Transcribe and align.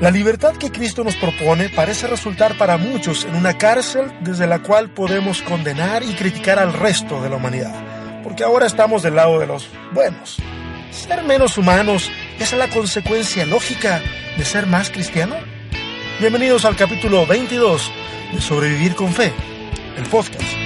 La 0.00 0.10
libertad 0.10 0.54
que 0.56 0.70
Cristo 0.70 1.02
nos 1.04 1.16
propone 1.16 1.70
parece 1.70 2.06
resultar 2.06 2.58
para 2.58 2.76
muchos 2.76 3.24
en 3.24 3.34
una 3.34 3.56
cárcel 3.56 4.12
desde 4.20 4.46
la 4.46 4.58
cual 4.58 4.90
podemos 4.90 5.40
condenar 5.40 6.02
y 6.02 6.12
criticar 6.12 6.58
al 6.58 6.74
resto 6.74 7.22
de 7.22 7.30
la 7.30 7.36
humanidad, 7.36 7.72
porque 8.22 8.44
ahora 8.44 8.66
estamos 8.66 9.02
del 9.02 9.16
lado 9.16 9.38
de 9.38 9.46
los 9.46 9.70
buenos. 9.94 10.36
¿Ser 10.90 11.22
menos 11.22 11.56
humanos 11.56 12.10
es 12.38 12.52
la 12.52 12.68
consecuencia 12.68 13.46
lógica 13.46 14.02
de 14.36 14.44
ser 14.44 14.66
más 14.66 14.90
cristiano? 14.90 15.34
Bienvenidos 16.20 16.66
al 16.66 16.76
capítulo 16.76 17.26
22 17.26 17.90
de 18.34 18.40
Sobrevivir 18.42 18.94
con 18.96 19.14
Fe, 19.14 19.32
el 19.96 20.04
podcast. 20.04 20.65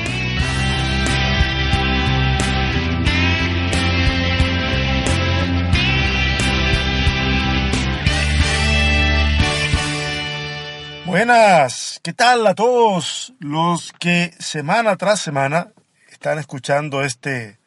Buenas, 11.11 11.99
¿qué 12.05 12.13
tal 12.13 12.47
a 12.47 12.55
todos 12.55 13.35
los 13.41 13.93
que 13.99 14.33
semana 14.39 14.95
tras 14.97 15.21
semana 15.21 15.73
están 16.09 16.39
escuchando 16.39 17.03
este 17.03 17.59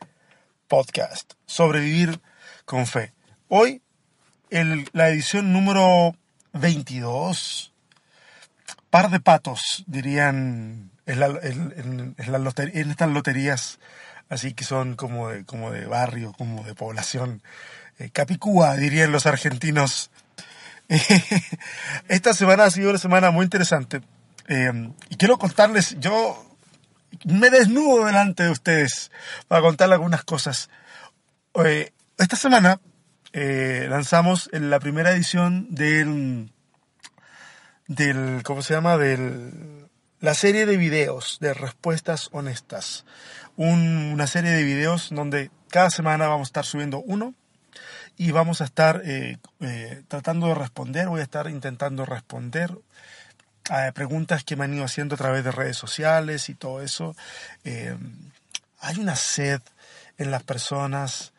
podcast, 0.69 1.33
Sobrevivir 1.45 2.21
con 2.63 2.87
Fe? 2.87 3.11
Hoy, 3.49 3.81
el, 4.49 4.87
la 4.93 5.09
edición 5.09 5.51
número 5.51 6.15
22, 6.53 7.73
par 8.89 9.09
de 9.09 9.19
patos, 9.19 9.83
dirían 9.87 10.91
en, 11.05 12.15
estas 12.17 13.09
loterías, 13.09 13.79
así 14.29 14.53
que 14.53 14.63
son 14.63 14.95
como 14.95 15.27
de, 15.27 15.43
como 15.43 15.69
de 15.69 15.85
barrio, 15.85 16.31
como 16.31 16.63
de 16.63 16.75
población. 16.75 17.43
Eh, 17.99 18.09
capicúa, 18.09 18.77
dirían 18.77 19.11
los 19.11 19.25
argentinos 19.25 20.11
Esta 22.07 22.33
semana 22.33 22.65
ha 22.65 22.69
sido 22.69 22.89
una 22.89 22.99
semana 22.99 23.31
muy 23.31 23.43
interesante 23.43 24.01
eh, 24.47 24.91
y 25.09 25.15
quiero 25.15 25.37
contarles, 25.37 25.95
yo 25.99 26.57
me 27.25 27.49
desnudo 27.49 28.05
delante 28.05 28.43
de 28.43 28.51
ustedes 28.51 29.11
para 29.47 29.61
contarles 29.61 29.95
algunas 29.95 30.23
cosas. 30.23 30.69
Eh, 31.65 31.91
esta 32.17 32.35
semana 32.35 32.79
eh, 33.31 33.87
lanzamos 33.89 34.49
la 34.51 34.79
primera 34.79 35.11
edición 35.11 35.67
del, 35.73 36.51
del, 37.87 38.43
¿cómo 38.43 38.61
se 38.61 38.73
llama? 38.73 38.97
Del, 38.97 39.87
la 40.19 40.35
serie 40.35 40.65
de 40.65 40.77
videos 40.77 41.37
de 41.41 41.53
respuestas 41.53 42.29
honestas. 42.33 43.05
una 43.55 44.27
serie 44.27 44.51
de 44.51 44.63
videos 44.63 45.09
donde 45.11 45.49
cada 45.69 45.89
semana 45.89 46.27
vamos 46.27 46.47
a 46.47 46.49
estar 46.49 46.65
subiendo 46.65 46.99
uno 46.99 47.33
y 48.17 48.31
vamos 48.31 48.61
a 48.61 48.65
estar 48.65 49.01
eh, 49.05 49.37
eh, 49.61 50.03
tratando 50.07 50.47
de 50.47 50.55
responder, 50.55 51.07
voy 51.07 51.21
a 51.21 51.23
estar 51.23 51.49
intentando 51.49 52.05
responder 52.05 52.77
a 53.69 53.91
preguntas 53.93 54.43
que 54.43 54.55
me 54.55 54.65
han 54.65 54.73
ido 54.73 54.83
haciendo 54.83 55.15
a 55.15 55.17
través 55.17 55.43
de 55.43 55.51
redes 55.51 55.77
sociales 55.77 56.49
y 56.49 56.53
todo 56.53 56.81
eso. 56.81 57.15
Eh, 57.63 57.95
hay 58.79 58.99
una 58.99 59.15
sed 59.15 59.61
en 60.17 60.31
las 60.31 60.43
personas, 60.43 61.33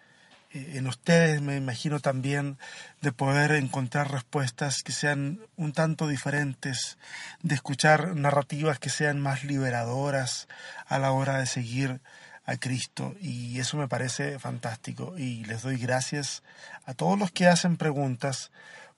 en 0.52 0.86
ustedes 0.86 1.42
me 1.42 1.56
imagino 1.56 2.00
también, 2.00 2.58
de 3.02 3.12
poder 3.12 3.52
encontrar 3.52 4.10
respuestas 4.10 4.82
que 4.82 4.92
sean 4.92 5.40
un 5.56 5.72
tanto 5.72 6.08
diferentes, 6.08 6.96
de 7.42 7.54
escuchar 7.54 8.16
narrativas 8.16 8.78
que 8.78 8.88
sean 8.88 9.20
más 9.20 9.44
liberadoras 9.44 10.48
a 10.86 10.98
la 10.98 11.12
hora 11.12 11.38
de 11.38 11.46
seguir 11.46 12.00
a 12.46 12.56
Cristo 12.56 13.14
y 13.20 13.58
eso 13.58 13.76
me 13.76 13.88
parece 13.88 14.38
fantástico 14.38 15.14
y 15.16 15.44
les 15.44 15.62
doy 15.62 15.78
gracias 15.78 16.42
a 16.84 16.94
todos 16.94 17.18
los 17.18 17.30
que 17.30 17.46
hacen 17.46 17.76
preguntas 17.76 18.50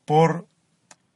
por, 0.04 0.46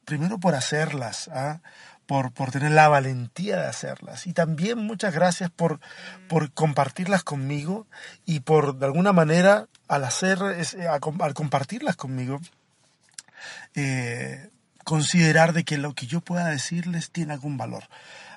primero 0.04 0.38
por 0.38 0.54
hacerlas, 0.54 1.28
¿ah? 1.28 1.60
por, 2.06 2.32
por 2.32 2.50
tener 2.50 2.72
la 2.72 2.88
valentía 2.88 3.56
de 3.56 3.66
hacerlas 3.66 4.26
y 4.26 4.32
también 4.32 4.78
muchas 4.78 5.12
gracias 5.14 5.50
por, 5.50 5.80
por 6.28 6.52
compartirlas 6.52 7.24
conmigo 7.24 7.86
y 8.26 8.40
por 8.40 8.76
de 8.78 8.86
alguna 8.86 9.12
manera 9.12 9.66
al 9.88 10.04
hacer, 10.04 10.38
al 10.42 11.34
compartirlas 11.34 11.96
conmigo, 11.96 12.40
eh, 13.74 14.50
considerar 14.84 15.52
de 15.52 15.64
que 15.64 15.78
lo 15.78 15.94
que 15.94 16.06
yo 16.06 16.20
pueda 16.20 16.46
decirles 16.46 17.10
tiene 17.10 17.32
algún 17.32 17.56
valor. 17.56 17.84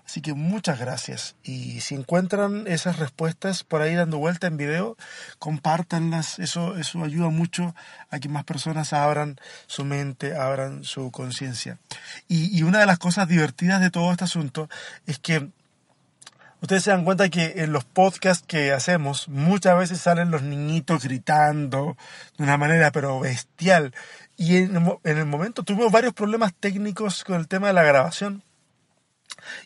Así 0.06 0.22
que 0.22 0.34
muchas 0.34 0.80
gracias. 0.80 1.36
Y 1.44 1.80
si 1.81 1.96
encuentran 1.96 2.68
esas 2.68 3.00
respuestas 3.00 3.64
por 3.64 3.81
ahí 3.81 3.96
dando 3.96 4.18
vuelta 4.18 4.47
en 4.47 4.58
video, 4.58 4.97
compártanlas. 5.40 6.40
Eso, 6.40 6.78
eso 6.78 7.03
ayuda 7.03 7.30
mucho 7.30 7.74
a 8.09 8.19
que 8.19 8.30
más 8.30 8.44
personas 8.44 8.92
abran 8.92 9.38
su 9.66 9.86
mente, 9.86 10.36
abran 10.36 10.84
su 10.84 11.09
conciencia. 11.12 11.80
Y, 12.28 12.58
y 12.58 12.63
una 12.63 12.80
de 12.80 12.86
las 12.86 13.00
cosas 13.00 13.28
divertidas 13.28 13.80
de 13.81 13.92
todo 13.92 14.12
este 14.12 14.25
asunto 14.25 14.69
es 15.08 15.19
que 15.19 15.50
ustedes 16.63 16.84
se 16.84 16.92
dan 16.92 17.06
cuenta 17.06 17.30
que 17.30 17.53
en 17.58 17.72
los 17.72 17.84
podcasts 17.84 18.46
que 18.47 18.72
hacemos 18.72 19.28
muchas 19.28 19.78
veces 19.78 20.00
salen 20.00 20.31
los 20.31 20.44
niñitos 20.44 21.03
gritando 21.03 21.97
de 22.38 22.44
una 22.44 22.58
manera 22.58 22.92
pero 22.92 23.19
bestial. 23.19 23.94
Y 24.36 24.58
en, 24.58 24.97
el 25.03 25.25
momento 25.25 25.63
tuvimos 25.63 25.92
varios 25.92 26.13
problemas 26.13 26.53
técnicos 26.53 27.24
con 27.24 27.40
el 27.40 27.47
tema 27.47 27.68
de 27.68 27.74
la 27.74 27.84
grabación 27.84 28.44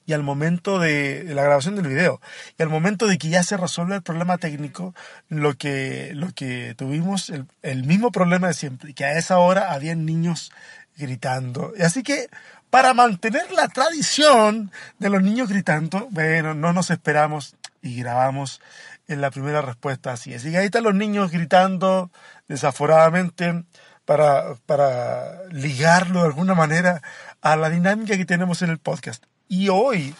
y 0.05 0.13
al 0.13 0.23
momento 0.23 0.79
de 0.79 1.23
la 1.27 1.43
grabación 1.43 1.75
del 1.75 1.87
video 1.87 2.21
y 2.57 2.63
al 2.63 2.69
momento 2.69 3.07
de 3.07 3.17
que 3.17 3.29
ya 3.29 3.43
se 3.43 3.57
resuelve 3.57 3.95
el 3.95 4.01
problema 4.01 4.37
técnico, 4.37 4.93
lo 5.29 5.55
que, 5.55 6.11
lo 6.13 6.31
que 6.33 6.75
tuvimos, 6.77 7.31
el, 7.61 7.83
mismo 7.83 8.11
problema 8.11 8.47
de 8.47 8.53
siempre, 8.53 8.93
que 8.93 9.05
a 9.05 9.17
esa 9.17 9.37
hora 9.37 9.71
habían 9.73 10.05
niños 10.05 10.51
gritando. 10.97 11.73
Y 11.77 11.83
así 11.83 12.03
que 12.03 12.29
para 12.69 12.93
mantener 12.93 13.51
la 13.51 13.67
tradición 13.67 14.71
de 14.99 15.09
los 15.09 15.21
niños 15.21 15.49
gritando, 15.49 16.07
bueno, 16.11 16.53
no 16.53 16.73
nos 16.73 16.89
esperamos 16.89 17.55
y 17.81 18.01
grabamos 18.01 18.61
en 19.07 19.21
la 19.21 19.31
primera 19.31 19.61
respuesta 19.61 20.11
así. 20.11 20.33
Así 20.33 20.51
que 20.51 20.57
ahí 20.57 20.65
están 20.65 20.83
los 20.83 20.95
niños 20.95 21.31
gritando 21.31 22.11
desaforadamente 22.47 23.63
para, 24.05 24.55
para 24.65 25.43
ligarlo 25.51 26.21
de 26.21 26.27
alguna 26.27 26.55
manera 26.55 27.01
a 27.41 27.55
la 27.55 27.69
dinámica 27.69 28.17
que 28.17 28.25
tenemos 28.25 28.61
en 28.61 28.69
el 28.69 28.79
podcast. 28.79 29.25
Y 29.49 29.69
hoy 29.69 30.13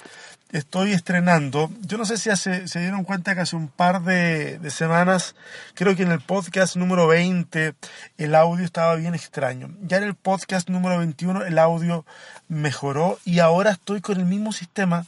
estoy 0.52 0.94
estrenando, 0.94 1.70
yo 1.82 1.98
no 1.98 2.06
sé 2.06 2.18
si 2.18 2.34
se 2.36 2.80
dieron 2.80 3.04
cuenta 3.04 3.36
que 3.36 3.42
hace 3.42 3.56
un 3.58 3.68
par 3.68 4.04
de, 4.04 4.60
semanas, 4.70 5.36
creo 5.74 5.96
que 5.96 6.04
en 6.04 6.12
el 6.12 6.22
podcast 6.22 6.78
número 6.78 7.08
20 7.08 7.74
el 8.18 8.36
audio 8.36 8.64
estaba 8.64 8.96
bien 8.96 9.14
extraño. 9.14 9.70
Ya 9.82 9.98
en 9.98 10.04
el 10.04 10.16
podcast 10.16 10.70
número 10.70 11.00
21 11.00 11.46
el 11.46 11.60
audio 11.60 12.06
mejoró 12.48 13.20
y 13.26 13.40
ahora 13.40 13.72
estoy 13.72 14.00
con 14.00 14.20
el 14.20 14.26
mismo 14.26 14.54
sistema, 14.54 15.06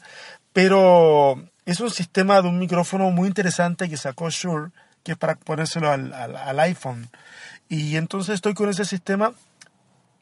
pero 0.52 1.42
es 1.66 1.80
un 1.80 1.92
sistema 1.92 2.42
de 2.42 2.50
un 2.50 2.60
micrófono 2.60 3.10
muy 3.12 3.28
interesante 3.28 3.88
que 3.88 3.96
sacó 3.96 4.30
Shure, 4.30 4.72
que 5.04 5.14
es 5.14 5.18
para 5.18 5.36
ponérselo 5.36 5.90
al, 5.90 6.14
al 6.14 6.60
iPhone. 6.60 7.10
Y 7.70 7.96
entonces 7.96 8.36
estoy 8.36 8.54
con 8.54 8.70
ese 8.70 8.84
sistema 8.84 9.32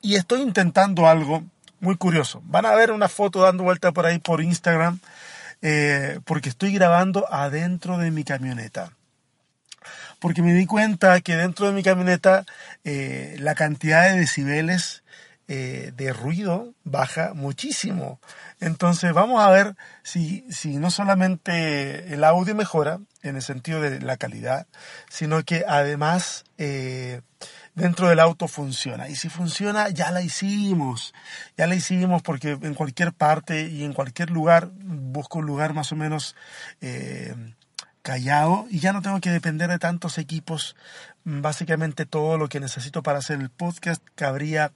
y 0.02 0.16
estoy 0.16 0.42
intentando 0.42 1.08
algo 1.08 1.44
muy 1.80 1.96
curioso. 1.96 2.42
Van 2.46 2.66
a 2.66 2.76
ver 2.76 2.92
una 2.92 3.10
foto 3.10 3.42
dando 3.42 3.64
vuelta 3.64 3.92
por 3.92 4.06
ahí 4.06 4.20
por 4.20 4.42
Instagram 4.42 5.00
eh, 5.62 6.20
porque 6.26 6.50
estoy 6.50 6.74
grabando 6.74 7.32
adentro 7.32 7.98
de 7.98 8.12
mi 8.12 8.24
camioneta. 8.24 8.92
Porque 10.20 10.42
me 10.42 10.54
di 10.54 10.66
cuenta 10.66 11.22
que 11.22 11.36
dentro 11.36 11.68
de 11.68 11.74
mi 11.74 11.84
camioneta 11.84 12.46
eh, 12.84 13.36
la 13.40 13.56
cantidad 13.56 14.10
de 14.10 14.20
decibeles 14.20 15.04
eh, 15.48 15.94
de 15.96 16.12
ruido 16.12 16.74
baja 16.84 17.34
muchísimo. 17.34 18.20
Entonces 18.60 19.14
vamos 19.14 19.42
a 19.42 19.50
ver 19.50 19.76
si, 20.04 20.46
si 20.52 20.78
no 20.78 20.92
solamente 20.92 22.14
el 22.14 22.24
audio 22.24 22.56
mejora 22.56 23.00
en 23.22 23.36
el 23.36 23.42
sentido 23.42 23.82
de 23.82 24.02
la 24.02 24.18
calidad, 24.18 24.68
sino 25.10 25.44
que 25.44 25.64
además 25.68 26.44
dentro 27.78 28.10
del 28.10 28.20
auto 28.20 28.48
funciona. 28.48 29.08
Y 29.08 29.16
si 29.16 29.30
funciona, 29.30 29.90
ya 29.90 30.12
la 30.12 30.22
hicimos. 30.22 31.14
Ya 31.58 31.68
la 31.68 31.76
hicimos 31.76 32.24
porque 32.24 32.58
en 32.60 32.74
cualquier 32.74 33.14
parte 33.14 33.68
y 33.68 33.84
en 33.84 33.94
cualquier 33.94 34.32
lugar 34.32 34.72
busco 34.74 35.40
un 35.40 35.46
lugar 35.46 35.74
más 35.74 35.92
o 35.92 35.96
menos 35.96 36.36
eh, 36.82 37.36
callado 38.02 38.66
y 38.70 38.80
ya 38.80 38.94
no 38.94 39.02
tengo 39.02 39.22
que 39.22 39.30
depender 39.30 39.70
de 39.70 39.78
tantos 39.78 40.18
equipos. 40.18 40.76
Básicamente 41.24 42.06
todo 42.06 42.38
lo 42.38 42.50
que 42.50 42.60
necesito 42.60 43.04
para 43.04 43.20
hacer 43.20 43.40
el 43.40 43.52
podcast 43.52 44.04
cabría 44.16 44.72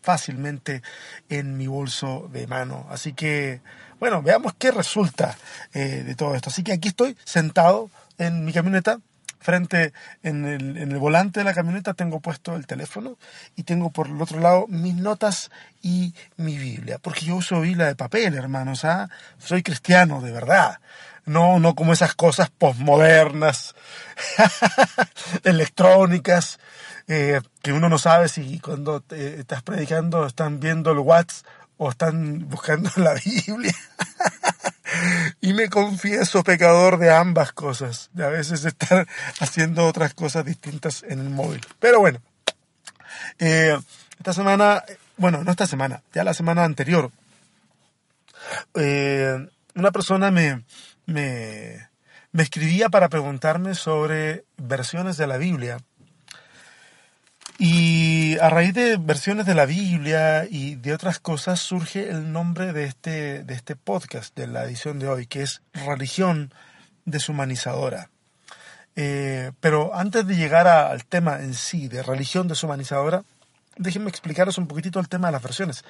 fácilmente 0.00 0.82
en 1.28 1.56
mi 1.56 1.66
bolso 1.66 2.30
de 2.32 2.46
mano. 2.46 2.86
Así 2.88 3.14
que, 3.14 3.60
bueno, 3.98 4.22
veamos 4.22 4.54
qué 4.54 4.70
resulta 4.70 5.36
eh, 5.74 6.04
de 6.06 6.14
todo 6.14 6.36
esto. 6.36 6.50
Así 6.50 6.62
que 6.62 6.72
aquí 6.72 6.88
estoy 6.88 7.16
sentado 7.24 7.90
en 8.16 8.44
mi 8.44 8.52
camioneta 8.52 9.00
frente 9.42 9.92
en 10.22 10.44
el, 10.44 10.76
en 10.78 10.92
el 10.92 10.98
volante 10.98 11.40
de 11.40 11.44
la 11.44 11.54
camioneta 11.54 11.94
tengo 11.94 12.20
puesto 12.20 12.56
el 12.56 12.66
teléfono 12.66 13.18
y 13.56 13.64
tengo 13.64 13.90
por 13.90 14.06
el 14.06 14.20
otro 14.20 14.40
lado 14.40 14.66
mis 14.68 14.94
notas 14.94 15.50
y 15.82 16.14
mi 16.36 16.56
Biblia, 16.56 16.98
porque 16.98 17.26
yo 17.26 17.36
uso 17.36 17.60
Biblia 17.60 17.86
de 17.86 17.96
papel, 17.96 18.34
hermanos, 18.34 18.84
¿ah? 18.84 19.10
soy 19.38 19.62
cristiano 19.62 20.20
de 20.20 20.32
verdad, 20.32 20.78
no, 21.24 21.58
no 21.58 21.74
como 21.74 21.92
esas 21.92 22.14
cosas 22.14 22.50
posmodernas, 22.50 23.74
electrónicas, 25.44 26.58
eh, 27.08 27.40
que 27.62 27.72
uno 27.72 27.88
no 27.88 27.98
sabe 27.98 28.28
si 28.28 28.58
cuando 28.60 29.02
estás 29.10 29.62
predicando 29.62 30.26
están 30.26 30.60
viendo 30.60 30.92
el 30.92 30.98
WhatsApp 30.98 31.46
o 31.76 31.90
están 31.90 32.48
buscando 32.48 32.90
la 32.96 33.14
Biblia. 33.14 33.74
Y 35.40 35.52
me 35.52 35.68
confieso 35.68 36.42
pecador 36.42 36.98
de 36.98 37.10
ambas 37.10 37.52
cosas, 37.52 38.10
de 38.12 38.24
a 38.24 38.28
veces 38.28 38.64
estar 38.64 39.06
haciendo 39.40 39.86
otras 39.86 40.14
cosas 40.14 40.44
distintas 40.44 41.02
en 41.02 41.20
el 41.20 41.30
móvil. 41.30 41.60
Pero 41.78 42.00
bueno, 42.00 42.20
eh, 43.38 43.78
esta 44.18 44.32
semana, 44.32 44.84
bueno, 45.16 45.44
no 45.44 45.50
esta 45.50 45.66
semana, 45.66 46.02
ya 46.12 46.24
la 46.24 46.34
semana 46.34 46.64
anterior, 46.64 47.10
eh, 48.74 49.48
una 49.74 49.90
persona 49.90 50.30
me, 50.30 50.64
me, 51.06 51.88
me 52.32 52.42
escribía 52.42 52.88
para 52.88 53.08
preguntarme 53.08 53.74
sobre 53.74 54.44
versiones 54.56 55.16
de 55.16 55.26
la 55.26 55.36
Biblia 55.36 55.78
y 57.64 58.36
a 58.40 58.50
raíz 58.50 58.74
de 58.74 58.96
versiones 58.96 59.46
de 59.46 59.54
la 59.54 59.66
Biblia 59.66 60.48
y 60.50 60.74
de 60.74 60.92
otras 60.92 61.20
cosas 61.20 61.60
surge 61.60 62.10
el 62.10 62.32
nombre 62.32 62.72
de 62.72 62.86
este, 62.86 63.44
de 63.44 63.54
este 63.54 63.76
podcast, 63.76 64.36
de 64.36 64.48
la 64.48 64.64
edición 64.64 64.98
de 64.98 65.06
hoy, 65.06 65.28
que 65.28 65.42
es 65.42 65.62
Religión 65.72 66.52
deshumanizadora. 67.04 68.10
Eh, 68.96 69.52
pero 69.60 69.94
antes 69.94 70.26
de 70.26 70.34
llegar 70.34 70.66
al 70.66 71.04
tema 71.04 71.38
en 71.38 71.54
sí 71.54 71.86
de 71.86 72.02
religión 72.02 72.48
deshumanizadora, 72.48 73.22
déjenme 73.76 74.10
explicaros 74.10 74.58
un 74.58 74.66
poquitito 74.66 74.98
el 74.98 75.08
tema 75.08 75.28
de 75.28 75.32
las 75.32 75.42
versiones. 75.42 75.84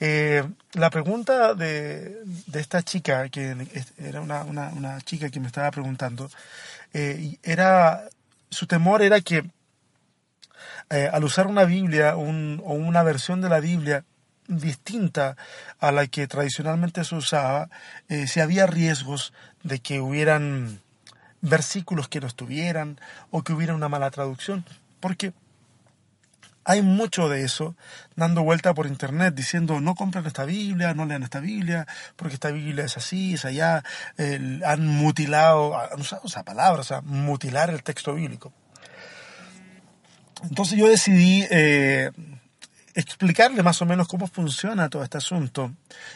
Eh, 0.00 0.42
la 0.72 0.90
pregunta 0.90 1.54
de, 1.54 2.16
esta 2.52 2.82
chica, 2.82 3.28
que 3.28 3.54
era 3.96 4.20
una, 4.20 4.98
chica 5.04 5.30
que 5.30 5.38
me 5.38 5.46
estaba 5.46 5.70
preguntando, 5.70 6.28
eh, 6.92 7.38
era, 7.44 8.08
su 8.50 8.66
temor 8.66 9.02
era 9.02 9.20
que 9.20 9.44
eh, 10.90 11.08
al 11.12 11.24
usar 11.24 11.46
una 11.46 11.64
Biblia 11.64 12.16
o 12.16 12.22
una 12.22 13.02
versión 13.02 13.40
de 13.40 13.48
la 13.48 13.60
Biblia 13.60 14.04
distinta 14.48 15.36
a 15.78 15.92
la 15.92 16.06
que 16.06 16.26
tradicionalmente 16.26 17.04
se 17.04 17.14
usaba, 17.14 17.68
eh, 18.08 18.26
si 18.26 18.40
había 18.40 18.66
riesgos 18.66 19.32
de 19.62 19.80
que 19.80 20.00
hubieran 20.00 20.80
versículos 21.40 22.08
que 22.08 22.20
no 22.20 22.26
estuvieran 22.26 23.00
o 23.30 23.42
que 23.42 23.52
hubiera 23.52 23.74
una 23.74 23.88
mala 23.88 24.10
traducción, 24.10 24.64
porque 25.00 25.32
hay 26.64 26.82
mucho 26.82 27.28
de 27.28 27.42
eso 27.44 27.74
dando 28.14 28.44
vuelta 28.44 28.72
por 28.74 28.86
internet 28.86 29.34
diciendo 29.34 29.80
no 29.80 29.96
compren 29.96 30.24
esta 30.26 30.44
Biblia, 30.44 30.94
no 30.94 31.06
lean 31.06 31.24
esta 31.24 31.40
Biblia, 31.40 31.86
porque 32.14 32.34
esta 32.34 32.50
Biblia 32.50 32.84
es 32.84 32.96
así, 32.96 33.34
es 33.34 33.44
allá, 33.44 33.82
han 34.64 34.86
mutilado, 34.86 35.76
han 35.76 36.00
usado 36.00 36.22
esa 36.24 36.44
palabra, 36.44 36.82
o 36.82 36.84
sea, 36.84 37.00
mutilar 37.00 37.70
el 37.70 37.82
texto 37.82 38.14
bíblico. 38.14 38.52
Entonces 40.42 40.78
yo 40.78 40.88
decidí 40.88 41.46
eh, 41.50 42.10
explicarle 42.94 43.62
más 43.62 43.80
o 43.82 43.86
menos 43.86 44.08
cómo 44.08 44.26
funciona 44.26 44.88
todo 44.88 45.02
este 45.02 45.18
asunto. 45.18 45.72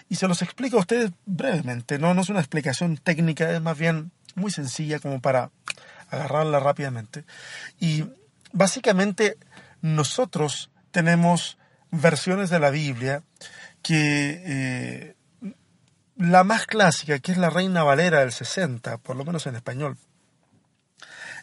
Y 0.08 0.17
se 0.17 0.28
los 0.28 0.43
explico 0.43 0.76
a 0.76 0.81
ustedes 0.81 1.11
brevemente. 1.25 1.99
No, 1.99 2.19
es 2.20 2.28
una 2.28 2.40
explicación 2.40 2.96
técnica, 2.96 3.50
es 3.52 3.61
más 3.61 3.78
bien 3.78 4.11
muy 4.34 4.50
sencilla 4.50 4.99
como 4.99 5.20
para 5.20 5.50
agarrarla 6.11 6.61
rápidamente. 6.61 7.25
Y 7.81 8.05
básicamente 8.52 9.38
nosotros 9.81 10.70
tenemos 10.90 11.58
versiones 11.90 12.50
de 12.50 12.58
la 12.58 12.70
Biblia 12.70 13.23
que 13.82 14.43
eh, 14.44 15.14
la 16.17 16.44
más 16.44 16.67
clásica, 16.67 17.19
que 17.19 17.32
es 17.32 17.38
la 17.38 17.50
Reina 17.50 17.84
Valera 17.84 18.20
del 18.20 18.32
60, 18.32 18.99
por 18.99 19.17
lo 19.17 19.25
menos 19.25 19.46
en 19.46 19.56
español, 19.56 19.96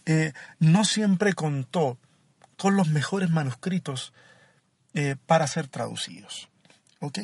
eh, 0.05 0.33
no 0.59 0.83
siempre 0.83 1.33
contó 1.33 1.97
con 2.57 2.75
los 2.75 2.89
mejores 2.89 3.29
manuscritos 3.29 4.13
eh, 4.93 5.15
para 5.25 5.47
ser 5.47 5.67
traducidos. 5.67 6.49
¿Ok? 6.99 7.19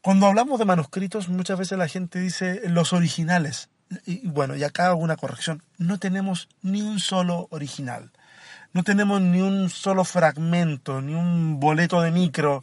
Cuando 0.00 0.26
hablamos 0.26 0.58
de 0.58 0.64
manuscritos, 0.64 1.28
muchas 1.28 1.58
veces 1.58 1.76
la 1.76 1.88
gente 1.88 2.20
dice 2.20 2.62
los 2.68 2.92
originales. 2.92 3.70
Y 4.04 4.26
bueno, 4.28 4.56
y 4.56 4.64
acá 4.64 4.86
hago 4.86 5.00
una 5.00 5.16
corrección. 5.16 5.62
No 5.78 5.98
tenemos 5.98 6.48
ni 6.62 6.82
un 6.82 7.00
solo 7.00 7.48
original. 7.50 8.12
No 8.72 8.82
tenemos 8.82 9.20
ni 9.20 9.40
un 9.40 9.70
solo 9.70 10.04
fragmento, 10.04 11.00
ni 11.00 11.14
un 11.14 11.60
boleto 11.60 12.00
de 12.00 12.10
micro 12.10 12.62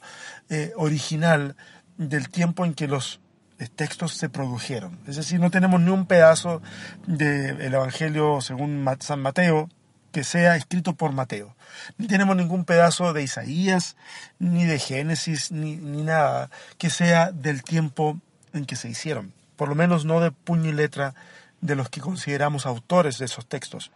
eh, 0.49 0.71
original 0.75 1.55
del 1.97 2.29
tiempo 2.29 2.65
en 2.65 2.73
que 2.73 2.87
los 2.87 3.19
eh, 3.59 3.67
textos 3.67 4.13
se 4.13 4.29
produjeron. 4.29 4.99
Es 5.07 5.15
decir, 5.15 5.39
no 5.39 5.51
tenemos 5.51 5.81
ni 5.81 5.89
un 5.89 6.05
pedazo 6.05 6.61
del 7.07 7.73
Evangelio 7.73 8.41
según 8.41 8.85
San 8.99 9.21
Mateo, 9.21 9.69
que 10.13 10.23
sea 10.23 10.55
escrito 10.55 10.93
por 10.93 11.11
Mateo. 11.11 11.53
Ni 11.97 12.07
tenemos 12.07 12.37
ningún 12.37 12.63
pedazo 12.63 13.11
de 13.11 13.23
Isaías, 13.23 13.97
ni 14.39 14.63
de 14.63 14.79
Génesis, 14.79 15.51
ni, 15.51 15.75
nada 15.75 16.49
que 16.77 16.89
sea 16.89 17.31
del 17.31 17.63
tiempo 17.63 18.21
en 18.53 18.65
que 18.65 18.77
se 18.77 18.87
hicieron. 18.87 19.33
Por 19.57 19.67
lo 19.67 19.75
menos 19.75 20.05
no 20.05 20.21
de 20.21 20.31
puño 20.31 20.69
y 20.69 20.73
letra 20.73 21.15
de 21.59 21.75
los 21.75 21.89
que 21.89 21.99
consideramos 21.99 22.65
autores 22.65 23.17
de 23.17 23.25
esos 23.25 23.47
textos. 23.47 23.91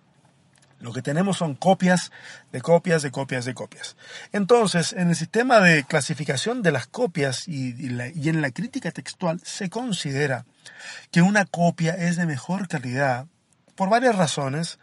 Lo 0.80 0.92
que 0.92 1.02
tenemos 1.02 1.38
son 1.38 1.56
copias 1.56 2.12
de 2.52 2.62
copias 2.62 3.02
de 3.02 3.12
copias 3.12 3.46
de 3.46 3.54
copias. 3.54 3.96
Entonces, 4.32 4.94
en 4.94 5.10
el 5.10 5.16
sistema 5.16 5.60
de 5.60 5.84
clasificación 5.84 6.62
de 6.62 6.72
las 6.72 6.88
copias 6.88 7.48
y, 7.48 7.76
y, 7.80 8.30
en 8.30 8.42
la 8.42 8.52
crítica 8.52 8.92
textual 8.92 9.40
se 9.44 9.70
considera 9.70 10.46
que 11.12 11.22
una 11.22 11.46
copia 11.46 11.94
es 11.94 12.16
de 12.16 12.26
mejor 12.26 12.68
calidad 12.68 13.28
por 13.76 13.90
varias 13.90 14.16
razones, 14.16 14.80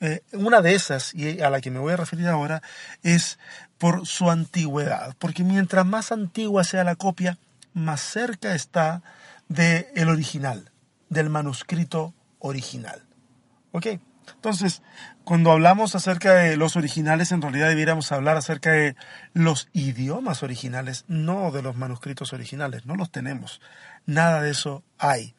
eh, 0.00 0.22
una 0.32 0.60
de 0.60 0.74
esas, 0.74 1.14
y 1.14 1.40
a 1.40 1.50
la 1.50 1.60
que 1.60 1.70
me 1.70 1.78
voy 1.78 1.92
a 1.92 1.96
referir 1.96 2.28
ahora, 2.28 2.62
es 3.02 3.38
por 3.78 4.06
su 4.06 4.30
antigüedad, 4.30 5.14
porque 5.18 5.44
mientras 5.44 5.86
más 5.86 6.12
antigua 6.12 6.64
sea 6.64 6.84
la 6.84 6.96
copia, 6.96 7.38
más 7.72 8.00
cerca 8.00 8.54
está 8.54 9.02
del 9.48 9.86
el 9.94 10.08
original, 10.08 10.70
del 11.08 11.30
manuscrito 11.30 12.14
original. 12.38 13.02
¿Ok? 13.72 13.86
Entonces, 14.34 14.82
cuando 15.24 15.52
hablamos 15.52 15.94
acerca 15.94 16.34
de 16.34 16.56
los 16.56 16.76
originales, 16.76 17.32
en 17.32 17.42
realidad 17.42 17.68
debiéramos 17.68 18.10
hablar 18.12 18.36
acerca 18.36 18.72
de 18.72 18.96
los 19.32 19.68
idiomas 19.72 20.42
originales, 20.42 21.04
no 21.08 21.50
de 21.52 21.62
los 21.62 21.76
manuscritos 21.76 22.32
originales. 22.32 22.86
No 22.86 22.96
los 22.96 23.10
tenemos. 23.10 23.60
Nada 24.04 24.40
de 24.40 24.50
eso 24.50 24.82
hay. 24.98 25.34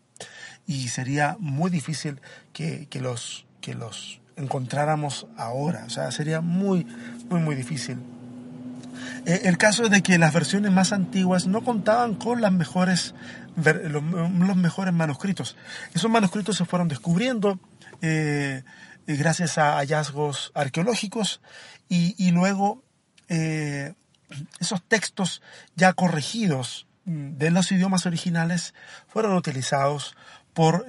Y 0.66 0.88
sería 0.90 1.36
muy 1.40 1.70
difícil 1.70 2.22
que, 2.54 2.88
que 2.88 3.02
los, 3.02 3.46
que 3.62 3.74
los 3.74 4.22
encontráramos 4.38 5.28
ahora. 5.36 5.84
O 5.86 5.90
sea, 5.90 6.12
sería 6.12 6.42
muy, 6.42 6.86
muy, 7.30 7.42
muy 7.42 7.56
difícil. 7.56 7.98
Eh, 9.26 9.42
el 9.44 9.58
caso 9.58 9.84
es 9.84 9.90
de 9.90 10.02
que 10.02 10.18
las 10.18 10.34
versiones 10.34 10.72
más 10.72 10.94
antiguas 10.94 11.48
no 11.48 11.64
contaban 11.64 12.16
con 12.16 12.40
mejores, 12.58 13.14
los, 13.56 14.56
mejores 14.56 14.94
manuscritos. 14.94 15.58
Esos 15.94 16.10
manuscritos 16.10 16.58
se 16.58 16.66
fueron 16.66 16.88
descubriendo 16.88 17.60
eh, 18.02 18.64
gracias 19.06 19.58
a 19.58 19.78
hallazgos 19.78 20.52
arqueológicos 20.54 21.42
y, 21.90 22.32
luego 22.32 22.84
eh, 23.30 23.94
esos 24.60 24.84
textos 24.84 25.42
ya 25.76 25.94
corregidos 25.94 26.88
de 27.06 27.52
los 27.52 27.72
idiomas 27.72 28.06
originales 28.06 28.74
fueron 29.08 29.34
utilizados 29.36 30.16
por 30.54 30.86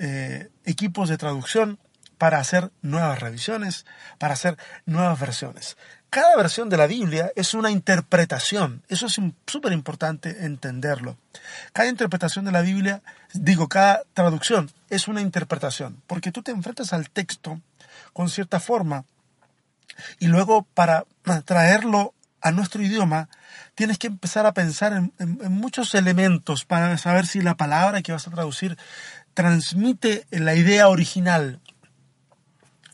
equipos 0.65 1.09
de 1.09 1.19
traducción 1.19 1.79
para 2.19 2.39
hacer 2.39 2.71
nuevas 2.83 3.21
revisiones, 3.21 3.87
para 4.19 4.35
hacer 4.35 4.59
nuevas 4.85 5.19
versiones. 5.19 5.77
Cada 6.11 6.37
versión 6.37 6.71
de 6.71 6.79
la 6.79 6.87
Biblia 6.87 7.31
es 7.37 7.53
una 7.55 7.71
interpretación, 7.71 8.83
eso 8.89 9.07
es 9.07 9.21
súper 9.47 9.73
importante 9.73 10.45
entenderlo. 10.45 11.19
Cada 11.73 11.89
interpretación 11.89 12.47
de 12.47 12.53
la 12.53 12.63
Biblia, 12.63 13.03
digo, 13.35 13.69
cada 13.69 14.03
traducción 14.15 14.71
es 14.89 15.07
una 15.07 15.21
interpretación, 15.21 16.03
porque 16.07 16.33
tú 16.33 16.43
te 16.43 16.51
enfrentas 16.51 16.93
al 16.95 17.11
texto 17.11 17.61
con 18.15 18.31
cierta 18.31 18.59
forma 18.59 19.05
y 20.19 20.29
luego 20.29 20.63
para 20.75 21.05
traerlo 21.45 22.15
a 22.41 22.53
nuestro 22.53 22.83
idioma 22.83 23.29
tienes 23.75 23.99
que 23.99 24.07
empezar 24.07 24.47
a 24.47 24.53
pensar 24.53 24.93
en, 24.93 25.13
en 25.19 25.53
muchos 25.53 25.95
elementos 25.95 26.65
para 26.65 26.97
saber 26.97 27.27
si 27.27 27.43
la 27.43 27.57
palabra 27.57 28.01
que 28.01 28.13
vas 28.13 28.27
a 28.27 28.31
traducir 28.31 28.79
transmite 29.35 30.27
la 30.31 30.55
idea 30.55 30.89
original 30.89 31.61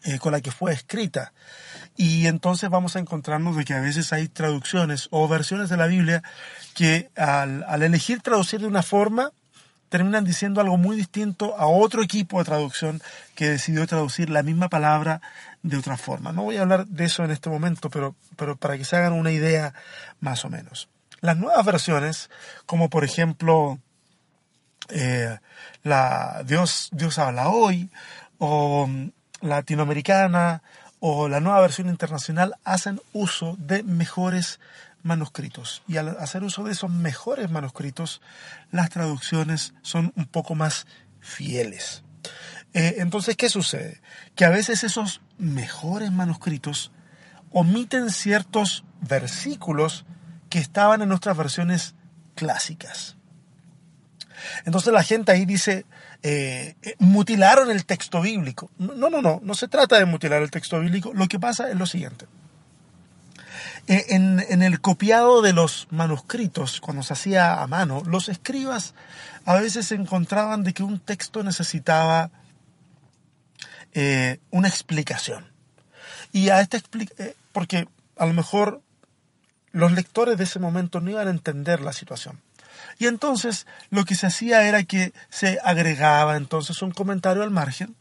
eh, 0.04 0.18
con 0.18 0.32
la 0.32 0.40
que 0.40 0.50
fue 0.50 0.72
escrita. 0.72 1.32
Y 1.96 2.26
entonces 2.26 2.70
vamos 2.70 2.96
a 2.96 2.98
encontrarnos 2.98 3.56
de 3.56 3.64
que 3.64 3.74
a 3.74 3.80
veces 3.80 4.12
hay 4.12 4.28
traducciones 4.28 5.08
o 5.10 5.28
versiones 5.28 5.70
de 5.70 5.76
la 5.76 5.86
Biblia 5.86 6.22
que 6.74 7.10
al, 7.16 7.64
al 7.68 7.82
elegir 7.82 8.20
traducir 8.20 8.60
de 8.60 8.66
una 8.66 8.82
forma, 8.82 9.32
terminan 9.88 10.24
diciendo 10.24 10.60
algo 10.60 10.76
muy 10.76 10.96
distinto 10.96 11.56
a 11.56 11.68
otro 11.68 12.02
equipo 12.02 12.38
de 12.38 12.44
traducción 12.44 13.00
que 13.36 13.50
decidió 13.50 13.86
traducir 13.86 14.28
la 14.28 14.42
misma 14.42 14.68
palabra 14.68 15.20
de 15.62 15.76
otra 15.76 15.96
forma. 15.96 16.32
No 16.32 16.42
voy 16.42 16.56
a 16.56 16.62
hablar 16.62 16.86
de 16.88 17.04
eso 17.04 17.22
en 17.24 17.30
este 17.30 17.48
momento, 17.48 17.90
pero, 17.90 18.16
pero 18.34 18.56
para 18.56 18.76
que 18.76 18.84
se 18.84 18.96
hagan 18.96 19.12
una 19.12 19.30
idea 19.30 19.72
más 20.18 20.44
o 20.44 20.50
menos. 20.50 20.88
Las 21.20 21.36
nuevas 21.36 21.64
versiones, 21.64 22.28
como 22.66 22.90
por 22.90 23.04
ejemplo 23.04 23.78
eh, 24.88 25.38
la 25.84 26.42
Dios, 26.44 26.88
Dios 26.90 27.18
habla 27.20 27.50
hoy, 27.50 27.88
o 28.38 28.88
latinoamericana, 29.44 30.62
o 31.00 31.28
la 31.28 31.40
nueva 31.40 31.60
versión 31.60 31.88
internacional, 31.88 32.56
hacen 32.64 33.00
uso 33.12 33.56
de 33.58 33.82
mejores 33.82 34.58
manuscritos. 35.02 35.82
Y 35.86 35.98
al 35.98 36.16
hacer 36.18 36.42
uso 36.42 36.64
de 36.64 36.72
esos 36.72 36.90
mejores 36.90 37.50
manuscritos, 37.50 38.22
las 38.72 38.90
traducciones 38.90 39.74
son 39.82 40.12
un 40.16 40.24
poco 40.24 40.54
más 40.54 40.86
fieles. 41.20 42.02
Eh, 42.72 42.96
entonces, 42.98 43.36
¿qué 43.36 43.48
sucede? 43.48 44.00
Que 44.34 44.44
a 44.44 44.50
veces 44.50 44.82
esos 44.82 45.20
mejores 45.38 46.10
manuscritos 46.10 46.90
omiten 47.52 48.10
ciertos 48.10 48.84
versículos 49.00 50.06
que 50.48 50.58
estaban 50.58 51.02
en 51.02 51.08
nuestras 51.08 51.36
versiones 51.36 51.94
clásicas. 52.34 53.16
Entonces 54.64 54.92
la 54.92 55.02
gente 55.02 55.32
ahí 55.32 55.44
dice, 55.44 55.86
eh, 56.26 56.76
eh, 56.80 56.94
mutilaron 57.00 57.70
el 57.70 57.84
texto 57.84 58.22
bíblico. 58.22 58.70
No, 58.78 59.10
no, 59.10 59.20
no, 59.20 59.40
no 59.42 59.54
se 59.54 59.68
trata 59.68 59.98
de 59.98 60.06
mutilar 60.06 60.40
el 60.40 60.50
texto 60.50 60.80
bíblico. 60.80 61.12
Lo 61.12 61.28
que 61.28 61.38
pasa 61.38 61.68
es 61.68 61.76
lo 61.76 61.84
siguiente. 61.84 62.24
Eh, 63.88 64.06
en, 64.08 64.62
el 64.62 64.80
copiado 64.80 65.42
de 65.42 65.52
los 65.52 65.86
manuscritos, 65.90 66.80
cuando 66.80 67.02
se 67.02 67.12
hacía 67.12 67.60
a 67.62 67.66
mano, 67.66 68.02
los 68.06 68.30
escribas 68.30 68.94
a 69.44 69.56
veces 69.56 69.92
encontraban 69.92 70.64
de 70.64 70.72
que 70.72 70.82
un 70.82 70.98
texto 70.98 71.42
necesitaba 71.42 72.30
una 74.50 74.66
explicación. 74.66 75.46
Y 76.32 76.48
a 76.48 76.60
esta 76.60 76.80
porque 77.52 77.86
a 78.16 78.26
lo 78.26 78.32
mejor 78.32 78.80
los 79.72 79.92
lectores 79.92 80.38
de 80.38 80.44
ese 80.44 80.58
momento 80.58 81.00
no 81.00 81.10
iban 81.10 81.28
a 81.28 81.30
entender 81.30 81.80
la 81.80 81.92
situación. 81.92 82.40
Y 82.98 83.06
entonces 83.06 83.66
lo 83.90 84.04
que 84.04 84.14
se 84.14 84.26
hacía 84.26 84.66
era 84.66 84.84
que 84.84 85.12
se 85.28 85.58
agregaba 85.64 86.36
entonces 86.36 86.80
un 86.82 86.90
comentario 86.90 87.42
al 87.42 87.50
margen. 87.50 87.96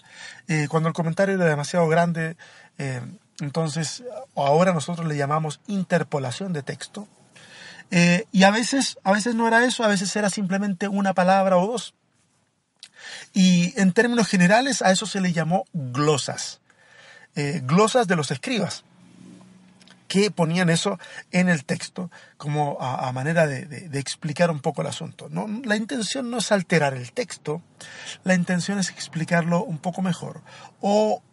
Eh, 0.47 0.67
cuando 0.69 0.89
el 0.89 0.93
comentario 0.93 1.35
era 1.35 1.45
demasiado 1.45 1.87
grande, 1.87 2.37
eh, 2.77 3.01
entonces 3.39 4.03
ahora 4.35 4.73
nosotros 4.73 5.07
le 5.07 5.17
llamamos 5.17 5.59
interpolación 5.67 6.53
de 6.53 6.63
texto. 6.63 7.07
Eh, 7.91 8.25
y 8.31 8.43
a 8.43 8.51
veces, 8.51 8.97
a 9.03 9.11
veces 9.11 9.35
no 9.35 9.47
era 9.47 9.65
eso, 9.65 9.83
a 9.83 9.87
veces 9.87 10.15
era 10.15 10.29
simplemente 10.29 10.87
una 10.87 11.13
palabra 11.13 11.57
o 11.57 11.67
dos. 11.67 11.93
Y 13.33 13.79
en 13.79 13.91
términos 13.93 14.27
generales 14.27 14.81
a 14.81 14.91
eso 14.91 15.05
se 15.05 15.21
le 15.21 15.33
llamó 15.33 15.65
glosas, 15.73 16.61
glosas 17.35 18.07
de 18.07 18.15
los 18.15 18.31
escribas 18.31 18.85
que 20.13 20.29
ponían 20.29 20.69
eso 20.69 20.99
en 21.31 21.49
el 21.49 21.65
texto 21.65 22.11
como 22.37 22.77
a, 22.79 23.11
manera 23.13 23.47
de, 23.47 23.89
explicar 23.97 24.51
un 24.51 24.59
poco 24.59 24.83
el 24.83 24.87
asunto. 24.87 25.27
¿no? 25.27 25.47
La 25.65 25.75
intención 25.75 26.29
no 26.29 26.37
es 26.37 26.51
alterar 26.51 26.93
el 26.93 27.11
texto, 27.13 27.63
la 28.23 28.35
intención 28.35 28.77
es 28.77 28.91
explicarlo 28.91 29.63
un 29.63 29.79
poco 29.79 30.03
mejor 30.03 30.43
o 30.81 31.23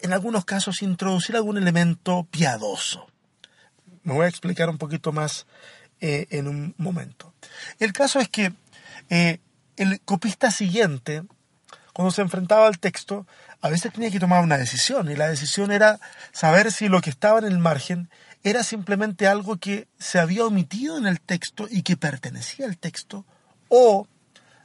en 0.00 0.12
algunos 0.12 0.44
casos 0.44 0.82
introducir 0.82 1.36
algún 1.36 1.58
elemento 1.58 2.26
piadoso. 2.28 3.06
Me 4.02 4.14
voy 4.14 4.24
a 4.24 4.28
explicar 4.30 4.68
un 4.68 4.78
poquito 4.78 5.12
más 5.12 5.46
eh, 6.00 6.26
en 6.30 6.48
un 6.48 6.74
momento. 6.78 7.34
El 7.78 7.92
caso 7.92 8.18
es 8.18 8.28
que 8.28 8.52
eh, 9.10 9.38
el 9.76 10.00
copista 10.00 10.50
siguiente, 10.50 11.22
cuando 11.92 12.10
se 12.10 12.22
enfrentaba 12.22 12.66
al 12.66 12.80
texto, 12.80 13.28
a 13.66 13.70
veces 13.70 13.92
tenía 13.92 14.12
que 14.12 14.20
tomar 14.20 14.44
una 14.44 14.58
decisión 14.58 15.10
y 15.10 15.16
la 15.16 15.28
decisión 15.28 15.72
era 15.72 15.98
saber 16.30 16.70
si 16.70 16.88
lo 16.88 17.00
que 17.00 17.10
estaba 17.10 17.40
en 17.40 17.46
el 17.46 17.58
margen 17.58 18.08
era 18.44 18.62
simplemente 18.62 19.26
algo 19.26 19.56
que 19.56 19.88
se 19.98 20.20
había 20.20 20.44
omitido 20.44 20.96
en 20.98 21.06
el 21.06 21.20
texto 21.20 21.66
y 21.68 21.82
que 21.82 21.96
pertenecía 21.96 22.66
al 22.66 22.78
texto 22.78 23.26
o 23.68 24.06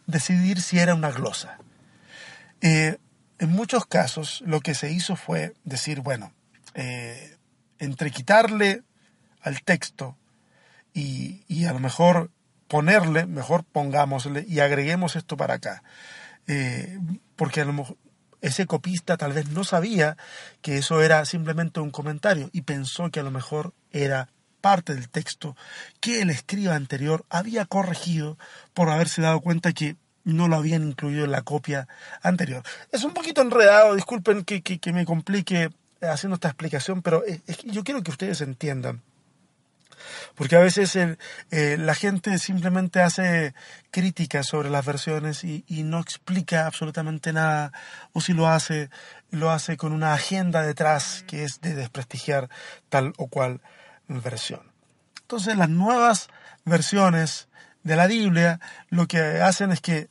decidir 0.06 0.62
si 0.62 0.78
era 0.78 0.94
una 0.94 1.10
glosa. 1.10 1.58
Eh, 2.62 3.00
en 3.40 3.50
muchos 3.50 3.88
casos 3.88 4.44
lo 4.46 4.60
que 4.60 4.76
se 4.76 4.92
hizo 4.92 5.16
fue 5.16 5.56
decir, 5.64 6.02
bueno, 6.02 6.32
eh, 6.76 7.38
entre 7.80 8.12
quitarle 8.12 8.84
al 9.42 9.64
texto 9.64 10.16
y, 10.94 11.66
a 11.66 11.74
lo 11.74 11.80
mejor 11.80 12.30
ponerle, 12.68 13.26
mejor 13.26 13.64
pongámosle 13.64 14.46
y 14.48 14.60
agreguemos 14.60 15.16
esto 15.16 15.38
para 15.38 15.56
acá. 15.56 15.82
Eh, 16.46 17.00
porque 17.36 17.62
a 17.62 17.66
lo 17.66 17.74
mejor 17.74 17.98
ese 18.42 18.66
copista 18.66 19.18
tal 19.18 19.34
vez 19.34 19.50
no 19.50 19.64
sabía 19.64 20.18
que 20.62 20.78
eso 20.78 21.02
era 21.02 21.24
simplemente 21.26 21.80
un 21.80 21.92
comentario 21.92 22.50
y 22.52 22.62
pensó 22.62 23.10
que 23.10 23.20
a 23.20 23.24
lo 23.24 23.32
mejor 23.32 23.74
era 23.92 24.30
parte 24.62 24.94
del 24.94 25.10
texto 25.10 25.56
que 26.00 26.22
el 26.22 26.30
escriba 26.30 26.76
anterior 26.76 27.26
había 27.30 27.66
corregido 27.66 28.38
por 28.74 28.90
haberse 28.90 29.22
dado 29.22 29.42
cuenta 29.42 29.74
que 29.74 29.96
no 30.24 30.48
lo 30.48 30.56
habían 30.56 30.88
incluido 30.88 31.26
en 31.26 31.32
la 31.32 31.42
copia 31.42 31.88
anterior. 32.22 32.64
Es 32.92 33.04
un 33.04 33.14
poquito 33.14 33.42
enredado, 33.42 33.96
disculpen 33.96 34.44
que, 34.44 34.62
que 34.62 34.94
me 34.94 35.06
complique 35.06 35.70
haciendo 36.02 36.36
esta 36.36 36.50
explicación, 36.50 37.02
pero 37.02 37.24
yo 37.66 37.84
quiero 37.84 38.04
que 38.04 38.12
ustedes 38.12 38.42
entiendan 38.42 39.02
porque 40.36 40.56
a 40.56 40.60
veces 40.60 40.96
eh, 40.96 41.78
la 41.78 41.96
gente 41.96 42.38
simplemente 42.38 43.02
hace 43.02 43.54
críticas 43.92 44.48
sobre 44.48 44.70
las 44.70 44.86
versiones 44.86 45.44
y, 45.44 45.64
no 45.84 46.00
explica 46.00 46.68
absolutamente 46.68 47.34
nada, 47.34 47.72
o 48.14 48.22
si 48.22 48.34
lo 48.34 48.48
hace, 48.48 48.90
lo 49.30 49.52
hace 49.52 49.78
con 49.78 49.94
una 49.94 50.14
agenda 50.14 50.62
detrás 50.62 51.24
que 51.28 51.44
es 51.44 51.60
de 51.62 51.76
desprestigiar 51.76 52.50
tal 52.90 53.14
o 53.18 53.28
cual 53.28 53.62
versión. 54.08 54.62
Entonces 55.22 55.58
las 55.58 55.70
nuevas 55.70 56.28
versiones 56.66 57.48
de 57.84 57.96
la 57.96 58.08
Biblia 58.08 58.60
lo 58.90 59.08
que 59.08 59.20
hacen 59.42 59.72
es 59.72 59.82
que 59.82 60.10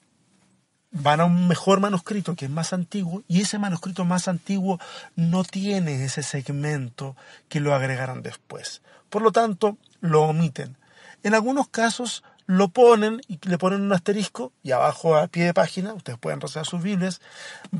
van 0.90 1.20
a 1.20 1.24
un 1.24 1.46
mejor 1.46 1.80
manuscrito 1.80 2.34
que 2.34 2.46
es 2.46 2.50
más 2.50 2.72
antiguo 2.72 3.22
y 3.28 3.42
ese 3.42 3.58
manuscrito 3.58 4.04
más 4.04 4.28
antiguo 4.28 4.80
no 5.14 5.44
tiene 5.44 6.04
ese 6.04 6.22
segmento 6.22 7.16
que 7.48 7.60
lo 7.60 7.74
agregaron 7.74 8.22
después. 8.22 8.82
Por 9.08 9.22
lo 9.22 9.30
tanto, 9.32 9.76
lo 10.00 10.22
omiten. 10.22 10.76
En 11.22 11.34
algunos 11.34 11.68
casos 11.68 12.24
lo 12.46 12.68
ponen 12.68 13.20
y 13.28 13.38
le 13.46 13.58
ponen 13.58 13.82
un 13.82 13.92
asterisco 13.92 14.52
y 14.62 14.72
abajo 14.72 15.16
a 15.16 15.28
pie 15.28 15.44
de 15.44 15.54
página, 15.54 15.94
ustedes 15.94 16.18
pueden 16.18 16.40
recitar 16.40 16.66
sus 16.66 16.82
Biblias, 16.82 17.20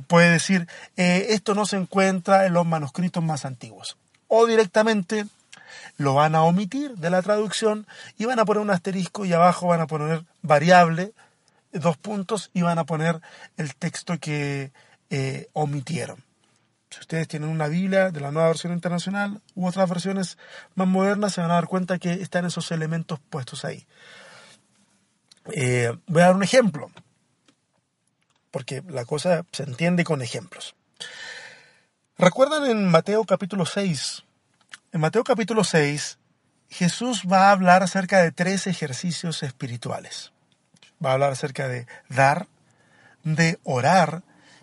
puede 0.06 0.30
decir, 0.30 0.68
eh, 0.96 1.26
esto 1.30 1.54
no 1.54 1.66
se 1.66 1.76
encuentra 1.76 2.46
en 2.46 2.52
los 2.52 2.66
manuscritos 2.66 3.22
más 3.24 3.44
antiguos. 3.44 3.96
O 4.28 4.46
directamente 4.46 5.26
lo 5.96 6.14
van 6.14 6.34
a 6.34 6.42
omitir 6.42 6.96
de 6.96 7.10
la 7.10 7.22
traducción 7.22 7.86
y 8.16 8.26
van 8.26 8.38
a 8.38 8.44
poner 8.44 8.62
un 8.62 8.70
asterisco 8.70 9.24
y 9.24 9.32
abajo 9.32 9.66
van 9.66 9.80
a 9.80 9.86
poner 9.86 10.24
variable, 10.42 11.12
dos 11.72 11.96
puntos, 11.96 12.50
y 12.54 12.62
van 12.62 12.78
a 12.78 12.84
poner 12.84 13.20
el 13.56 13.74
texto 13.74 14.18
que 14.18 14.70
eh, 15.10 15.48
omitieron. 15.52 16.22
Si 16.90 16.98
ustedes 16.98 17.28
tienen 17.28 17.48
una 17.48 17.68
Biblia 17.68 18.10
de 18.10 18.20
la 18.20 18.32
nueva 18.32 18.48
versión 18.48 18.72
internacional 18.72 19.40
u 19.54 19.66
otras 19.66 19.88
versiones 19.88 20.38
más 20.74 20.88
modernas, 20.88 21.32
se 21.32 21.40
van 21.40 21.52
a 21.52 21.54
dar 21.54 21.66
cuenta 21.66 21.98
que 21.98 22.14
están 22.14 22.44
esos 22.44 22.72
elementos 22.72 23.20
puestos 23.30 23.64
ahí. 23.64 23.86
Eh, 25.52 25.96
voy 26.06 26.22
a 26.22 26.26
dar 26.26 26.36
un 26.36 26.42
ejemplo, 26.42 26.90
porque 28.50 28.82
la 28.88 29.04
cosa 29.04 29.44
se 29.52 29.62
entiende 29.62 30.02
con 30.02 30.20
ejemplos. 30.20 30.74
¿Recuerdan 32.18 32.66
en 32.66 32.88
Mateo 32.88 33.24
capítulo 33.24 33.64
6? 33.64 34.24
En 34.92 35.00
Mateo 35.00 35.22
capítulo 35.22 35.62
6, 35.62 36.18
Jesús 36.68 37.22
va 37.30 37.48
a 37.48 37.52
hablar 37.52 37.82
acerca 37.82 38.18
de 38.18 38.32
tres 38.32 38.66
ejercicios 38.66 39.42
espirituales. 39.44 40.32
Va 41.04 41.10
a 41.10 41.12
hablar 41.14 41.32
acerca 41.32 41.68
de 41.68 41.86
dar, 42.08 42.48
de 43.22 43.58
orar 43.62 44.22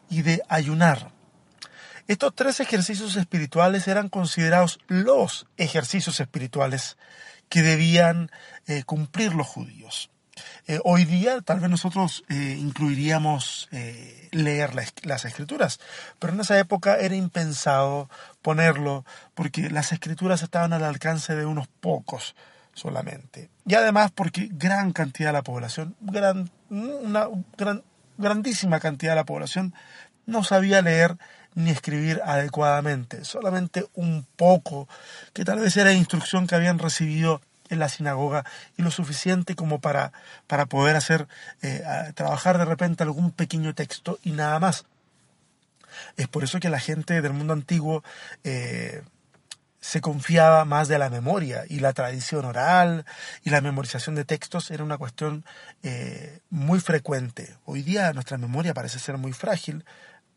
y 0.09 0.21
de 0.21 0.41
ayunar. 0.49 1.16
Estos 2.07 2.33
tres 2.35 2.61
ejercicios 2.61 3.17
espirituales 3.17 3.85
eran 3.89 4.07
considerados 4.07 4.79
los 4.87 5.45
ejercicios 5.57 6.21
espirituales 6.21 6.97
que 7.49 7.61
debían 7.61 8.31
eh, 8.65 8.83
cumplir 8.85 9.33
los 9.33 9.45
judíos. 9.45 10.09
Eh, 10.67 10.79
hoy 10.85 11.03
día 11.03 11.41
tal 11.41 11.59
vez 11.59 11.69
nosotros 11.69 12.23
eh, 12.29 12.55
incluiríamos 12.59 13.67
leer 14.31 14.73
las 15.03 15.25
escrituras, 15.25 15.79
pero 16.19 16.33
en 16.33 16.39
esa 16.39 16.57
época 16.59 16.97
era 16.97 17.15
impensado 17.15 18.09
ponerlo 18.41 19.03
porque 19.33 19.69
las 19.69 19.91
escrituras 19.91 20.43
estaban 20.43 20.71
al 20.73 20.83
alcance 20.83 21.35
de 21.35 21.45
unos 21.45 21.67
pocos 21.67 22.35
solamente. 22.73 23.49
Y 23.65 23.75
además 23.75 24.11
porque 24.11 24.47
gran 24.51 24.93
cantidad 24.93 25.29
de 25.29 25.33
la 25.33 25.43
población, 25.43 25.95
gran, 25.99 26.51
una 26.69 27.27
gran, 27.57 27.83
grandísima 28.17 28.79
cantidad 28.79 29.11
de 29.11 29.17
la 29.17 29.25
población 29.25 29.73
no 30.25 30.43
sabía 30.43 30.81
leer 30.81 31.17
ni 31.57 31.71
escribir 31.71 32.21
adecuadamente, 32.23 33.25
solamente 33.25 33.83
un 33.95 34.27
poco, 34.35 34.87
que 35.33 35.43
tal 35.43 35.59
vez 35.59 35.75
era 35.75 35.91
instrucción 35.91 36.45
que 36.45 36.53
habían 36.53 36.77
recibido 36.77 37.41
en 37.69 37.79
la 37.79 37.89
sinagoga 37.89 38.45
y 38.77 38.83
lo 38.83 38.91
suficiente 38.91 39.55
como 39.55 39.79
para, 39.81 40.13
para 40.45 40.67
poder 40.67 40.95
hacer, 40.95 41.27
eh, 41.63 41.83
trabajar 42.13 42.59
de 42.59 42.65
repente 42.65 43.01
algún 43.01 43.31
pequeño 43.31 43.73
texto 43.73 44.19
y 44.21 44.33
nada 44.33 44.59
más. 44.59 44.85
Es 46.15 46.27
por 46.27 46.43
eso 46.43 46.59
que 46.59 46.69
la 46.69 46.79
gente 46.79 47.23
del 47.23 47.33
mundo 47.33 47.53
antiguo 47.53 48.03
eh, 48.43 49.01
se 49.81 49.99
confiaba 49.99 50.63
más 50.63 50.87
de 50.87 50.99
la 50.99 51.09
memoria 51.09 51.63
y 51.67 51.79
la 51.79 51.93
tradición 51.93 52.45
oral 52.45 53.03
y 53.43 53.49
la 53.49 53.61
memorización 53.61 54.13
de 54.13 54.25
textos 54.25 54.69
era 54.69 54.83
una 54.83 54.99
cuestión 54.99 55.43
eh, 55.81 56.39
muy 56.51 56.79
frecuente. 56.79 57.55
Hoy 57.65 57.81
día 57.81 58.13
nuestra 58.13 58.37
memoria 58.37 58.75
parece 58.75 58.99
ser 58.99 59.17
muy 59.17 59.33
frágil 59.33 59.83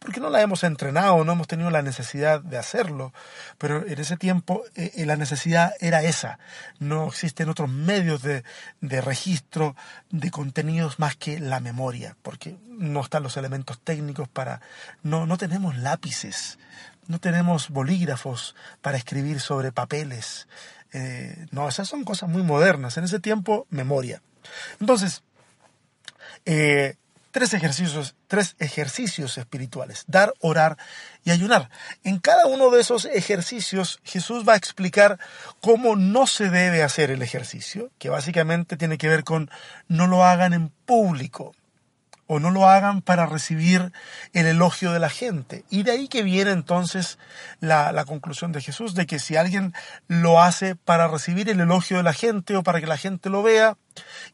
porque 0.00 0.18
no 0.18 0.30
la 0.30 0.40
hemos 0.40 0.64
entrenado, 0.64 1.24
no 1.24 1.32
hemos 1.32 1.46
tenido 1.46 1.70
la 1.70 1.82
necesidad 1.82 2.40
de 2.40 2.58
hacerlo, 2.58 3.12
pero 3.58 3.86
en 3.86 4.00
ese 4.00 4.16
tiempo 4.16 4.64
eh, 4.74 4.90
eh, 4.96 5.06
la 5.06 5.16
necesidad 5.16 5.74
era 5.78 6.02
esa. 6.02 6.38
No 6.78 7.06
existen 7.06 7.50
otros 7.50 7.68
medios 7.68 8.22
de, 8.22 8.42
de, 8.80 9.00
registro 9.02 9.76
de 10.10 10.30
contenidos 10.30 10.98
más 10.98 11.16
que 11.16 11.38
la 11.38 11.60
memoria, 11.60 12.16
porque 12.22 12.56
no 12.66 13.02
están 13.02 13.22
los 13.22 13.36
elementos 13.36 13.78
técnicos 13.78 14.26
para... 14.28 14.62
No, 15.02 15.26
no 15.26 15.36
tenemos 15.36 15.76
lápices, 15.76 16.58
no 17.06 17.20
tenemos 17.20 17.68
bolígrafos 17.68 18.56
para 18.80 18.96
escribir 18.96 19.38
sobre 19.40 19.70
papeles. 19.70 20.48
Eh, 20.92 21.46
no, 21.50 21.68
esas 21.68 21.88
son 21.88 22.04
cosas 22.04 22.28
muy 22.28 22.42
modernas. 22.42 22.96
En 22.96 23.04
ese 23.04 23.20
tiempo, 23.20 23.66
memoria. 23.68 24.22
Entonces, 24.80 25.22
eh, 26.46 26.96
tres 27.30 27.54
ejercicios, 27.54 28.14
tres 28.26 28.56
ejercicios 28.58 29.38
espirituales, 29.38 30.04
dar, 30.06 30.34
orar 30.40 30.76
y 31.24 31.30
ayunar. 31.30 31.70
En 32.04 32.18
cada 32.18 32.46
uno 32.46 32.70
de 32.70 32.80
esos 32.80 33.04
ejercicios 33.04 34.00
Jesús 34.04 34.48
va 34.48 34.54
a 34.54 34.56
explicar 34.56 35.18
cómo 35.60 35.96
no 35.96 36.26
se 36.26 36.50
debe 36.50 36.82
hacer 36.82 37.10
el 37.10 37.22
ejercicio, 37.22 37.90
que 37.98 38.10
básicamente 38.10 38.76
tiene 38.76 38.98
que 38.98 39.08
ver 39.08 39.24
con 39.24 39.50
no 39.88 40.06
lo 40.06 40.24
hagan 40.24 40.52
en 40.52 40.70
público 40.86 41.54
o 42.32 42.38
no 42.38 42.52
lo 42.52 42.68
hagan 42.68 43.02
para 43.02 43.26
recibir 43.26 43.90
el 44.34 44.46
elogio 44.46 44.92
de 44.92 45.00
la 45.00 45.10
gente. 45.10 45.64
Y 45.68 45.82
de 45.82 45.90
ahí 45.90 46.06
que 46.06 46.22
viene 46.22 46.52
entonces 46.52 47.18
la, 47.58 47.90
la, 47.90 48.04
conclusión 48.04 48.52
de 48.52 48.60
Jesús, 48.60 48.94
de 48.94 49.04
que 49.04 49.18
si 49.18 49.34
alguien 49.34 49.74
lo 50.06 50.40
hace 50.40 50.76
para 50.76 51.08
recibir 51.08 51.48
el 51.48 51.58
elogio 51.58 51.96
de 51.96 52.04
la 52.04 52.12
gente 52.12 52.54
o 52.54 52.62
para 52.62 52.80
que 52.80 52.86
la 52.86 52.96
gente 52.96 53.30
lo 53.30 53.42
vea, 53.42 53.76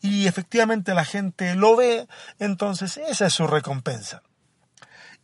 y 0.03 0.27
efectivamente 0.27 0.93
la 0.93 1.07
gente 1.07 1.55
lo 1.55 1.75
ve, 1.75 2.07
entonces 2.39 2.99
esa 2.99 3.29
es 3.29 3.33
su 3.33 3.47
recompensa. 3.47 4.23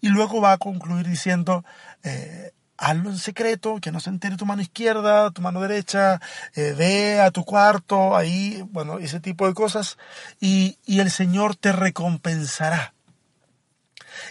Y 0.00 0.08
luego 0.08 0.40
va 0.40 0.52
a 0.52 0.58
concluir 0.58 1.06
diciendo, 1.06 1.66
eh, 2.04 2.52
hazlo 2.82 3.10
en 3.10 3.18
secreto, 3.18 3.80
que 3.80 3.92
no 3.92 4.00
se 4.00 4.10
entere 4.10 4.36
tu 4.36 4.44
mano 4.44 4.60
izquierda, 4.60 5.30
tu 5.30 5.40
mano 5.40 5.60
derecha, 5.60 6.20
eh, 6.54 6.74
ve 6.76 7.20
a 7.20 7.30
tu 7.30 7.44
cuarto, 7.44 8.16
ahí, 8.16 8.62
bueno, 8.70 8.98
ese 8.98 9.20
tipo 9.20 9.46
de 9.46 9.54
cosas, 9.54 9.98
y, 10.40 10.78
y 10.84 10.98
el 10.98 11.10
Señor 11.10 11.54
te 11.54 11.70
recompensará. 11.70 12.92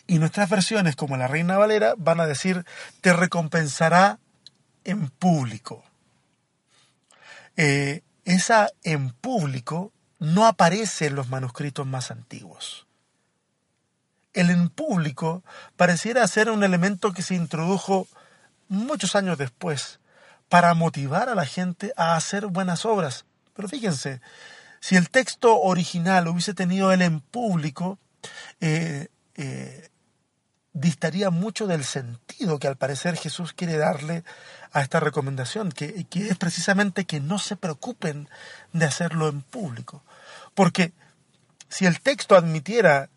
Y 0.06 0.20
nuestras 0.20 0.50
versiones, 0.50 0.98
como 0.98 1.16
la 1.16 1.28
Reina 1.28 1.58
Valera, 1.58 1.94
van 1.98 2.20
a 2.20 2.28
decir, 2.28 2.66
te 3.00 3.14
recompensará 3.14 4.20
en 4.84 5.10
público. 5.10 5.84
Eh, 7.56 8.04
esa 8.26 8.70
en 8.84 9.12
público 9.12 9.94
no 10.20 10.46
aparece 10.46 11.08
en 11.08 11.16
los 11.16 11.30
manuscritos 11.30 11.88
más 11.88 12.12
antiguos. 12.12 12.86
El 14.34 14.50
en 14.50 14.70
público 14.70 15.44
pareciera 15.78 16.28
ser 16.28 16.50
un 16.50 16.64
elemento 16.64 17.14
que 17.14 17.22
se 17.22 17.36
introdujo 17.36 18.08
muchos 18.72 19.16
años 19.16 19.38
después, 19.38 20.00
para 20.50 20.74
motivar 20.74 21.30
a 21.30 21.36
la 21.36 21.46
gente 21.46 21.94
a 21.98 22.16
hacer 22.16 22.48
buenas 22.48 22.86
obras. 22.86 23.26
Pero 23.54 23.68
fíjense, 23.68 24.22
si 24.80 24.96
el 24.96 25.10
texto 25.10 25.60
original 25.60 26.28
hubiese 26.28 26.54
tenido 26.54 26.92
él 26.92 27.02
en 27.02 27.20
público, 27.20 28.00
eh, 28.60 29.10
eh, 29.36 29.90
distaría 30.74 31.30
mucho 31.30 31.68
del 31.68 31.84
sentido 31.84 32.60
que 32.60 32.68
al 32.68 32.78
parecer 32.78 33.18
Jesús 33.18 33.54
quiere 33.54 33.78
darle 33.78 34.24
a 34.72 34.82
esta 34.82 35.02
recomendación, 35.02 35.72
que, 35.72 36.06
que 36.06 36.30
es 36.30 36.38
precisamente 36.38 37.06
que 37.06 37.20
no 37.20 37.40
se 37.40 37.58
preocupen 37.58 38.30
de 38.72 38.86
hacerlo 38.86 39.28
en 39.28 39.42
público. 39.42 40.04
Porque 40.56 40.94
si 41.68 41.86
el 41.86 42.00
texto 42.00 42.36
admitiera 42.36 43.10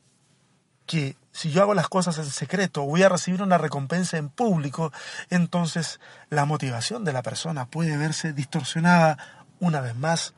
que 0.87 1.16
si 1.35 1.50
yo 1.50 1.62
hago 1.62 1.75
las 1.75 1.88
cosas 1.88 2.17
en 2.19 2.31
secreto, 2.31 2.85
voy 2.85 3.03
a 3.03 3.09
recibir 3.09 3.43
una 3.43 3.59
recompensa 3.59 4.17
en 4.19 4.29
público, 4.29 4.93
entonces 5.31 5.99
la 6.31 6.45
motivación 6.45 7.05
de 7.05 7.12
la 7.12 7.23
persona 7.23 7.67
puede 7.67 7.97
verse 7.97 8.33
distorsionada 8.33 9.19
una 9.59 9.81
vez 9.81 9.97
más. 9.97 10.33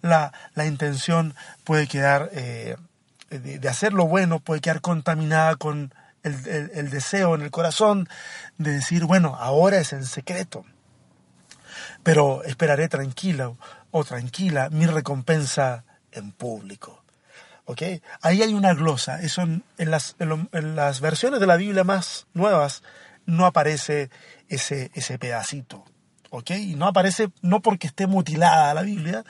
La, 0.00 0.32
la 0.54 0.64
intención 0.64 1.34
puede 1.64 1.86
quedar, 1.86 2.30
eh, 2.32 2.76
de, 3.28 3.68
hacer 3.68 3.92
lo 3.92 4.06
bueno, 4.06 4.40
puede 4.40 4.62
quedar 4.62 4.80
contaminada 4.80 5.56
con 5.56 5.94
el, 6.22 6.70
el 6.72 6.88
deseo 6.88 7.34
en 7.34 7.42
el 7.42 7.50
corazón 7.50 8.08
de 8.56 8.72
decir, 8.72 9.04
bueno, 9.04 9.36
ahora 9.38 9.80
es 9.80 9.92
en 9.92 10.06
secreto, 10.06 10.64
pero 12.02 12.42
esperaré 12.44 12.88
tranquila 12.88 13.52
o 13.90 14.04
tranquila 14.04 14.70
mi 14.70 14.86
recompensa 14.86 15.84
en 16.10 16.32
público. 16.32 17.01
Ahí 18.20 18.42
hay 18.42 18.54
una 18.54 18.74
glosa. 18.74 19.20
Eso 19.22 19.42
en, 19.42 19.62
las, 19.78 20.16
en, 20.18 20.76
las, 20.76 21.00
versiones 21.00 21.40
de 21.40 21.46
la 21.46 21.56
Biblia 21.56 21.84
más 21.84 22.26
nuevas 22.34 22.82
no 23.24 23.46
aparece 23.46 24.10
ese, 24.48 24.90
ese 24.94 25.18
pedacito. 25.18 25.84
Y 26.48 26.76
no 26.76 26.86
aparece 26.86 27.30
no 27.42 27.60
porque 27.60 27.86
esté 27.86 28.06
mutilada 28.06 28.72
la 28.72 28.82
Biblia, 28.82 29.22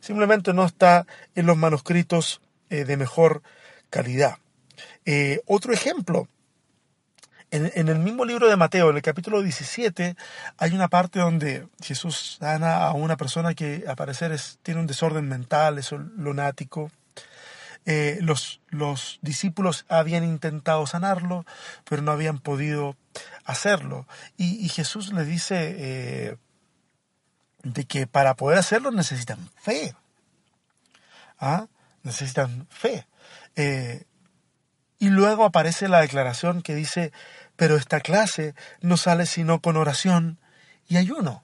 simplemente 0.00 0.52
no 0.52 0.64
está 0.64 1.06
en 1.36 1.46
los 1.46 1.56
manuscritos 1.56 2.40
eh, 2.70 2.84
de 2.84 2.96
mejor 2.96 3.42
calidad. 3.88 4.38
Eh, 5.04 5.40
otro 5.46 5.72
ejemplo, 5.72 6.26
en, 7.52 7.70
en, 7.74 7.88
el 7.88 8.00
mismo 8.00 8.24
libro 8.24 8.48
de 8.48 8.56
Mateo, 8.56 8.90
en 8.90 8.96
el 8.96 9.02
capítulo 9.02 9.42
17, 9.42 10.16
hay 10.58 10.74
una 10.74 10.88
parte 10.88 11.20
donde 11.20 11.68
Jesús 11.82 12.38
sana 12.40 12.84
a 12.84 12.94
una 12.94 13.16
persona 13.16 13.54
que 13.54 13.84
a 13.86 13.94
parecer 13.94 14.32
es, 14.32 14.58
tiene 14.62 14.80
un 14.80 14.86
desorden 14.88 15.28
mental, 15.28 15.78
es 15.78 15.92
lunático, 15.92 16.90
eh, 17.92 18.18
los, 18.20 18.60
los 18.68 19.18
discípulos 19.20 19.84
habían 19.88 20.22
intentado 20.22 20.86
sanarlo, 20.86 21.44
pero 21.82 22.02
no 22.02 22.12
habían 22.12 22.38
podido 22.38 22.96
hacerlo. 23.44 24.06
Y, 24.36 24.68
Jesús 24.68 25.12
le 25.12 25.24
dice 25.24 25.74
eh, 25.76 26.36
de 27.64 27.84
que 27.86 28.06
para 28.06 28.36
poder 28.36 28.58
hacerlo 28.58 28.92
necesitan 28.92 29.40
fe. 29.60 29.96
¿Ah? 31.40 31.66
Necesitan 32.04 32.68
fe. 32.70 33.08
Eh, 33.56 34.04
y 35.00 35.08
luego 35.08 35.44
aparece 35.44 35.88
la 35.88 36.00
declaración 36.00 36.62
que 36.62 36.76
dice, 36.76 37.10
pero 37.56 37.74
esta 37.74 37.98
clase 37.98 38.54
no 38.80 38.98
sale 38.98 39.26
sino 39.26 39.60
con 39.60 39.76
oración 39.76 40.38
y 40.86 40.96
ayuno. 40.96 41.42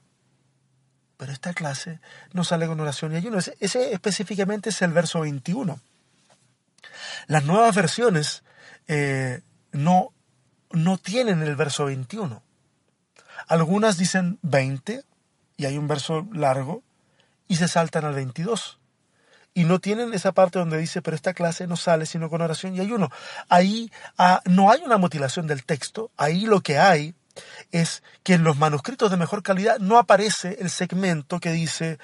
Pero 1.16 1.32
esta 1.32 1.54
clase 1.54 1.98
no 2.32 2.44
sale 2.44 2.68
con 2.68 2.78
oración 2.78 3.14
y 3.14 3.16
ayuno. 3.16 3.38
Ese, 3.38 3.56
ese 3.58 3.92
específicamente 3.92 4.68
es 4.70 4.80
el 4.80 4.92
verso 4.92 5.18
21. 5.22 5.80
Las 7.26 7.44
nuevas 7.44 7.74
versiones 7.74 8.42
eh, 8.88 9.40
no, 9.72 10.12
no 10.70 10.98
tienen 10.98 11.42
el 11.42 11.56
verso 11.56 11.86
21. 11.86 12.42
Algunas 13.48 13.96
dicen 13.98 14.38
20 14.42 15.04
y 15.56 15.64
hay 15.64 15.78
un 15.78 15.88
verso 15.88 16.26
largo 16.32 16.82
y 17.48 17.56
se 17.56 17.68
saltan 17.68 18.04
al 18.04 18.14
22. 18.14 18.78
Y 19.54 19.64
no 19.64 19.78
tienen 19.78 20.12
esa 20.12 20.32
parte 20.32 20.58
donde 20.58 20.76
dice, 20.76 21.00
pero 21.00 21.14
esta 21.14 21.32
clase 21.32 21.66
no 21.66 21.76
sale 21.76 22.04
sino 22.04 22.28
con 22.28 22.42
oración 22.42 22.74
y 22.76 22.80
ayuno. 22.80 23.10
Ahí 23.48 23.90
ah, 24.18 24.42
no 24.44 24.70
hay 24.70 24.82
una 24.82 24.98
mutilación 24.98 25.46
del 25.46 25.64
texto, 25.64 26.10
ahí 26.16 26.44
lo 26.44 26.60
que 26.60 26.78
hay 26.78 27.14
es 27.72 28.02
que 28.22 28.34
en 28.34 28.44
los 28.44 28.58
manuscritos 28.58 29.10
de 29.10 29.16
mejor 29.16 29.42
calidad 29.42 29.78
no 29.78 29.98
aparece 29.98 30.58
el 30.60 30.70
segmento 30.70 31.40
que 31.40 31.52
dice, 31.52 31.98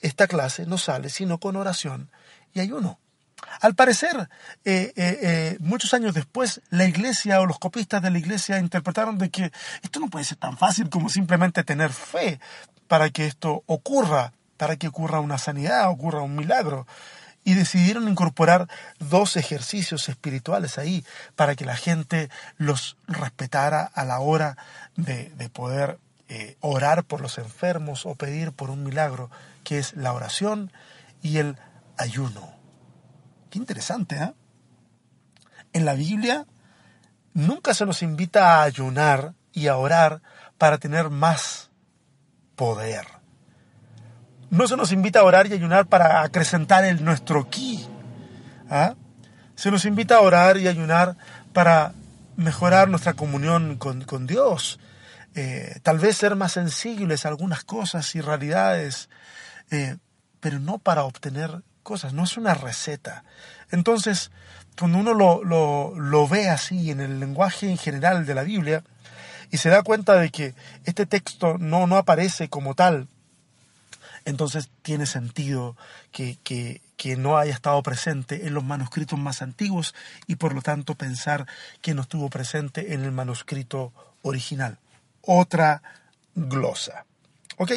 esta 0.00 0.26
clase 0.26 0.66
no 0.66 0.78
sale 0.78 1.08
sino 1.08 1.38
con 1.38 1.56
oración 1.56 2.10
y 2.52 2.60
ayuno. 2.60 2.98
Al 3.60 3.74
parecer, 3.74 4.28
eh, 4.64 4.92
eh, 4.96 5.18
eh, 5.22 5.56
muchos 5.60 5.92
años 5.94 6.14
después, 6.14 6.60
la 6.70 6.84
iglesia 6.84 7.40
o 7.40 7.46
los 7.46 7.58
copistas 7.58 8.02
de 8.02 8.10
la 8.10 8.18
iglesia 8.18 8.58
interpretaron 8.58 9.18
de 9.18 9.30
que 9.30 9.50
esto 9.82 10.00
no 10.00 10.08
puede 10.08 10.24
ser 10.24 10.38
tan 10.38 10.56
fácil 10.56 10.88
como 10.88 11.08
simplemente 11.08 11.64
tener 11.64 11.92
fe 11.92 12.40
para 12.86 13.10
que 13.10 13.26
esto 13.26 13.64
ocurra, 13.66 14.32
para 14.56 14.76
que 14.76 14.88
ocurra 14.88 15.20
una 15.20 15.38
sanidad, 15.38 15.90
ocurra 15.90 16.22
un 16.22 16.36
milagro. 16.36 16.86
Y 17.44 17.54
decidieron 17.54 18.08
incorporar 18.08 18.68
dos 18.98 19.36
ejercicios 19.36 20.08
espirituales 20.08 20.76
ahí 20.76 21.04
para 21.34 21.54
que 21.54 21.64
la 21.64 21.76
gente 21.76 22.28
los 22.58 22.96
respetara 23.06 23.84
a 23.84 24.04
la 24.04 24.20
hora 24.20 24.58
de, 24.96 25.32
poder 25.50 25.98
orar 26.60 27.04
por 27.04 27.22
los 27.22 27.38
enfermos 27.38 28.04
o 28.04 28.16
pedir 28.16 28.52
por 28.52 28.68
un 28.68 28.84
milagro, 28.84 29.30
que 29.64 29.78
es 29.78 29.94
la 29.94 30.12
oración 30.12 30.70
y 31.22 31.38
el 31.38 31.56
ayuno. 31.96 32.57
Qué 33.50 33.58
interesante, 33.58 34.16
¿eh? 34.16 34.34
En 35.72 35.84
la 35.84 35.94
Biblia 35.94 36.46
nunca 37.34 37.74
se 37.74 37.86
nos 37.86 38.02
invita 38.02 38.56
a 38.56 38.62
ayunar 38.64 39.34
y 39.52 39.68
a 39.68 39.76
orar 39.76 40.22
para 40.56 40.78
tener 40.78 41.10
más 41.10 41.70
poder. 42.56 43.06
No 44.50 44.66
se 44.66 44.76
nos 44.76 44.92
invita 44.92 45.20
a 45.20 45.24
orar 45.24 45.46
y 45.46 45.52
ayunar 45.52 45.86
para 45.86 46.22
acrecentar 46.22 46.84
el 46.84 47.04
nuestro 47.04 47.48
ki. 47.50 47.86
¿ah? 48.70 48.94
Se 49.54 49.70
nos 49.70 49.84
invita 49.84 50.16
a 50.16 50.20
orar 50.20 50.56
y 50.56 50.68
ayunar 50.68 51.16
para 51.52 51.92
mejorar 52.36 52.88
nuestra 52.88 53.14
comunión 53.14 53.76
con, 53.76 54.04
con 54.04 54.26
Dios. 54.26 54.78
eh, 55.34 55.80
tal 55.82 55.98
vez 55.98 56.16
ser 56.16 56.34
más 56.34 56.52
sensibles 56.52 57.24
a 57.24 57.28
algunas 57.28 57.62
cosas 57.62 58.14
y 58.14 58.20
realidades, 58.20 59.08
eh, 59.70 59.96
pero 60.40 60.58
no 60.58 60.78
para 60.78 61.04
obtener 61.04 61.62
cosas, 61.88 62.12
no 62.12 62.24
es 62.24 62.36
una 62.36 62.52
receta. 62.52 63.24
Entonces, 63.70 64.30
cuando 64.78 64.98
uno 64.98 65.14
lo, 65.14 65.42
lo, 65.94 66.28
ve 66.28 66.50
así 66.50 66.90
en 66.90 67.00
el 67.00 67.18
lenguaje 67.18 67.70
en 67.70 67.78
general 67.78 68.26
de 68.26 68.34
la 68.34 68.42
Biblia, 68.42 68.84
y 69.50 69.56
se 69.56 69.70
da 69.70 69.82
cuenta 69.82 70.16
de 70.16 70.28
que 70.28 70.54
este 70.84 71.06
texto 71.06 71.56
no, 71.56 71.86
no 71.86 71.96
aparece 71.96 72.50
como 72.50 72.74
tal, 72.74 73.08
entonces 74.26 74.68
tiene 74.82 75.06
sentido 75.06 75.78
que, 76.12 76.36
que, 76.44 76.82
que, 76.98 77.16
no 77.16 77.38
haya 77.38 77.54
estado 77.54 77.82
presente 77.82 78.46
en 78.46 78.52
los 78.52 78.64
manuscritos 78.64 79.18
más 79.18 79.40
antiguos 79.40 79.94
y 80.26 80.36
por 80.36 80.54
lo 80.54 80.60
tanto 80.60 80.94
pensar 80.94 81.46
que 81.80 81.94
no 81.94 82.02
estuvo 82.02 82.28
presente 82.28 82.92
en 82.92 83.04
el 83.04 83.12
manuscrito 83.12 83.94
original. 84.20 84.76
Otra 85.22 85.82
glosa. 86.34 87.07
¿Ok? 87.58 87.72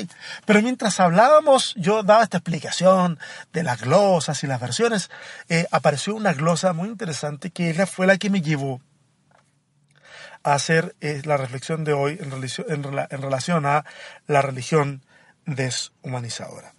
Pero 0.46 0.62
mientras 0.62 1.00
hablábamos, 1.00 1.74
yo 1.76 2.04
daba 2.04 2.24
esta 2.24 2.38
explicación 2.38 3.20
de 3.52 3.64
las 3.64 3.82
glosas 3.82 4.44
y 4.44 4.48
las 4.48 4.62
versiones, 4.62 5.10
eh, 5.50 5.66
apareció 5.72 6.16
una 6.16 6.34
glosa 6.34 6.74
muy 6.74 6.88
interesante 6.88 7.50
que 7.50 7.74
fue 7.88 8.06
la 8.06 8.18
que 8.18 8.30
me 8.30 8.42
llevó 8.42 8.80
a 10.44 10.54
hacer 10.54 10.96
eh, 11.02 11.22
la 11.26 11.38
reflexión 11.38 11.84
de 11.84 11.94
hoy 11.94 12.20
en, 12.22 12.32
en 12.32 13.22
relación 13.22 13.66
a 13.66 13.84
la 14.28 14.42
religión 14.42 15.04
deshumanizadora. 15.46 16.74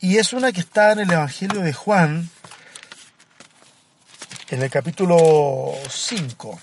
Y 0.00 0.16
es 0.16 0.32
una 0.32 0.52
que 0.52 0.60
está 0.60 0.92
en 0.92 1.00
el 1.00 1.12
Evangelio 1.12 1.60
de 1.60 1.72
Juan, 1.74 2.30
en 4.48 4.62
el 4.62 4.70
capítulo 4.70 5.72
5. 5.88 6.60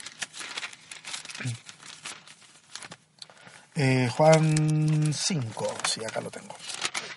Eh, 3.75 4.07
Juan 4.15 5.11
5, 5.13 5.75
sí, 5.87 6.01
acá 6.05 6.21
lo 6.21 6.29
tengo. 6.29 6.55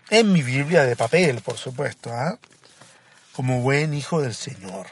En 0.09 0.33
mi 0.33 0.43
Biblia 0.43 0.85
de 0.85 0.97
papel, 0.97 1.43
por 1.43 1.59
supuesto, 1.59 2.11
¿ah? 2.13 2.39
como 3.33 3.61
buen 3.61 3.93
hijo 3.93 4.23
del 4.23 4.35
Señor. 4.35 4.87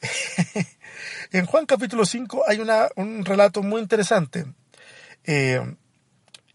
en 1.32 1.46
Juan 1.46 1.66
capítulo 1.66 2.04
5 2.04 2.44
hay 2.46 2.60
una, 2.60 2.88
un 2.94 3.24
relato 3.24 3.62
muy 3.62 3.80
interesante. 3.82 4.46
Eh, 5.24 5.60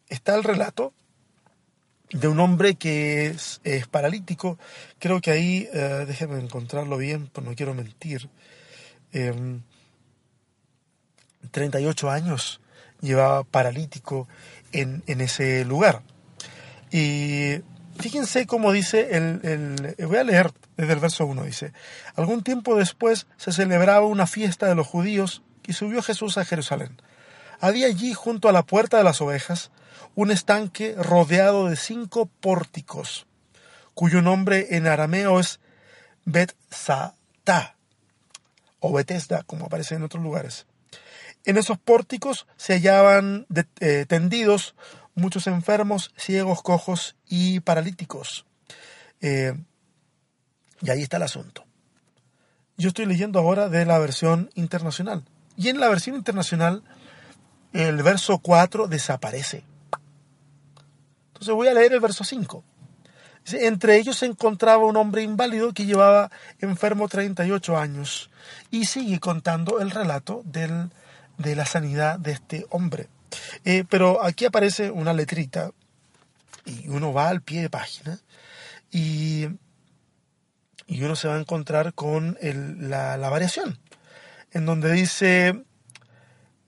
está 0.07 0.35
el 0.35 0.45
relato 0.45 0.93
de 2.11 2.29
un 2.29 2.39
hombre 2.39 2.75
que 2.75 3.25
es, 3.27 3.59
paralítico. 3.91 4.57
Creo 4.99 5.19
que 5.19 5.31
ahí, 5.31 5.67
eh, 5.73 6.05
déjenme 6.07 6.39
encontrarlo 6.39 6.95
bien, 6.95 7.27
pues 7.27 7.45
no 7.45 7.55
quiero 7.55 7.73
mentir. 7.73 8.29
38 11.51 12.07
em, 12.07 12.13
años 12.13 12.61
llevaba 13.01 13.43
paralítico 13.43 14.27
en, 14.71 15.03
en 15.07 15.21
ese 15.21 15.65
lugar. 15.65 16.01
Y 16.91 17.61
fíjense 17.99 18.45
cómo 18.47 18.71
dice 18.71 19.15
el, 19.15 19.41
el, 19.43 20.05
Voy 20.05 20.17
a 20.17 20.23
leer 20.23 20.51
desde 20.77 20.93
el 20.93 20.99
verso 20.99 21.25
1, 21.25 21.43
dice. 21.43 21.73
Algún 22.15 22.43
tiempo 22.43 22.75
después 22.75 23.27
se 23.37 23.51
celebraba 23.51 24.05
una 24.05 24.27
fiesta 24.27 24.67
de 24.67 24.75
los 24.75 24.87
judíos 24.87 25.43
y 25.67 25.73
subió 25.73 26.01
Jesús 26.01 26.37
a 26.37 26.45
Jerusalén. 26.45 27.01
Había 27.59 27.87
allí, 27.87 28.13
junto 28.13 28.47
a 28.47 28.53
la 28.53 28.63
puerta 28.63 28.97
de 28.97 29.03
las 29.03 29.21
ovejas, 29.21 29.71
un 30.15 30.31
estanque 30.31 30.95
rodeado 30.97 31.67
de 31.67 31.75
cinco 31.75 32.27
pórticos, 32.39 33.27
cuyo 33.93 34.21
nombre 34.21 34.75
en 34.77 34.87
arameo 34.87 35.39
es 35.39 35.59
Bet-Satá, 36.25 37.75
o 38.79 38.93
Betesda, 38.93 39.43
como 39.43 39.65
aparece 39.65 39.95
en 39.95 40.03
otros 40.03 40.23
lugares. 40.23 40.65
En 41.45 41.57
esos 41.57 41.77
pórticos 41.77 42.47
se 42.57 42.73
hallaban 42.73 43.47
eh, 43.79 44.05
tendidos 44.07 44.75
muchos 45.15 45.47
enfermos, 45.47 46.13
ciegos, 46.17 46.61
cojos 46.61 47.15
y 47.27 47.59
paralíticos. 47.61 48.45
Eh, 49.21 49.53
y 50.81 50.89
ahí 50.89 51.01
está 51.01 51.17
el 51.17 51.23
asunto. 51.23 51.65
Yo 52.77 52.89
estoy 52.89 53.05
leyendo 53.05 53.39
ahora 53.39 53.69
de 53.69 53.85
la 53.85 53.99
versión 53.99 54.49
internacional. 54.55 55.25
Y 55.57 55.67
en 55.67 55.79
la 55.79 55.89
versión 55.89 56.15
internacional, 56.15 56.83
el 57.73 58.01
verso 58.01 58.39
4 58.39 58.87
desaparece. 58.87 59.63
Entonces 61.27 61.53
voy 61.53 61.67
a 61.67 61.73
leer 61.73 61.93
el 61.93 61.99
verso 61.99 62.23
5. 62.23 62.63
Entre 63.51 63.97
ellos 63.97 64.17
se 64.17 64.25
encontraba 64.25 64.85
un 64.85 64.95
hombre 64.97 65.23
inválido 65.23 65.73
que 65.73 65.85
llevaba 65.85 66.31
enfermo 66.59 67.07
38 67.07 67.77
años. 67.77 68.29
Y 68.71 68.85
sigue 68.85 69.19
contando 69.19 69.79
el 69.79 69.91
relato 69.91 70.41
del 70.45 70.91
de 71.39 71.55
la 71.55 71.65
sanidad 71.65 72.19
de 72.19 72.33
este 72.33 72.67
hombre. 72.69 73.07
Eh, 73.65 73.83
pero 73.89 74.23
aquí 74.23 74.45
aparece 74.45 74.91
una 74.91 75.13
letrita 75.13 75.71
y 76.65 76.87
uno 76.89 77.13
va 77.13 77.29
al 77.29 77.41
pie 77.41 77.61
de 77.61 77.69
página 77.69 78.19
y, 78.91 79.47
y 80.85 81.03
uno 81.03 81.15
se 81.15 81.27
va 81.27 81.35
a 81.35 81.39
encontrar 81.39 81.93
con 81.93 82.37
la, 82.41 83.17
la, 83.17 83.29
variación, 83.29 83.79
en 84.51 84.65
donde 84.65 84.91
dice, 84.91 85.63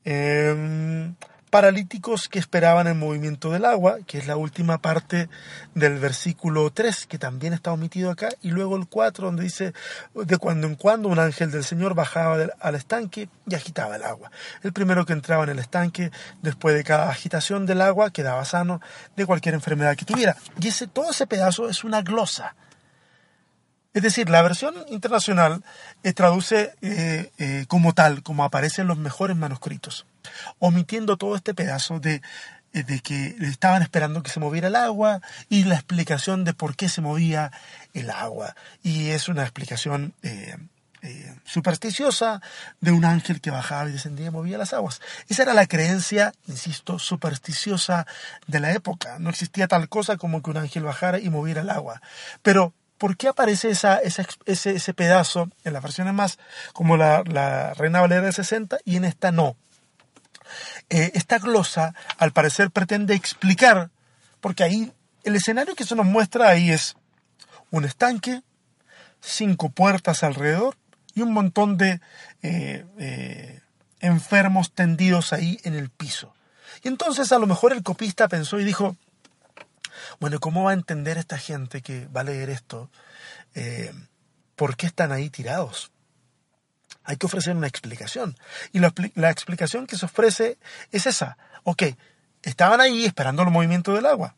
em, 0.04 1.11
paralíticos 1.52 2.30
que 2.30 2.40
esperaban 2.40 2.88
el 2.88 2.96
movimiento 2.96 3.52
del 3.52 3.66
agua, 3.66 3.98
que 4.08 4.18
es 4.18 4.26
la 4.26 4.38
última 4.38 4.78
parte 4.78 5.30
del 5.76 6.00
versículo 6.00 6.72
3, 6.72 7.06
que 7.08 7.20
también 7.20 7.52
está 7.52 7.74
omitido 7.74 8.10
acá, 8.10 8.30
y 8.42 8.52
luego 8.52 8.78
el 8.78 8.88
4, 8.88 9.28
donde 9.28 9.44
dice, 9.44 9.74
de 10.16 10.38
cuando 10.38 10.66
en 10.66 10.76
cuando 10.76 11.10
un 11.10 11.20
ángel 11.20 11.52
del 11.52 11.66
Señor 11.66 11.94
bajaba 11.94 12.48
al 12.58 12.76
estanque 12.76 13.28
y 13.46 13.54
agitaba 13.54 13.98
el 13.98 14.04
agua. 14.04 14.32
El 14.64 14.72
primero 14.72 15.06
que 15.06 15.12
entraba 15.12 15.44
en 15.44 15.50
el 15.50 15.60
estanque, 15.60 16.10
después 16.42 16.74
de 16.74 16.86
cada 16.86 17.10
agitación 17.10 17.66
del 17.66 17.82
agua, 17.82 18.12
quedaba 18.12 18.46
sano 18.46 18.80
de 19.18 19.26
cualquier 19.26 19.54
enfermedad 19.54 19.98
que 19.98 20.06
tuviera. 20.06 20.38
Y 20.62 20.70
ese, 20.70 20.88
todo 20.88 21.12
ese 21.12 21.28
pedazo 21.28 21.68
es 21.68 21.84
una 21.84 22.02
glosa. 22.02 22.56
Es 23.94 24.04
decir, 24.04 24.30
la 24.30 24.42
versión 24.42 24.74
internacional 24.88 25.66
eh, 26.02 26.14
traduce 26.14 26.74
eh, 26.82 27.30
eh, 27.38 27.66
como 27.68 27.94
tal, 27.94 28.24
como 28.24 28.46
aparece 28.46 28.84
en 28.84 28.88
los 28.88 28.98
mejores 28.98 29.36
manuscritos 29.36 30.06
omitiendo 30.60 31.18
todo 31.18 31.36
este 31.36 31.54
pedazo 31.54 32.00
de, 32.00 32.22
eh, 32.74 32.84
de 32.84 33.00
que 33.02 33.36
estaban 33.42 33.82
esperando 33.82 34.24
que 34.24 34.32
se 34.32 34.40
moviera 34.40 34.70
el 34.70 34.76
agua 34.76 35.22
y 35.50 35.66
la 35.66 35.76
explicación 35.76 36.46
de 36.46 36.54
por 36.54 36.76
qué 36.76 36.88
se 36.88 37.02
movía 37.02 37.52
el 37.94 38.10
agua. 38.10 38.56
Y 38.82 39.10
es 39.10 39.28
una 39.28 39.44
explicación 39.44 40.14
eh, 40.24 40.56
eh, 41.04 41.36
supersticiosa 41.46 42.42
de 42.80 42.92
un 42.92 43.06
ángel 43.06 43.42
que 43.42 43.50
bajaba 43.50 43.90
y 43.90 43.94
descendía 43.94 44.28
y 44.28 44.30
movía 44.30 44.58
las 44.58 44.72
aguas. 44.72 45.02
Esa 45.28 45.44
era 45.44 45.54
la 45.54 45.66
creencia, 45.66 46.32
insisto, 46.48 47.00
supersticiosa 47.00 48.06
de 48.46 48.60
la 48.60 48.72
época. 48.72 49.18
No 49.20 49.32
existía 49.32 49.68
tal 49.68 49.90
cosa 49.90 50.18
como 50.18 50.44
que 50.44 50.52
un 50.52 50.58
ángel 50.58 50.84
bajara 50.84 51.20
y 51.20 51.30
moviera 51.32 51.62
el 51.62 51.72
agua. 51.72 52.02
Pero 52.44 52.74
¿por 53.00 53.18
qué 53.18 53.28
aparece 53.28 53.72
esa, 53.72 53.98
ese, 53.98 54.28
ese, 54.46 54.94
pedazo 54.94 55.50
en 55.64 55.74
las 55.74 55.82
versiones 55.82 56.14
más 56.14 56.38
como 56.72 56.98
la, 56.98 57.24
la 57.26 57.74
Reina 57.74 58.00
Valera 58.00 58.22
de 58.22 58.32
60 58.32 58.78
y 58.86 58.96
en 58.96 59.06
esta 59.06 59.32
no? 59.32 59.58
Eh, 60.94 61.12
esta 61.16 61.40
glosa 61.40 61.96
al 62.18 62.34
parecer 62.34 62.70
pretende 62.70 63.16
explicar, 63.16 63.92
porque 64.42 64.66
ahí 64.66 64.92
el 65.24 65.38
escenario 65.38 65.74
que 65.74 65.86
se 65.86 65.96
nos 65.96 66.06
muestra 66.06 66.50
ahí 66.50 66.70
es 66.70 66.98
un 67.70 67.86
estanque, 67.86 68.42
cinco 69.22 69.70
puertas 69.70 70.22
alrededor 70.22 70.76
y 71.16 71.22
un 71.22 71.32
montón 71.32 71.78
de 71.78 72.02
eh, 72.42 72.86
eh, 73.00 73.62
enfermos 74.02 74.74
tendidos 74.74 75.32
ahí 75.32 75.62
en 75.64 75.76
el 75.76 75.90
piso. 75.90 76.34
Y 76.84 76.90
entonces 76.90 77.32
a 77.32 77.40
lo 77.40 77.48
mejor 77.48 77.72
el 77.72 77.84
copista 77.84 78.28
pensó 78.28 78.60
y 78.60 78.66
dijo, 78.66 78.98
bueno, 80.20 80.42
¿cómo 80.42 80.66
va 80.66 80.72
a 80.72 80.74
entender 80.74 81.18
esta 81.18 81.38
gente 81.38 81.82
que 81.82 82.08
va 82.08 82.20
a 82.20 82.26
leer 82.26 82.50
esto? 82.50 82.90
¿Por 84.58 84.76
qué 84.76 84.88
están 84.88 85.14
ahí 85.14 85.30
tirados? 85.30 85.90
Hay 87.12 87.17
que 87.17 87.26
ofrecer 87.26 87.56
una 87.56 87.67
explicación. 87.67 88.38
Y 88.71 88.80
la, 88.80 89.30
explicación 89.30 89.86
que 89.86 89.97
se 89.97 90.06
ofrece 90.06 90.58
es 90.93 91.06
esa. 91.06 91.38
Ok, 91.63 91.84
estaban 92.41 92.80
ahí 92.80 93.04
esperando 93.04 93.43
el 93.43 93.50
movimiento 93.50 93.93
del 93.93 94.06
agua. 94.06 94.36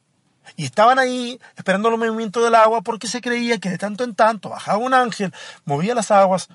Y 0.55 0.65
estaban 0.65 0.97
ahí 0.97 1.39
esperando 1.55 1.89
el 1.89 1.97
movimiento 1.97 2.43
del 2.43 2.55
agua 2.55 2.81
porque 2.81 3.07
se 3.07 3.21
creía 3.21 3.59
que 3.59 3.69
de 3.69 3.77
tanto 3.77 4.03
en 4.03 4.15
tanto 4.15 4.49
bajaba 4.49 4.79
un 4.79 4.95
ángel, 4.95 5.31
movía 5.65 5.93
las 5.93 6.09
aguas 6.09 6.49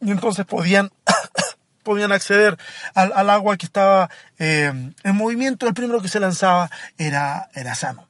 y 0.00 0.10
entonces 0.10 0.44
podían, 0.44 0.90
podían 1.84 2.10
acceder 2.10 2.58
al, 2.94 3.30
agua 3.30 3.56
que 3.56 3.66
estaba 3.66 4.10
eh, 4.40 4.72
en 5.04 5.16
movimiento. 5.16 5.68
El 5.68 5.74
primero 5.74 6.02
que 6.02 6.08
se 6.08 6.18
lanzaba 6.18 6.68
era, 6.98 7.48
era 7.54 7.76
sano. 7.76 8.08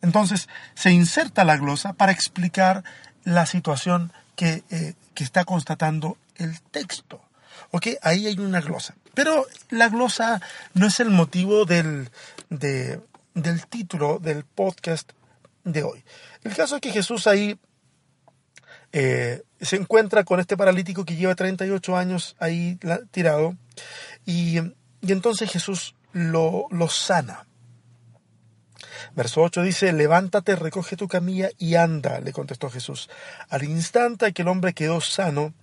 Entonces 0.00 0.48
se 0.74 0.92
inserta 0.92 1.42
la 1.42 1.56
glosa 1.56 1.92
para 1.92 2.12
explicar 2.12 2.84
la 3.24 3.46
situación 3.46 4.12
que 4.36 4.64
eh, 4.70 4.94
que 5.14 5.24
está 5.24 5.44
constatando 5.44 6.18
el 6.36 6.60
texto. 6.60 7.20
¿Ok? 7.70 7.88
Ahí 8.02 8.26
hay 8.26 8.38
una 8.38 8.60
glosa. 8.60 8.94
Pero 9.14 9.46
la 9.70 9.88
glosa 9.88 10.40
no 10.74 10.86
es 10.86 11.00
el 11.00 11.10
motivo 11.10 11.64
del, 11.64 12.10
del 12.48 13.66
título 13.68 14.18
del 14.18 14.44
podcast 14.44 15.12
de 15.62 15.82
hoy. 15.82 16.04
El 16.42 16.54
caso 16.54 16.76
es 16.76 16.80
que 16.80 16.90
Jesús 16.90 17.26
ahí 17.26 17.58
eh, 18.92 19.42
se 19.60 19.76
encuentra 19.76 20.24
con 20.24 20.40
este 20.40 20.56
paralítico 20.56 21.04
que 21.04 21.16
lleva 21.16 21.34
38 21.34 21.96
años 21.96 22.36
ahí 22.38 22.78
tirado 23.10 23.56
y, 24.26 24.58
y 25.00 25.12
entonces 25.12 25.50
Jesús 25.50 25.94
lo, 26.12 26.66
lo 26.70 26.88
sana. 26.88 27.46
Verso 29.14 29.42
8 29.42 29.62
dice, 29.62 29.92
levántate, 29.92 30.56
recoge 30.56 30.96
tu 30.96 31.08
camilla 31.08 31.50
y 31.58 31.74
anda, 31.74 32.20
le 32.20 32.32
contestó 32.32 32.70
Jesús. 32.70 33.08
Al 33.48 33.64
instante 33.64 34.26
aquel 34.26 34.48
hombre 34.48 34.74
quedó 34.74 35.00
sano, 35.00 35.54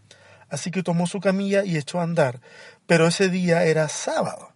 así 0.50 0.72
que 0.72 0.84
tomó 0.84 1.08
su 1.08 1.20
camilla 1.20 1.64
y 1.64 1.78
echó 1.78 2.00
a 2.00 2.04
andar. 2.04 2.42
Pero 2.88 3.08
ese 3.08 3.30
día 3.30 3.64
era 3.64 3.88
sábado. 3.90 4.54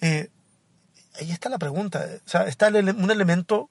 Eh, 0.00 0.30
ahí 1.18 1.30
está 1.30 1.48
la 1.48 1.58
pregunta. 1.58 2.06
O 2.24 2.28
sea, 2.28 2.46
está 2.46 2.68
un 2.68 3.10
elemento 3.10 3.70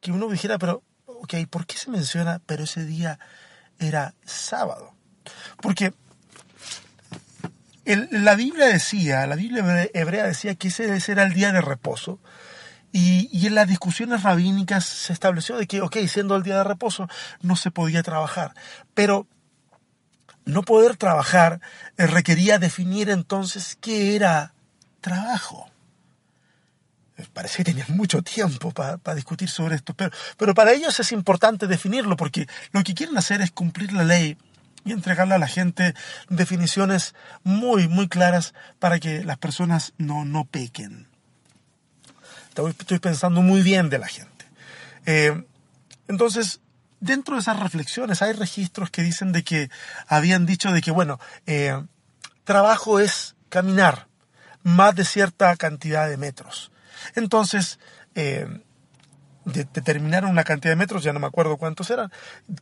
que 0.00 0.12
uno 0.12 0.28
dijera, 0.28 0.58
pero, 0.58 0.82
ok, 1.06 1.34
¿por 1.50 1.66
qué 1.66 1.76
se 1.76 1.90
menciona, 1.90 2.40
pero 2.46 2.64
ese 2.64 2.84
día 2.84 3.18
era 3.78 4.14
sábado? 4.24 4.94
Porque 5.60 5.92
la 8.10 8.34
Biblia 8.34 8.66
decía, 8.66 9.26
la 9.26 9.36
Biblia 9.36 9.88
hebrea 9.94 10.26
decía 10.26 10.54
que 10.54 10.68
ese 10.68 11.00
era 11.10 11.22
el 11.22 11.32
día 11.32 11.52
de 11.52 11.60
reposo. 11.60 12.18
Y, 12.92 13.46
en 13.46 13.54
las 13.54 13.68
discusiones 13.68 14.22
rabínicas 14.22 14.84
se 14.84 15.12
estableció 15.12 15.56
de 15.56 15.66
que, 15.66 15.80
ok, 15.80 15.96
siendo 16.06 16.36
el 16.36 16.42
día 16.42 16.58
de 16.58 16.64
reposo, 16.64 17.08
no 17.42 17.56
se 17.56 17.70
podía 17.70 18.02
trabajar. 18.02 18.54
Pero 18.94 19.26
no 20.44 20.62
poder 20.62 20.96
trabajar 20.96 21.60
eh, 21.96 22.06
requería 22.06 22.58
definir 22.58 23.10
entonces 23.10 23.76
qué 23.80 24.16
era 24.16 24.54
trabajo. 25.00 25.70
Parece 27.32 27.58
que 27.58 27.64
tenían 27.64 27.96
mucho 27.96 28.22
tiempo 28.22 28.70
para 28.70 29.14
discutir 29.14 29.50
sobre 29.50 29.74
esto, 29.74 29.92
pero, 29.92 30.12
pero 30.36 30.54
para 30.54 30.72
ellos 30.72 31.00
es 31.00 31.10
importante 31.10 31.66
definirlo 31.66 32.16
porque 32.16 32.46
lo 32.70 32.84
que 32.84 32.94
quieren 32.94 33.18
hacer 33.18 33.40
es 33.40 33.50
cumplir 33.50 33.92
la 33.92 34.04
ley 34.04 34.38
y 34.84 34.92
entregarle 34.92 35.34
a 35.34 35.38
la 35.38 35.48
gente 35.48 35.94
definiciones 36.28 37.16
muy, 37.42 37.88
muy 37.88 38.08
claras 38.08 38.54
para 38.78 39.00
que 39.00 39.24
las 39.24 39.36
personas 39.36 39.94
no, 39.98 40.24
no 40.24 40.44
pequen. 40.44 41.07
Estoy 42.66 42.98
pensando 42.98 43.42
muy 43.42 43.62
bien 43.62 43.88
de 43.90 43.98
la 43.98 44.08
gente. 44.08 44.46
Eh, 45.06 45.44
entonces, 46.08 46.60
dentro 47.00 47.34
de 47.34 47.40
esas 47.40 47.60
reflexiones 47.60 48.22
hay 48.22 48.32
registros 48.32 48.90
que 48.90 49.02
dicen 49.02 49.32
de 49.32 49.44
que 49.44 49.70
habían 50.06 50.46
dicho 50.46 50.72
de 50.72 50.80
que, 50.80 50.90
bueno, 50.90 51.20
eh, 51.46 51.80
trabajo 52.44 52.98
es 52.98 53.36
caminar 53.48 54.08
más 54.62 54.94
de 54.94 55.04
cierta 55.04 55.54
cantidad 55.56 56.08
de 56.08 56.16
metros. 56.16 56.72
Entonces, 57.14 57.78
eh, 58.14 58.48
determinaron 59.52 60.30
una 60.30 60.44
cantidad 60.44 60.72
de 60.72 60.76
metros, 60.76 61.02
ya 61.02 61.12
no 61.12 61.20
me 61.20 61.26
acuerdo 61.26 61.56
cuántos 61.56 61.90
eran, 61.90 62.10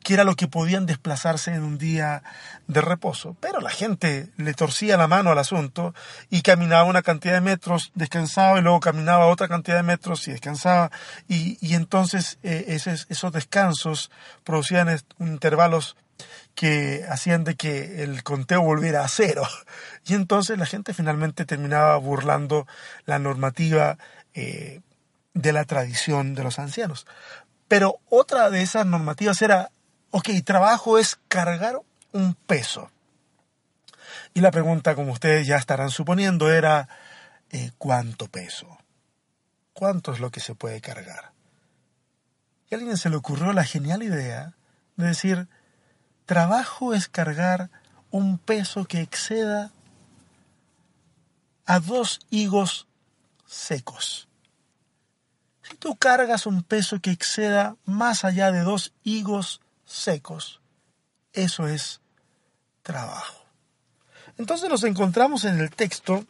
que 0.03 0.15
era 0.15 0.25
lo 0.25 0.35
que 0.35 0.49
podían 0.49 0.87
desplazarse 0.87 1.53
en 1.53 1.63
un 1.63 1.79
día 1.79 2.23
de 2.67 2.81
reposo. 2.81 3.37
Pero 3.41 3.61
la 3.61 3.71
gente 3.71 4.29
le 4.37 4.55
torcía 4.55 4.97
la 4.97 5.09
mano 5.09 5.31
al 5.31 5.39
asunto 5.39 5.95
y 6.31 6.43
caminaba 6.43 6.85
una 6.85 7.03
cantidad 7.03 7.35
de 7.35 7.41
metros, 7.41 7.93
descansaba 7.95 8.59
y 8.59 8.63
luego 8.63 8.81
caminaba 8.81 9.27
otra 9.27 9.49
cantidad 9.49 9.77
de 9.77 9.83
metros 9.83 10.27
y 10.29 10.33
descansaba. 10.33 10.91
Y, 11.29 11.75
entonces 11.75 12.39
eh, 12.43 12.65
esos, 12.69 13.33
descansos 13.33 14.11
producían 14.45 14.99
intervalos 15.19 15.97
que 16.55 17.05
hacían 17.09 17.45
de 17.45 17.55
que 17.55 18.03
el 18.03 18.23
conteo 18.23 18.63
volviera 18.63 19.05
a 19.05 19.09
cero. 19.09 19.47
Y 20.09 20.15
entonces 20.15 20.57
la 20.57 20.67
gente 20.67 20.95
finalmente 20.95 21.45
terminaba 21.45 21.97
burlando 21.97 22.69
la 23.07 23.19
normativa 23.19 23.99
eh, 24.35 24.81
de 25.37 25.53
la 25.53 25.65
tradición 25.65 26.35
de 26.35 26.43
los 26.43 26.59
ancianos. 26.59 27.07
Pero 27.69 28.01
otra 28.09 28.51
de 28.51 28.63
esas 28.63 28.87
normativas 28.87 29.43
era, 29.43 29.71
ok, 30.11 30.31
trabajo 30.45 30.99
es 30.99 31.19
cargar 31.29 31.81
un 32.13 32.35
peso. 32.35 32.91
Y 34.33 34.41
la 34.41 34.51
pregunta, 34.51 34.95
como 34.95 35.13
ustedes 35.13 35.47
ya 35.47 35.57
estarán 35.57 35.91
suponiendo, 35.91 36.51
era, 36.51 36.89
eh, 37.51 37.71
¿cuánto 37.77 38.29
peso? 38.29 38.79
¿Cuánto 39.75 40.13
es 40.13 40.21
lo 40.21 40.31
que 40.31 40.41
se 40.41 40.55
puede 40.55 40.81
cargar? 40.81 41.33
Y 42.71 42.75
a 42.75 42.79
alguien 42.79 42.97
se 42.97 43.11
le 43.11 43.17
ocurrió 43.17 43.53
la 43.53 43.65
genial 43.65 44.03
idea 44.03 44.55
de 44.97 45.09
decir, 45.09 45.49
trabajo 46.25 46.95
es 46.95 47.09
cargar 47.09 47.71
un 48.11 48.39
peso 48.39 48.87
que 48.87 49.03
exceda 49.03 49.71
a 51.67 51.79
dos 51.79 52.21
higos 52.31 52.87
secos. 53.45 54.29
Si 55.69 55.77
tú 55.77 55.97
cargas 55.97 56.47
un 56.47 56.63
peso 56.63 57.01
que 57.01 57.11
exceda 57.11 57.77
más 57.85 58.25
allá 58.25 58.53
de 58.53 58.61
dos 58.61 58.93
higos 59.03 59.61
secos, 59.85 60.61
eso 61.33 61.67
es 61.67 62.01
trabajo. 62.83 63.45
Entonces 64.39 64.69
nos 64.69 64.85
encontramos 64.85 65.45
en 65.45 65.59
el 65.59 65.71
texto 65.71 66.25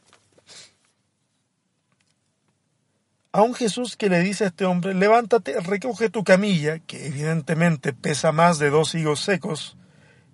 a 3.33 3.43
un 3.43 3.55
Jesús 3.55 3.97
que 3.97 4.09
le 4.09 4.21
dice 4.21 4.45
a 4.45 4.47
este 4.47 4.65
hombre, 4.65 4.95
levántate, 4.95 5.61
recoge 5.61 6.09
tu 6.09 6.25
camilla, 6.25 6.79
que 6.79 7.07
evidentemente 7.07 7.93
pesa 7.93 8.33
más 8.33 8.59
de 8.59 8.71
dos 8.71 8.95
higos 8.95 9.21
secos, 9.21 9.77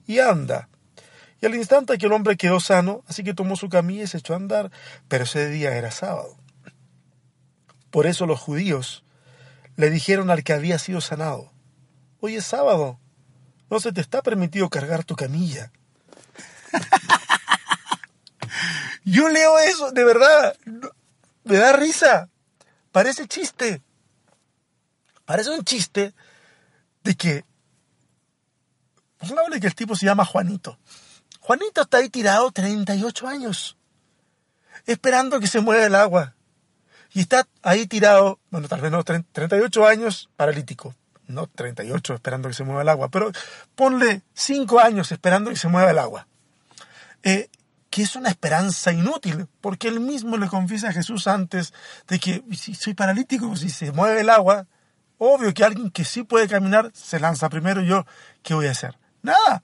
y 0.06 0.20
anda. 0.20 0.68
Y 1.40 1.46
al 1.46 1.56
instante 1.56 1.94
aquel 1.94 2.12
hombre 2.12 2.36
quedó 2.36 2.60
sano, 2.60 3.02
así 3.08 3.24
que 3.24 3.34
tomó 3.34 3.56
su 3.56 3.68
camilla 3.68 4.04
y 4.04 4.06
se 4.06 4.18
echó 4.18 4.34
a 4.34 4.36
andar, 4.36 4.70
pero 5.08 5.24
ese 5.24 5.48
día 5.48 5.74
era 5.74 5.90
sábado. 5.90 6.36
Por 7.92 8.06
eso 8.06 8.24
los 8.24 8.40
judíos 8.40 9.04
le 9.76 9.90
dijeron 9.90 10.30
al 10.30 10.42
que 10.42 10.54
había 10.54 10.78
sido 10.78 11.02
sanado, 11.02 11.52
hoy 12.20 12.36
es 12.36 12.46
sábado, 12.46 12.98
no 13.68 13.80
se 13.80 13.92
te 13.92 14.00
está 14.00 14.22
permitido 14.22 14.70
cargar 14.70 15.04
tu 15.04 15.14
camilla. 15.14 15.70
Yo 19.04 19.28
leo 19.28 19.58
eso, 19.58 19.92
de 19.92 20.04
verdad, 20.04 20.56
me 21.44 21.58
da 21.58 21.74
risa, 21.74 22.30
parece 22.92 23.28
chiste, 23.28 23.82
parece 25.26 25.50
un 25.50 25.62
chiste 25.62 26.14
de 27.04 27.14
que, 27.14 27.44
hablar 29.20 29.60
que 29.60 29.66
el 29.66 29.74
tipo 29.74 29.96
se 29.96 30.06
llama 30.06 30.24
Juanito. 30.24 30.78
Juanito 31.40 31.82
está 31.82 31.98
ahí 31.98 32.08
tirado 32.08 32.50
38 32.52 33.28
años, 33.28 33.76
esperando 34.86 35.40
que 35.40 35.46
se 35.46 35.60
mueva 35.60 35.84
el 35.84 35.94
agua. 35.94 36.36
Y 37.14 37.20
está 37.20 37.46
ahí 37.62 37.86
tirado, 37.86 38.38
bueno, 38.50 38.68
tal 38.68 38.80
vez 38.80 38.90
no, 38.90 39.04
38 39.04 39.86
años 39.86 40.30
paralítico. 40.36 40.94
No 41.26 41.46
38 41.46 42.14
esperando 42.14 42.48
que 42.48 42.54
se 42.54 42.64
mueva 42.64 42.82
el 42.82 42.88
agua, 42.88 43.08
pero 43.08 43.30
ponle 43.74 44.22
5 44.34 44.80
años 44.80 45.12
esperando 45.12 45.50
que 45.50 45.56
se 45.56 45.68
mueva 45.68 45.90
el 45.90 45.98
agua. 45.98 46.26
Eh, 47.22 47.48
que 47.90 48.02
es 48.02 48.16
una 48.16 48.30
esperanza 48.30 48.90
inútil, 48.90 49.46
porque 49.60 49.88
él 49.88 50.00
mismo 50.00 50.38
le 50.38 50.48
confiesa 50.48 50.88
a 50.88 50.92
Jesús 50.92 51.26
antes 51.26 51.74
de 52.08 52.18
que 52.18 52.42
si 52.56 52.74
soy 52.74 52.94
paralítico, 52.94 53.54
si 53.54 53.68
se 53.68 53.92
mueve 53.92 54.22
el 54.22 54.30
agua, 54.30 54.66
obvio 55.18 55.52
que 55.52 55.62
alguien 55.62 55.90
que 55.90 56.04
sí 56.04 56.22
puede 56.22 56.48
caminar 56.48 56.90
se 56.94 57.20
lanza 57.20 57.50
primero 57.50 57.82
yo, 57.82 58.06
¿qué 58.42 58.54
voy 58.54 58.66
a 58.66 58.70
hacer? 58.70 58.98
Nada. 59.20 59.62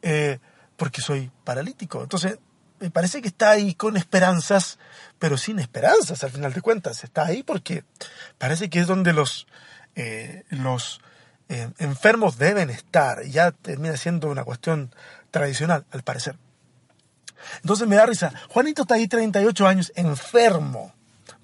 Eh, 0.00 0.38
porque 0.76 1.00
soy 1.00 1.30
paralítico. 1.42 2.02
Entonces, 2.02 2.38
me 2.78 2.90
parece 2.90 3.22
que 3.22 3.28
está 3.28 3.50
ahí 3.50 3.74
con 3.74 3.96
esperanzas, 3.96 4.78
pero 5.18 5.38
sin 5.38 5.58
esperanzas 5.58 6.22
al 6.24 6.30
final 6.30 6.52
de 6.52 6.60
cuentas. 6.60 7.04
Está 7.04 7.26
ahí 7.26 7.42
porque 7.42 7.84
parece 8.38 8.68
que 8.70 8.80
es 8.80 8.86
donde 8.86 9.12
los, 9.12 9.46
eh, 9.94 10.44
los 10.50 11.00
eh, 11.48 11.70
enfermos 11.78 12.38
deben 12.38 12.70
estar. 12.70 13.24
Ya 13.24 13.52
termina 13.52 13.96
siendo 13.96 14.28
una 14.28 14.44
cuestión 14.44 14.94
tradicional, 15.30 15.86
al 15.90 16.02
parecer. 16.02 16.36
Entonces 17.62 17.86
me 17.86 17.96
da 17.96 18.06
risa. 18.06 18.32
Juanito 18.48 18.82
está 18.82 18.94
ahí 18.94 19.08
38 19.08 19.66
años, 19.66 19.92
enfermo, 19.94 20.94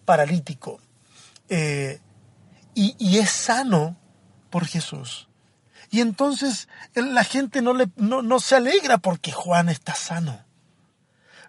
paralítico. 0.05 0.81
Eh, 1.49 2.01
y, 2.75 2.97
y, 2.99 3.19
es 3.19 3.31
sano 3.31 3.97
por 4.49 4.67
Jesús. 4.67 5.29
Y 5.91 6.01
entonces 6.01 6.69
la 6.95 7.23
gente 7.23 7.61
no, 7.61 7.75
le, 7.75 7.89
no, 7.97 8.23
no 8.23 8.41
se 8.41 8.57
alegra 8.57 8.97
porque 8.97 9.31
Juan 9.31 9.69
está 9.69 9.95
sano 9.95 10.43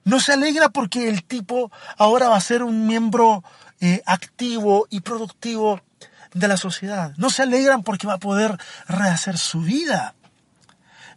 no 0.04 0.20
se 0.20 0.34
alegra 0.34 0.70
porque 0.70 1.10
el 1.10 1.24
tipo 1.24 1.72
ahora 1.98 2.30
va 2.30 2.38
a 2.38 2.42
ser 2.42 2.64
un 2.64 2.86
miembro 2.86 3.44
eh, 3.80 4.02
activo 4.06 4.88
y 4.90 5.02
productivo 5.02 5.82
de 6.34 6.48
la 6.48 6.58
sociedad. 6.58 7.14
No 7.18 7.30
se 7.30 7.44
alegran 7.44 7.84
porque 7.84 8.08
va 8.08 8.14
a 8.14 8.20
poder 8.20 8.58
rehacer 8.88 9.38
su 9.38 9.62
vida. 9.62 10.16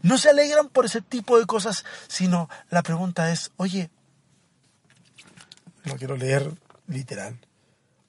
No 0.03 0.19
se 0.19 0.31
alegran 0.31 0.69
por 0.69 0.85
ese 0.85 1.01
tipo 1.01 1.39
de 1.39 1.47
cosas, 1.47 1.85
sino 2.07 2.49
la 2.71 2.83
pregunta 2.83 3.33
es, 3.33 3.51
oye, 3.57 3.91
no 5.85 5.97
quiero 5.97 6.17
leer 6.17 6.53
literal, 6.87 7.39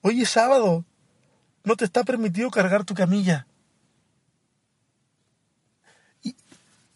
oye 0.02 0.26
sábado, 0.26 0.86
no 1.64 1.76
te 1.76 1.86
está 1.86 2.04
permitido 2.04 2.52
cargar 2.52 2.84
tu 2.84 2.94
camilla. 2.94 3.48
Y, 6.22 6.36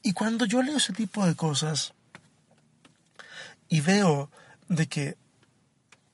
y 0.03 0.13
cuando 0.13 0.45
yo 0.45 0.61
leo 0.61 0.77
ese 0.77 0.93
tipo 0.93 1.25
de 1.25 1.35
cosas, 1.35 1.93
y 3.71 3.79
veo 3.79 4.29
de 4.67 4.87
que 4.87 5.17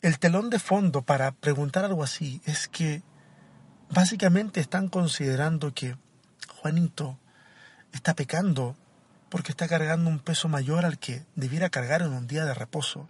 el 0.04 0.20
telón 0.20 0.52
de 0.52 0.60
fondo 0.60 1.02
para 1.02 1.32
preguntar 1.32 1.84
algo 1.84 2.04
así 2.04 2.40
es 2.46 2.68
que 2.68 3.02
básicamente 3.90 4.62
están 4.62 4.90
considerando 4.90 5.74
que 5.74 5.98
Juanito 6.48 7.18
está 7.92 8.14
pecando 8.14 8.78
porque 9.30 9.52
está 9.52 9.68
cargando 9.68 10.08
un 10.08 10.20
peso 10.20 10.48
mayor 10.48 10.86
al 10.86 11.00
que 11.00 11.26
debiera 11.36 11.70
cargar 11.70 12.04
en 12.04 12.14
un 12.14 12.28
día 12.28 12.46
de 12.46 12.54
reposo. 12.54 13.10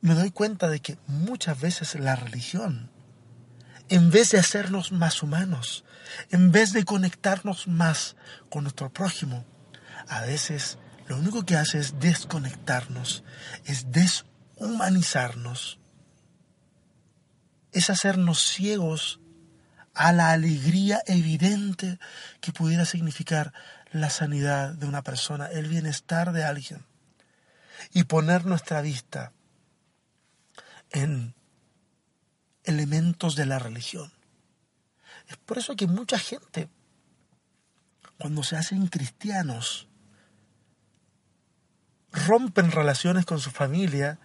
me 0.00 0.14
doy 0.14 0.32
cuenta 0.32 0.68
de 0.68 0.80
que 0.80 0.98
muchas 1.06 1.60
veces 1.60 1.94
la 1.94 2.16
religión, 2.16 2.90
en 3.88 4.10
vez 4.10 4.32
de 4.32 4.40
hacernos 4.40 4.90
más 4.90 5.22
humanos, 5.22 5.84
en 6.30 6.50
vez 6.50 6.72
de 6.72 6.84
conectarnos 6.84 7.68
más 7.68 8.16
con 8.48 8.64
nuestro 8.64 8.92
prójimo, 8.92 9.44
a 10.08 10.22
veces 10.22 10.78
lo 11.10 11.18
único 11.18 11.44
que 11.44 11.56
hace 11.56 11.80
es 11.80 11.98
desconectarnos, 11.98 13.24
es 13.64 13.90
deshumanizarnos, 13.90 15.80
es 17.72 17.90
hacernos 17.90 18.40
ciegos 18.40 19.18
a 19.92 20.12
la 20.12 20.30
alegría 20.30 21.02
evidente 21.06 21.98
que 22.40 22.52
pudiera 22.52 22.84
significar 22.84 23.52
la 23.90 24.08
sanidad 24.08 24.74
de 24.74 24.86
una 24.86 25.02
persona, 25.02 25.46
el 25.46 25.66
bienestar 25.66 26.30
de 26.30 26.44
alguien, 26.44 26.86
y 27.92 28.04
poner 28.04 28.46
nuestra 28.46 28.80
vista 28.80 29.32
en 30.92 31.34
elementos 32.62 33.34
de 33.34 33.46
la 33.46 33.58
religión. 33.58 34.12
Es 35.26 35.38
por 35.38 35.58
eso 35.58 35.74
que 35.74 35.88
mucha 35.88 36.20
gente, 36.20 36.68
cuando 38.16 38.44
se 38.44 38.54
hacen 38.54 38.86
cristianos, 38.86 39.89
rompen 42.12 42.70
relaciones 42.70 43.24
con 43.24 43.40
su 43.40 43.50
familia, 43.50 44.18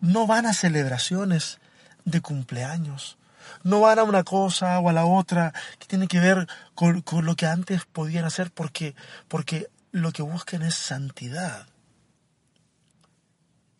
no 0.00 0.26
van 0.26 0.46
a 0.46 0.52
celebraciones 0.52 1.58
de 2.04 2.20
cumpleaños, 2.20 3.18
no 3.62 3.80
van 3.80 3.98
a 3.98 4.04
una 4.04 4.24
cosa 4.24 4.78
o 4.78 4.88
a 4.88 4.92
la 4.92 5.04
otra 5.04 5.52
que 5.78 5.86
tiene 5.86 6.06
que 6.06 6.20
ver 6.20 6.46
con, 6.74 7.02
lo 7.24 7.36
que 7.36 7.46
antes 7.46 7.84
podían 7.84 8.24
hacer 8.24 8.50
porque, 8.50 8.94
porque 9.28 9.68
lo 9.90 10.12
que 10.12 10.22
buscan 10.22 10.62
es 10.62 10.74
santidad. 10.74 11.66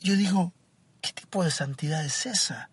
Yo 0.01 0.14
digo, 0.14 0.53
¿qué 1.01 1.12
tipo 1.12 1.44
de 1.44 1.51
santidad 1.51 2.05
es 2.05 2.27
esa? 2.27 2.70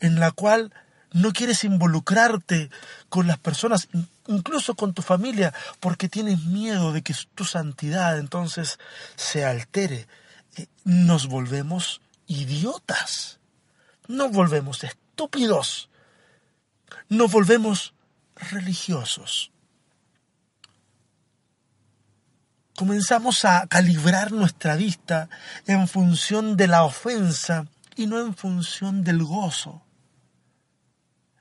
En 0.00 0.20
la 0.20 0.30
cual 0.30 0.72
no 1.12 1.32
quieres 1.32 1.64
involucrarte 1.64 2.70
con 3.08 3.26
las 3.26 3.38
personas, 3.38 3.88
incluso 4.26 4.74
con 4.74 4.92
tu 4.92 5.02
familia, 5.02 5.54
porque 5.80 6.08
tienes 6.08 6.44
miedo 6.44 6.92
de 6.92 7.02
que 7.02 7.14
tu 7.34 7.44
santidad 7.44 8.18
entonces 8.18 8.78
se 9.14 9.44
altere. 9.44 10.06
Eh, 10.56 10.66
nos 10.84 11.28
volvemos 11.28 12.00
idiotas, 12.26 13.38
nos 14.08 14.32
volvemos 14.32 14.84
estúpidos, 14.84 15.88
nos 17.08 17.30
volvemos 17.30 17.94
religiosos. 18.34 19.52
Comenzamos 22.76 23.46
a 23.46 23.66
calibrar 23.68 24.32
nuestra 24.32 24.76
vista 24.76 25.30
en 25.66 25.88
función 25.88 26.58
de 26.58 26.66
la 26.66 26.84
ofensa 26.84 27.66
y 27.96 28.06
no 28.06 28.20
en 28.20 28.34
función 28.34 29.02
del 29.02 29.24
gozo 29.24 29.85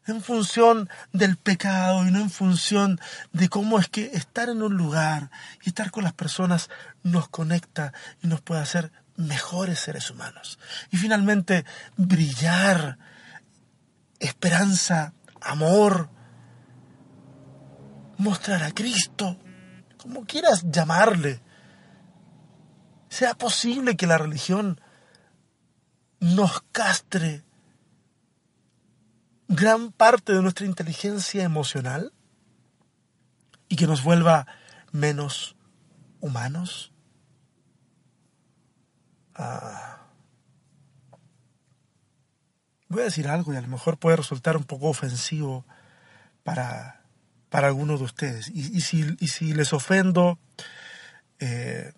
en 0.08 0.22
función 0.22 0.90
del 1.14 1.38
pecado 1.38 2.06
y 2.08 2.12
no 2.12 2.20
en 2.20 2.30
función 2.30 3.00
de 3.34 3.50
cómo 3.50 3.80
es 3.80 3.88
que 3.88 4.06
estar 4.14 4.50
en 4.50 4.62
un 4.62 4.76
lugar 4.76 5.32
y 5.64 5.70
estar 5.70 5.92
con 5.92 6.04
las 6.04 6.14
personas 6.14 6.70
nos 7.04 7.28
conecta 7.30 7.94
y 8.22 8.28
nos 8.28 8.42
puede 8.42 8.62
hacer 8.62 8.92
mejores 9.18 9.80
seres 9.80 10.10
humanos. 10.12 10.60
Y 10.92 10.98
finalmente, 10.98 11.66
brillar, 11.98 12.98
esperanza, 14.20 15.14
amor, 15.42 16.10
mostrar 18.18 18.64
a 18.64 18.72
Cristo, 18.72 19.40
como 19.98 20.26
quieras 20.26 20.66
llamarle. 20.70 21.42
¿Sea 23.10 23.34
posible 23.36 23.96
que 23.96 24.08
la 24.08 24.18
religión 24.18 24.82
nos 26.20 26.64
castre 26.72 27.44
gran 29.56 29.92
parte 29.92 30.34
de 30.34 30.42
nuestra 30.42 30.66
inteligencia 30.66 31.44
emocional 31.44 32.14
y 33.68 33.76
que 33.76 33.88
nos 33.88 34.04
vuelva 34.04 34.48
menos 34.92 35.56
humanos? 36.20 36.92
Ah. 39.36 39.92
voy 42.88 43.02
a 43.02 43.06
decir 43.06 43.28
algo 43.28 43.54
y 43.54 43.58
a 43.58 43.62
lo 43.62 43.68
mejor 43.68 43.98
puede 43.98 44.16
resultar 44.16 44.56
un 44.56 44.64
poco 44.64 44.88
ofensivo 44.88 45.66
para, 46.44 47.02
para 47.50 47.68
algunos 47.68 48.00
de 48.00 48.06
ustedes. 48.06 48.48
Y, 48.50 48.80
si, 48.82 49.18
si, 49.28 49.54
les 49.54 49.74
ofendo, 49.74 50.40
eh, 51.40 51.92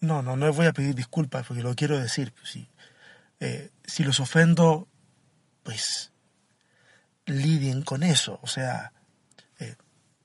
no, 0.00 0.22
no, 0.22 0.36
no 0.36 0.46
les 0.46 0.56
voy 0.56 0.66
a 0.66 0.72
pedir 0.72 0.94
disculpas 0.94 1.46
porque 1.46 1.62
lo 1.62 1.74
quiero 1.74 1.98
decir. 1.98 2.32
Si, 2.44 2.68
eh, 3.40 3.70
si 3.84 4.04
los 4.04 4.20
ofendo, 4.20 4.86
pues 5.64 6.09
lidien 7.30 7.82
con 7.82 8.02
eso. 8.02 8.38
O 8.42 8.46
sea, 8.46 8.92
eh, 9.58 9.76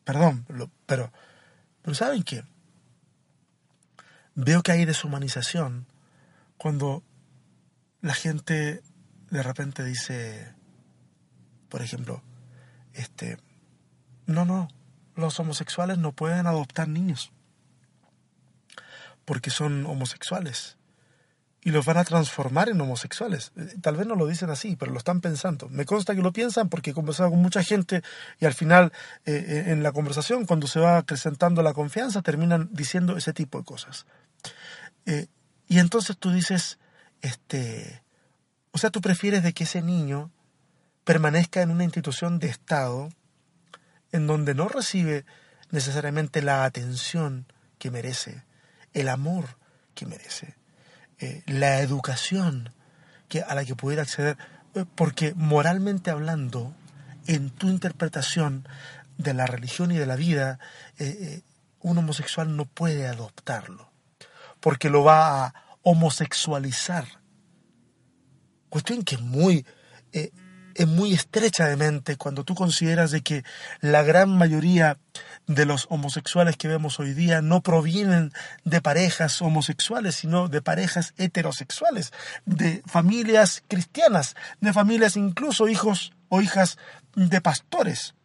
perdón, 0.03 0.45
pero, 0.85 1.11
pero 1.81 1.95
¿saben 1.95 2.23
qué? 2.23 2.43
Veo 4.33 4.63
que 4.63 4.71
hay 4.71 4.85
deshumanización 4.85 5.87
cuando 6.57 7.03
la 8.01 8.13
gente 8.13 8.83
de 9.29 9.43
repente 9.43 9.83
dice, 9.83 10.53
por 11.69 11.81
ejemplo, 11.81 12.21
este, 12.93 13.37
no, 14.25 14.45
no, 14.45 14.67
los 15.15 15.39
homosexuales 15.39 15.97
no 15.97 16.11
pueden 16.11 16.47
adoptar 16.47 16.87
niños 16.87 17.31
porque 19.25 19.49
son 19.49 19.85
homosexuales 19.85 20.77
y 21.65 21.71
los 21.71 21.83
van 21.83 21.97
a 21.97 22.03
transformar 22.03 22.69
en 22.69 22.79
homosexuales. 22.79 23.51
Eh, 23.57 23.77
tal 23.81 23.97
vez 23.97 24.05
no 24.05 24.15
lo 24.15 24.27
dicen 24.27 24.51
así, 24.51 24.75
pero 24.75 24.91
lo 24.91 24.99
están 24.99 25.19
pensando. 25.19 25.67
Me 25.67 25.83
consta 25.83 26.13
que 26.13 26.21
lo 26.21 26.31
piensan 26.31 26.69
porque 26.69 26.91
he 26.91 26.93
conversado 26.93 27.31
con 27.31 27.41
mucha 27.41 27.63
gente 27.63 28.03
y 28.39 28.45
al 28.45 28.53
final 28.53 28.93
eh, 29.25 29.33
eh, 29.33 29.63
en 29.71 29.81
la 29.81 29.91
conversación, 29.91 30.45
cuando 30.45 30.67
se 30.67 30.79
va 30.79 30.99
acrecentando 30.99 31.63
la 31.63 31.73
confianza, 31.73 32.21
terminan 32.21 32.69
diciendo 32.71 33.17
ese 33.17 33.33
tipo 33.33 33.57
de 33.57 33.65
cosas. 33.65 34.05
y 35.67 35.79
entonces 35.79 36.17
tú 36.17 36.31
dices, 36.31 36.77
este, 37.21 38.03
o 38.71 38.77
sea, 38.77 38.91
tú 38.91 39.01
prefieres 39.01 39.41
de 39.41 39.53
que 39.53 39.63
ese 39.63 39.81
niño 39.81 40.29
permanezca 41.03 41.63
en 41.63 41.71
una 41.71 41.83
institución 41.83 42.37
de 42.37 42.47
Estado 42.47 43.09
en 44.11 44.27
donde 44.27 44.53
no 44.53 44.67
recibe 44.67 45.25
necesariamente 45.71 46.43
la 46.43 46.63
atención 46.63 47.47
que 47.79 47.89
merece, 47.89 48.43
el 48.93 49.09
amor 49.09 49.57
que 49.95 50.05
merece 50.05 50.55
eh, 51.19 51.43
la 51.45 51.79
educación 51.79 52.73
que, 53.29 53.41
a 53.41 53.55
la 53.55 53.65
que 53.65 53.75
pudiera 53.75 54.03
acceder, 54.03 54.37
eh, 54.73 54.85
porque 54.95 55.33
moralmente 55.35 56.11
hablando, 56.11 56.75
en 57.27 57.49
tu 57.49 57.69
interpretación 57.69 58.67
de 59.17 59.33
la 59.33 59.47
religión 59.47 59.91
y 59.91 59.97
de 59.97 60.05
la 60.05 60.15
vida, 60.15 60.59
eh, 60.99 61.41
un 61.81 61.97
homosexual 61.97 62.55
no 62.55 62.65
puede 62.65 63.07
adoptarlo, 63.07 63.91
porque 64.59 64.89
lo 64.89 65.03
va 65.03 65.45
a 65.45 65.53
homosexualizar. 65.81 67.05
Cuestión 68.69 69.03
que 69.03 69.15
es 69.15 69.21
muy 69.21 69.65
es 70.75 70.87
muy 70.87 71.13
estrecha 71.13 71.67
de 71.67 71.77
mente 71.77 72.17
cuando 72.17 72.43
tú 72.43 72.53
consideras 72.53 73.11
de 73.11 73.21
que 73.21 73.43
la 73.79 74.03
gran 74.03 74.37
mayoría 74.37 74.97
de 75.47 75.65
los 75.65 75.87
homosexuales 75.89 76.57
que 76.57 76.67
vemos 76.67 76.99
hoy 76.99 77.13
día 77.13 77.41
no 77.41 77.61
provienen 77.61 78.31
de 78.63 78.81
parejas 78.81 79.41
homosexuales, 79.41 80.15
sino 80.15 80.47
de 80.47 80.61
parejas 80.61 81.13
heterosexuales, 81.17 82.13
de 82.45 82.81
familias 82.85 83.63
cristianas, 83.67 84.35
de 84.61 84.73
familias 84.73 85.15
incluso 85.17 85.67
hijos 85.67 86.13
o 86.29 86.41
hijas 86.41 86.77
de 87.15 87.41
pastores 87.41 88.15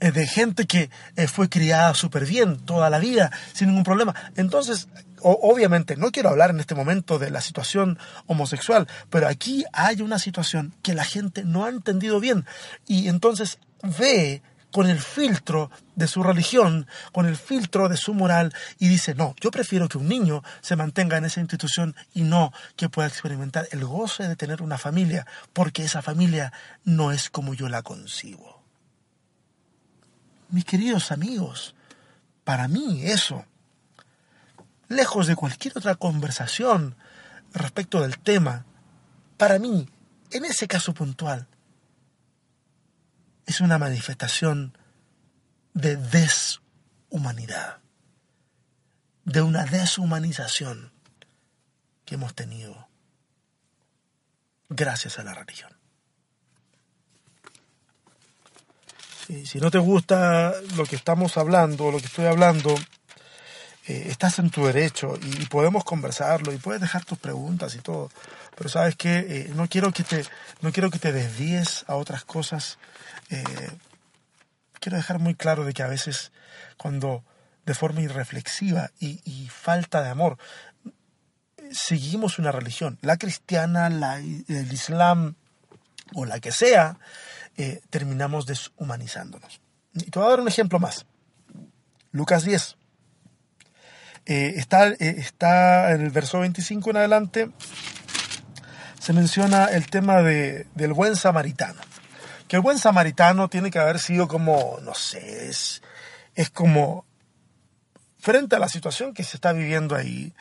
eh, 0.00 0.12
de 0.12 0.26
gente 0.26 0.66
que 0.66 0.90
eh, 1.16 1.28
fue 1.28 1.50
criada 1.50 1.92
súper 1.92 2.24
bien 2.24 2.58
toda 2.60 2.88
la 2.88 2.98
vida, 2.98 3.30
sin 3.52 3.68
ningún 3.68 3.84
problema. 3.84 4.14
Entonces, 4.34 4.88
obviamente 5.22 5.96
no 5.96 6.10
quiero 6.10 6.30
hablar 6.30 6.50
en 6.50 6.60
este 6.60 6.74
momento 6.74 7.18
de 7.18 7.30
la 7.30 7.42
situación 7.42 7.98
homosexual, 8.26 8.88
pero 9.10 9.28
aquí 9.28 9.64
hay 9.74 10.00
una 10.00 10.18
situación 10.18 10.74
que 10.82 10.94
la 10.94 11.04
gente 11.04 11.44
no 11.44 11.66
ha 11.66 11.68
entendido 11.68 12.18
bien 12.18 12.46
y 12.86 13.08
entonces 13.08 13.58
ve 13.98 14.42
con 14.70 14.88
el 14.88 15.00
filtro 15.00 15.70
de 15.96 16.06
su 16.06 16.22
religión, 16.22 16.86
con 17.12 17.26
el 17.26 17.36
filtro 17.36 17.88
de 17.88 17.96
su 17.96 18.14
moral 18.14 18.54
y 18.78 18.88
dice, 18.88 19.14
no, 19.14 19.34
yo 19.40 19.50
prefiero 19.50 19.88
que 19.88 19.98
un 19.98 20.08
niño 20.08 20.42
se 20.60 20.76
mantenga 20.76 21.16
en 21.16 21.24
esa 21.24 21.40
institución 21.40 21.94
y 22.14 22.22
no 22.22 22.52
que 22.76 22.88
pueda 22.88 23.08
experimentar 23.08 23.68
el 23.72 23.84
goce 23.84 24.28
de 24.28 24.36
tener 24.36 24.62
una 24.62 24.78
familia, 24.78 25.26
porque 25.52 25.84
esa 25.84 26.02
familia 26.02 26.52
no 26.84 27.12
es 27.12 27.30
como 27.30 27.54
yo 27.54 27.68
la 27.68 27.82
concibo. 27.82 28.62
Mis 30.50 30.64
queridos 30.64 31.12
amigos, 31.12 31.74
para 32.44 32.66
mí 32.68 33.02
eso 33.04 33.44
lejos 34.90 35.28
de 35.28 35.36
cualquier 35.36 35.78
otra 35.78 35.94
conversación 35.94 36.96
respecto 37.54 38.02
del 38.02 38.18
tema, 38.18 38.66
para 39.38 39.58
mí, 39.58 39.88
en 40.32 40.44
ese 40.44 40.66
caso 40.66 40.92
puntual, 40.92 41.46
es 43.50 43.60
una 43.60 43.78
manifestación 43.78 44.78
de 45.74 45.96
deshumanidad, 45.96 47.78
de 49.24 49.42
una 49.42 49.64
deshumanización 49.64 50.92
que 52.04 52.14
hemos 52.14 52.34
tenido 52.34 52.88
gracias 54.68 55.18
a 55.18 55.24
la 55.24 55.34
religión. 55.34 55.72
Si, 59.44 59.60
no 59.60 59.70
te 59.70 59.78
gusta 59.78 60.54
lo 60.76 60.84
que 60.84 60.96
estamos 60.96 61.36
hablando, 61.36 61.90
lo 61.90 61.98
que 61.98 62.06
estoy 62.06 62.26
hablando, 62.26 62.74
eh, 63.86 64.06
estás 64.06 64.38
en 64.38 64.50
tu 64.50 64.66
derecho 64.66 65.18
y, 65.20 65.46
podemos 65.46 65.84
conversarlo 65.84 66.52
y 66.52 66.58
puedes 66.58 66.80
dejar 66.80 67.04
tus 67.04 67.18
preguntas 67.18 67.74
y 67.74 67.78
todo. 67.78 68.10
Pero 68.56 68.70
sabes 68.70 68.94
que 68.94 69.18
eh, 69.18 69.52
no 69.54 69.68
quiero 69.68 69.92
que 69.92 70.04
te 70.04 70.24
no 70.60 70.72
quiero 70.72 70.90
que 70.90 70.98
te 70.98 71.12
desvíes 71.12 71.84
a 71.88 71.96
otras 71.96 72.24
cosas. 72.24 72.78
Eh, 73.30 73.44
quiero 74.80 74.96
dejar 74.96 75.18
muy 75.18 75.34
claro 75.34 75.64
de 75.64 75.72
que 75.72 75.82
a 75.82 75.88
veces 75.88 76.32
cuando 76.76 77.24
de 77.64 77.74
forma 77.74 78.02
irreflexiva 78.02 78.90
y, 78.98 79.48
falta 79.48 80.02
de 80.02 80.08
amor 80.08 80.38
seguimos 81.70 82.38
una 82.38 82.50
religión, 82.50 82.98
la 83.00 83.16
cristiana, 83.16 83.86
el 83.86 84.72
islam 84.72 85.36
o 86.14 86.24
la 86.24 86.40
que 86.40 86.50
sea, 86.50 86.98
terminamos 87.90 88.46
deshumanizándonos. 88.46 89.60
Y 89.94 90.10
te 90.10 90.18
voy 90.18 90.26
a 90.26 90.30
dar 90.30 90.40
un 90.40 90.48
ejemplo 90.48 90.80
más. 90.80 91.06
Lucas 92.12 92.44
10. 92.44 92.76
Eh, 94.26 94.54
está, 94.56 94.88
eh, 94.88 94.96
está 95.00 95.92
en 95.92 96.02
el 96.02 96.10
verso 96.10 96.40
25 96.40 96.90
en 96.90 96.96
adelante, 96.98 97.50
se 99.00 99.12
menciona 99.12 99.66
el 99.66 99.88
tema 99.88 100.22
de, 100.22 100.66
del 100.74 100.92
buen 100.92 101.16
samaritano. 101.16 101.80
Que 102.50 102.56
el 102.56 102.62
buen 102.62 102.78
samaritano 102.78 103.46
tiene 103.46 103.70
que 103.70 103.78
haber 103.78 104.00
sido 104.00 104.26
como, 104.26 104.80
no 104.82 104.92
sé, 104.92 105.46
es, 105.46 105.82
es 106.34 106.50
como 106.50 107.04
frente 108.18 108.56
a 108.56 108.58
la 108.58 108.68
situación 108.68 109.14
que 109.14 109.22
se 109.22 109.36
está 109.36 109.52
viviendo 109.52 109.94
ahí 109.94 110.34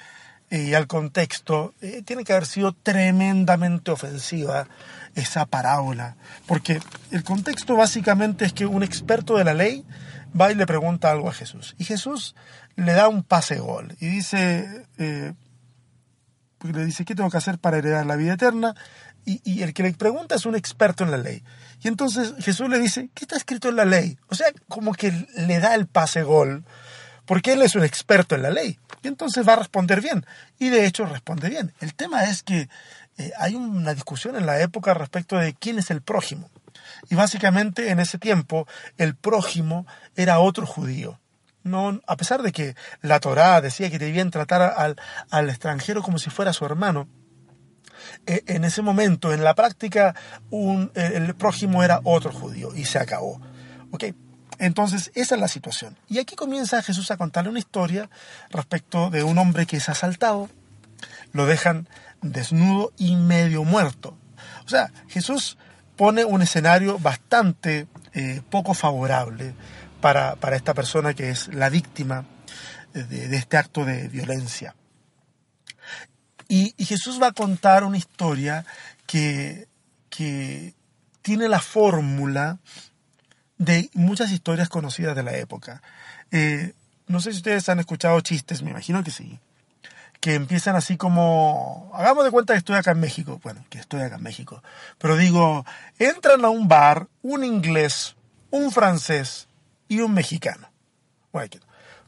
eh, 0.50 0.64
y 0.64 0.74
al 0.74 0.88
contexto, 0.88 1.76
tiene 2.06 2.24
que 2.24 2.34
haber 2.34 2.48
sido 2.48 2.74
tremendamente 2.74 3.92
ofensiva 3.92 4.68
esa 5.14 5.46
parábola. 5.46 6.16
Porque 6.48 6.80
el 7.12 7.24
contexto 7.24 7.76
básicamente 7.76 8.44
es 8.44 8.54
que 8.54 8.66
un 8.66 8.82
experto 8.82 9.38
de 9.38 9.44
la 9.44 9.54
ley 9.54 9.86
va 10.34 10.52
y 10.52 10.56
le 10.56 10.66
pregunta 10.66 11.12
algo 11.12 11.30
a 11.30 11.34
Jesús. 11.34 11.76
Y 11.78 11.84
Jesús 11.84 12.36
le 12.76 12.94
da 12.94 13.08
un 13.08 13.22
pase 13.22 13.60
gol 13.60 13.96
y 14.00 14.08
dice, 14.08 14.88
eh, 14.98 15.34
le 16.64 16.86
dice, 16.86 17.06
¿qué 17.06 17.14
tengo 17.14 17.30
que 17.30 17.38
hacer 17.38 17.60
para 17.60 17.78
heredar 17.78 18.08
la 18.08 18.16
vida 18.16 18.34
eterna? 18.34 18.74
Y, 19.26 19.62
el 19.62 19.74
que 19.74 19.84
le 19.84 19.94
pregunta 19.94 20.36
es 20.36 20.46
un 20.46 20.56
experto 20.56 21.04
en 21.04 21.12
la 21.12 21.18
ley. 21.18 21.44
Y 21.82 21.88
entonces 21.88 22.34
Jesús 22.40 22.68
le 22.70 22.80
dice, 22.80 23.10
¿qué 23.14 23.26
está 23.26 23.38
escrito 23.38 23.70
en 23.70 23.76
la 23.76 23.86
ley? 23.86 24.18
O 24.28 24.36
sea, 24.36 24.48
como 24.68 24.94
que 24.94 25.12
le 25.36 25.60
da 25.60 25.76
el 25.76 25.88
pase 25.88 26.24
gol, 26.24 26.66
porque 27.26 27.54
él 27.54 27.62
es 27.62 27.76
un 27.76 27.84
experto 27.84 28.36
en 28.36 28.42
la 28.42 28.50
ley. 28.50 28.80
Y 29.04 29.08
entonces 29.08 29.48
va 29.48 29.54
a 29.54 29.58
responder 29.58 30.02
bien. 30.02 30.26
Y 30.58 30.70
de 30.70 30.86
hecho 30.86 31.06
responde 31.06 31.50
bien. 31.50 31.74
El 31.80 31.94
tema 31.94 32.24
es 32.24 32.42
que 32.42 32.70
eh, 33.18 33.32
hay 33.38 33.56
una 33.56 33.94
discusión 33.94 34.36
en 34.36 34.46
la 34.46 34.60
época 34.62 34.94
respecto 34.94 35.38
de 35.38 35.54
quién 35.54 35.78
es 35.78 35.92
el 35.92 36.02
prójimo. 36.02 36.50
Y 37.10 37.16
básicamente 37.16 37.90
en 37.90 38.00
ese 38.00 38.18
tiempo 38.18 38.68
el 38.98 39.16
prójimo 39.16 39.86
era 40.16 40.40
otro 40.40 40.66
judío. 40.66 41.20
No, 41.64 42.00
a 42.08 42.16
pesar 42.16 42.42
de 42.42 42.52
que 42.52 42.76
la 43.02 43.20
Torá 43.20 43.60
decía 43.62 43.90
que 43.90 44.00
debían 44.00 44.32
tratar 44.32 44.62
al, 44.62 44.96
al 45.30 45.50
extranjero 45.50 46.02
como 46.02 46.18
si 46.18 46.30
fuera 46.30 46.54
su 46.54 46.66
hermano, 46.66 47.08
e, 48.26 48.44
en 48.48 48.64
ese 48.64 48.82
momento, 48.82 49.34
en 49.34 49.44
la 49.44 49.56
práctica, 49.56 50.16
un, 50.50 50.92
el 50.96 51.36
prójimo 51.36 51.84
era 51.84 52.02
otro 52.04 52.32
judío 52.32 52.76
y 52.76 52.86
se 52.86 53.00
acabó. 53.00 53.42
¿Okay? 53.92 54.14
Entonces, 54.60 55.12
esa 55.16 55.36
es 55.36 55.42
la 55.42 55.48
situación. 55.48 55.98
Y 56.10 56.20
aquí 56.20 56.36
comienza 56.36 56.82
Jesús 56.82 57.10
a 57.12 57.18
contarle 57.18 57.50
una 57.50 57.60
historia 57.60 58.10
respecto 58.50 59.10
de 59.10 59.24
un 59.24 59.38
hombre 59.38 59.66
que 59.66 59.78
es 59.78 59.88
asaltado, 59.88 60.50
lo 61.32 61.46
dejan 61.46 61.88
desnudo 62.22 62.92
y 62.98 63.16
medio 63.16 63.64
muerto. 63.64 64.18
O 64.66 64.70
sea, 64.70 64.92
Jesús 65.08 65.58
pone 65.96 66.26
un 66.26 66.42
escenario 66.42 67.00
bastante 67.00 67.88
eh, 68.14 68.42
poco 68.50 68.74
favorable 68.74 69.54
para, 70.02 70.38
esta 70.54 70.74
persona 70.74 71.14
que 71.14 71.30
es 71.30 71.48
la 71.50 71.70
víctima 71.70 72.26
de, 72.94 73.36
este 73.36 73.58
acto 73.58 73.86
de 73.86 74.08
violencia. 74.08 74.76
Y, 76.50 76.74
Jesús 76.84 77.22
va 77.22 77.28
a 77.28 77.32
contar 77.32 77.86
una 77.86 77.98
historia 77.98 78.66
que, 79.06 79.70
que 80.10 80.74
tiene 81.22 81.48
la 81.48 81.62
fórmula 81.62 82.58
de 83.58 83.90
muchas 83.94 84.32
historias 84.32 84.68
conocidas 84.68 85.16
de 85.16 85.24
la 85.24 85.38
época. 85.38 85.82
Eh, 86.32 86.74
no 87.08 87.22
sé 87.22 87.32
si 87.32 87.38
ustedes 87.38 87.70
han 87.70 87.80
escuchado 87.80 88.20
chistes, 88.20 88.62
me 88.64 88.72
imagino 88.72 89.04
que 89.04 89.12
sí 89.12 89.40
que 90.20 90.36
empiezan 90.36 90.76
así 90.76 90.98
como, 90.98 91.92
hagamos 91.94 92.26
de 92.26 92.32
cuenta 92.32 92.54
que 92.54 92.60
estoy 92.60 92.76
acá 92.76 92.92
en 92.92 93.00
México, 93.00 93.40
bueno, 93.42 93.64
que 93.70 93.80
estoy 93.80 94.02
acá 94.02 94.16
en 94.18 94.24
México, 94.24 94.62
pero 94.98 95.16
digo, 95.16 95.66
entran 95.98 96.44
a 96.44 96.50
un 96.50 96.68
bar 96.68 97.08
un 97.22 97.44
inglés, 97.44 98.16
un 98.52 98.72
francés 98.72 99.48
y 99.88 100.02
un 100.02 100.14
mexicano. 100.14 100.70
Bueno, 101.32 101.52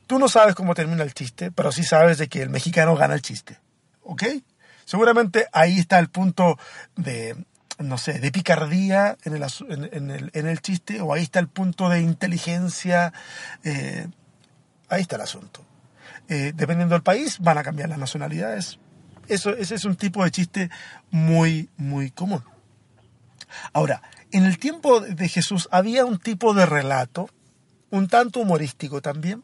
tú 0.08 0.20
no 0.20 0.28
sabes 0.28 0.56
cómo 0.56 0.76
termina 0.76 1.04
el 1.04 1.14
chiste, 1.14 1.52
pero 1.52 1.72
sí 1.72 1.84
sabes 1.84 2.18
de 2.18 2.28
que 2.28 2.42
el 2.42 2.50
mexicano 2.50 2.96
gana 2.96 3.14
el 3.14 3.22
chiste, 3.22 3.60
¿ok? 4.12 4.24
Seguramente 4.84 5.48
ahí 5.54 5.80
está 5.80 5.98
el 6.00 6.10
punto 6.10 6.60
de, 6.98 7.46
no 7.80 7.98
sé, 7.98 8.20
de 8.20 8.32
picardía 8.32 9.18
en 9.24 9.34
el, 9.34 9.46
en, 9.70 10.12
el, 10.12 10.32
en 10.34 10.48
el 10.48 10.62
chiste, 10.62 11.00
o 11.00 11.14
ahí 11.14 11.24
está 11.24 11.40
el 11.40 11.48
punto 11.48 11.88
de 11.88 12.02
inteligencia, 12.02 13.14
eh, 13.64 14.08
ahí 14.90 15.02
está 15.02 15.16
el 15.16 15.22
asunto. 15.22 15.66
Eh, 16.28 16.52
dependiendo 16.54 16.94
del 16.94 17.04
país, 17.04 17.40
van 17.40 17.58
a 17.58 17.64
cambiar 17.64 17.88
las 17.88 17.98
nacionalidades. 17.98 18.80
Eso, 19.30 19.52
ese 19.52 19.76
es 19.76 19.86
un 19.86 19.96
tipo 19.96 20.24
de 20.26 20.32
chiste 20.32 20.70
muy, 21.10 21.70
muy 21.78 22.12
común. 22.12 22.44
Ahora, 23.72 24.02
en 24.32 24.44
el 24.46 24.58
tiempo 24.58 25.00
de 25.00 25.30
Jesús 25.30 25.70
había 25.72 26.04
un 26.04 26.20
tipo 26.20 26.54
de 26.54 26.66
relato, 26.66 27.30
un 27.92 28.10
tanto 28.10 28.42
humorístico 28.42 29.02
también, 29.02 29.44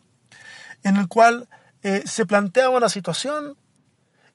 en 0.83 0.97
el 0.97 1.07
cual 1.07 1.47
eh, 1.83 2.03
se 2.05 2.25
planteaba 2.25 2.75
una 2.75 2.89
situación 2.89 3.55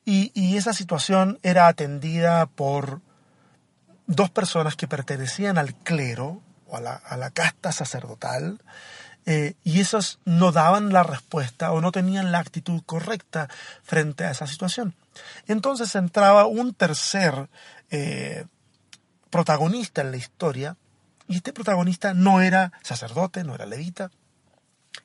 y, 0.04 0.56
esa 0.56 0.72
situación 0.72 1.38
era 1.42 1.68
atendida 1.68 2.46
por 2.46 3.00
dos 4.06 4.30
personas 4.30 4.76
que 4.76 4.88
pertenecían 4.88 5.58
al 5.58 5.74
clero 5.74 6.42
o 6.66 6.76
a 6.76 6.80
la, 6.80 6.94
a 6.94 7.16
la 7.16 7.30
casta 7.30 7.72
sacerdotal 7.72 8.60
eh, 9.24 9.54
y 9.62 9.80
esos 9.80 10.18
no 10.24 10.50
daban 10.50 10.92
la 10.92 11.04
respuesta 11.04 11.70
o 11.72 11.80
no 11.80 11.92
tenían 11.92 12.32
la 12.32 12.40
actitud 12.40 12.82
correcta 12.84 13.48
frente 13.82 14.24
a 14.24 14.32
esa 14.32 14.46
situación. 14.46 14.94
Entonces 15.46 15.94
entraba 15.94 16.46
un 16.46 16.74
tercer 16.74 17.48
eh, 17.90 18.46
protagonista 19.30 20.00
en 20.00 20.10
la 20.10 20.16
historia 20.16 20.76
y 21.28 21.36
este 21.36 21.52
protagonista 21.52 22.14
no 22.14 22.40
era 22.40 22.72
sacerdote, 22.82 23.44
no 23.44 23.54
era 23.54 23.66
levita, 23.66 24.10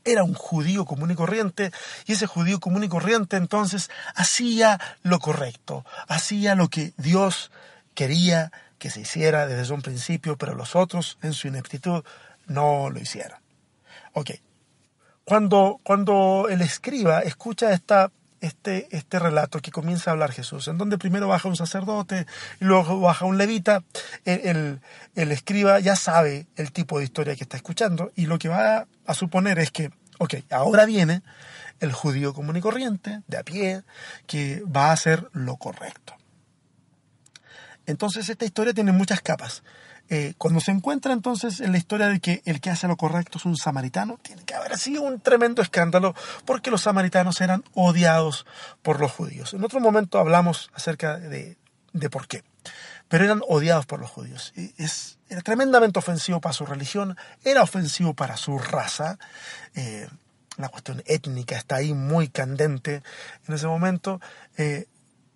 era 0.08 0.24
un 0.24 0.34
judío 0.34 0.86
común 0.86 1.12
y 1.12 1.16
corriente, 1.16 1.72
y 2.05 2.14
ese 2.14 2.26
judío 2.26 2.60
común 2.60 2.84
y 2.84 2.89
corriente 2.89 3.38
entonces 3.38 3.89
hacía 4.16 4.80
lo 5.03 5.20
correcto, 5.20 5.86
hacía 6.08 6.55
lo 6.55 6.70
que 6.70 6.93
Dios 6.97 7.51
quería 7.93 8.51
que 8.80 8.89
se 8.89 9.01
hiciera 9.01 9.47
desde 9.47 9.74
un 9.74 9.82
principio, 9.82 10.38
pero 10.38 10.55
los 10.55 10.76
otros 10.76 11.18
en 11.22 11.34
su 11.34 11.47
ineptitud 11.47 12.03
no 12.45 12.89
lo 12.89 12.99
hicieron. 12.99 13.39
Ok. 14.14 14.32
Cuando, 15.26 15.80
cuando 15.84 16.47
el 16.49 16.62
escriba 16.62 17.20
escucha 17.20 17.74
esta, 17.74 18.12
este, 18.42 18.88
este 18.96 19.20
relato 19.20 19.60
que 19.60 19.72
comienza 19.72 20.10
a 20.10 20.14
hablar 20.14 20.32
Jesús, 20.32 20.68
en 20.68 20.78
donde 20.78 20.98
primero 20.98 21.28
baja 21.28 21.48
un 21.48 21.56
sacerdote 21.56 22.26
y 22.60 22.66
luego 22.66 23.00
baja 23.00 23.26
un 23.26 23.38
levita, 23.38 23.84
el, 24.26 24.80
el, 25.16 25.32
escriba 25.32 25.80
ya 25.80 25.96
sabe 25.96 26.48
el 26.56 26.72
tipo 26.72 27.00
de 27.00 27.06
historia 27.06 27.36
que 27.36 27.44
está 27.44 27.58
escuchando 27.58 28.12
y 28.16 28.26
lo 28.26 28.38
que 28.38 28.50
va 28.50 28.88
a 29.06 29.14
suponer 29.14 29.60
es 29.60 29.72
que, 29.72 29.92
ok, 30.20 30.36
ahora 30.52 30.86
viene 30.86 31.22
el 31.80 31.92
judío 31.92 32.34
común 32.34 32.58
y 32.58 32.62
corriente, 32.62 33.22
de 33.28 33.38
a 33.38 33.44
pie, 33.44 33.84
que 34.26 34.64
va 34.64 34.90
a 34.90 34.94
hacer 34.94 35.30
lo 35.34 35.58
correcto. 35.58 36.16
Entonces 37.86 38.28
esta 38.30 38.46
historia 38.46 38.74
tiene 38.74 38.92
muchas 38.92 39.22
capas. 39.22 39.64
Eh, 40.10 40.34
cuando 40.38 40.62
se 40.62 40.72
encuentra 40.72 41.12
entonces 41.12 41.60
en 41.60 41.72
la 41.72 41.78
historia 41.78 42.08
de 42.08 42.20
que 42.20 42.41
el 42.45 42.62
que 42.62 42.70
hace 42.70 42.88
lo 42.88 42.95
correcto 42.95 43.38
es 43.38 43.45
un 43.45 43.58
samaritano, 43.58 44.18
tiene 44.22 44.43
que 44.43 44.53
haber 44.53 44.78
sido 44.78 45.01
un 45.01 45.20
tremendo 45.20 45.62
escándalo 45.62 46.16
porque 46.45 46.72
los 46.72 46.84
samaritanos 46.84 47.41
eran 47.41 47.64
odiados 47.74 48.45
por 48.82 48.99
los 49.01 49.12
judíos. 49.12 49.53
En 49.53 49.64
otro 49.64 49.80
momento 49.80 50.20
hablamos 50.20 50.70
acerca 50.74 51.18
de, 51.18 51.58
por 52.10 52.28
qué, 52.28 52.43
pero 53.10 53.26
eran 53.26 53.41
odiados 53.49 53.86
por 53.86 53.99
los 53.99 54.10
judíos. 54.10 54.53
Es, 54.78 55.20
era 55.30 55.41
tremendamente 55.41 55.99
ofensivo 55.99 56.39
para 56.39 56.53
su 56.53 56.66
religión, 56.66 57.18
era 57.43 57.62
ofensivo 57.62 58.14
para 58.14 58.38
su 58.38 58.58
raza. 58.60 59.20
Eh, 59.76 60.08
la 60.58 60.70
cuestión 60.70 61.03
étnica 61.05 61.58
está 61.58 61.76
ahí 61.76 61.93
muy 61.93 62.30
candente 62.30 63.03
en 63.47 63.53
ese 63.53 63.68
momento. 63.68 64.22
Eh, 64.58 64.88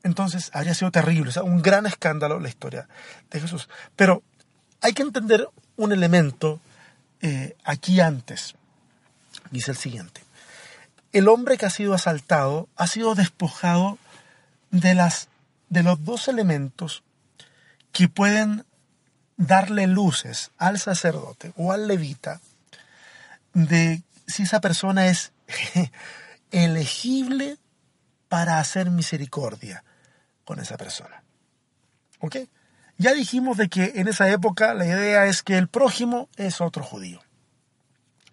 entonces 0.04 0.50
habría 0.54 0.74
sido 0.74 0.92
terrible, 0.92 1.30
o 1.30 1.32
sea, 1.32 1.44
un 1.44 1.62
gran 1.62 1.86
escándalo 1.86 2.40
la 2.40 2.50
historia 2.50 2.88
de 3.30 3.40
Jesús. 3.40 3.70
Pero 3.96 4.24
hay 4.82 4.94
que 4.94 5.04
entender 5.04 5.48
un 5.78 5.92
elemento 5.92 6.60
eh, 7.22 7.56
aquí 7.64 8.00
antes. 8.00 8.56
Dice 9.52 9.72
el 9.72 9.78
siguiente. 9.78 10.22
El 11.14 11.28
hombre 11.28 11.58
que 11.58 11.66
ha 11.66 11.70
sido 11.70 11.94
asaltado 11.94 12.68
ha 12.76 12.88
sido 12.88 13.16
despojado 13.16 13.98
de, 14.72 14.96
las, 14.96 15.28
de 15.70 15.84
los 15.84 16.04
dos 16.04 16.28
elementos 16.28 17.04
que 17.92 18.08
pueden 18.08 18.66
darle 19.38 19.88
luces 19.88 20.52
al 20.58 20.80
sacerdote 20.80 21.54
o 21.58 21.72
al 21.72 21.88
levita 21.88 22.40
de 23.54 24.02
si 24.28 24.44
esa 24.44 24.62
persona 24.62 25.08
es 25.08 25.32
elegible 26.52 27.58
para 28.30 28.60
hacer 28.60 28.90
misericordia 28.90 29.84
con 30.46 30.60
esa 30.60 30.78
persona. 30.78 31.24
¿Ok? 32.20 32.38
Ya 32.98 33.14
dijimos 33.14 33.58
de 33.58 33.70
que 33.70 33.94
en 33.96 34.08
esa 34.08 34.30
época 34.30 34.74
la 34.74 34.86
idea 34.86 35.26
es 35.26 35.42
que 35.42 35.58
el 35.58 35.68
prójimo 35.68 36.30
es 36.38 36.62
otro 36.62 36.84
judío. 36.84 37.22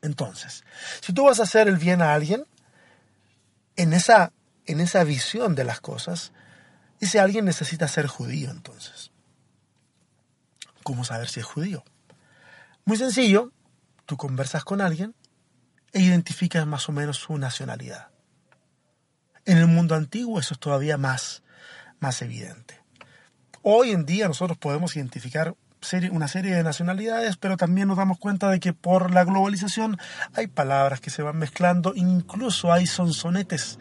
Entonces, 0.02 0.64
si 1.00 1.12
tú 1.12 1.24
vas 1.24 1.40
a 1.40 1.44
hacer 1.44 1.68
el 1.68 1.76
bien 1.76 2.02
a 2.02 2.14
alguien, 2.14 2.44
en 3.76 3.92
esa, 3.92 4.32
en 4.66 4.80
esa 4.80 5.04
visión 5.04 5.54
de 5.54 5.64
las 5.64 5.80
cosas, 5.80 6.32
ese 7.00 7.20
alguien 7.20 7.44
necesita 7.44 7.88
ser 7.88 8.06
judío 8.06 8.50
entonces. 8.50 9.10
¿Cómo 10.82 11.04
saber 11.04 11.28
si 11.28 11.40
es 11.40 11.46
judío? 11.46 11.84
Muy 12.84 12.96
sencillo, 12.96 13.52
tú 14.06 14.16
conversas 14.16 14.64
con 14.64 14.80
alguien 14.80 15.14
e 15.92 16.00
identificas 16.00 16.66
más 16.66 16.88
o 16.88 16.92
menos 16.92 17.18
su 17.18 17.36
nacionalidad. 17.38 18.08
En 19.44 19.58
el 19.58 19.66
mundo 19.66 19.94
antiguo 19.94 20.40
eso 20.40 20.54
es 20.54 20.60
todavía 20.60 20.96
más, 20.96 21.42
más 22.00 22.20
evidente. 22.22 22.80
Hoy 23.62 23.90
en 23.90 24.06
día 24.06 24.28
nosotros 24.28 24.56
podemos 24.56 24.94
identificar 24.96 25.54
una 26.10 26.28
serie 26.28 26.54
de 26.54 26.62
nacionalidades, 26.62 27.36
pero 27.36 27.56
también 27.56 27.88
nos 27.88 27.96
damos 27.96 28.18
cuenta 28.18 28.50
de 28.50 28.60
que 28.60 28.72
por 28.72 29.12
la 29.12 29.24
globalización 29.24 29.98
hay 30.34 30.48
palabras 30.48 31.00
que 31.00 31.10
se 31.10 31.22
van 31.22 31.38
mezclando, 31.38 31.92
incluso 31.94 32.72
hay 32.72 32.86
sonsonetes 32.86 33.78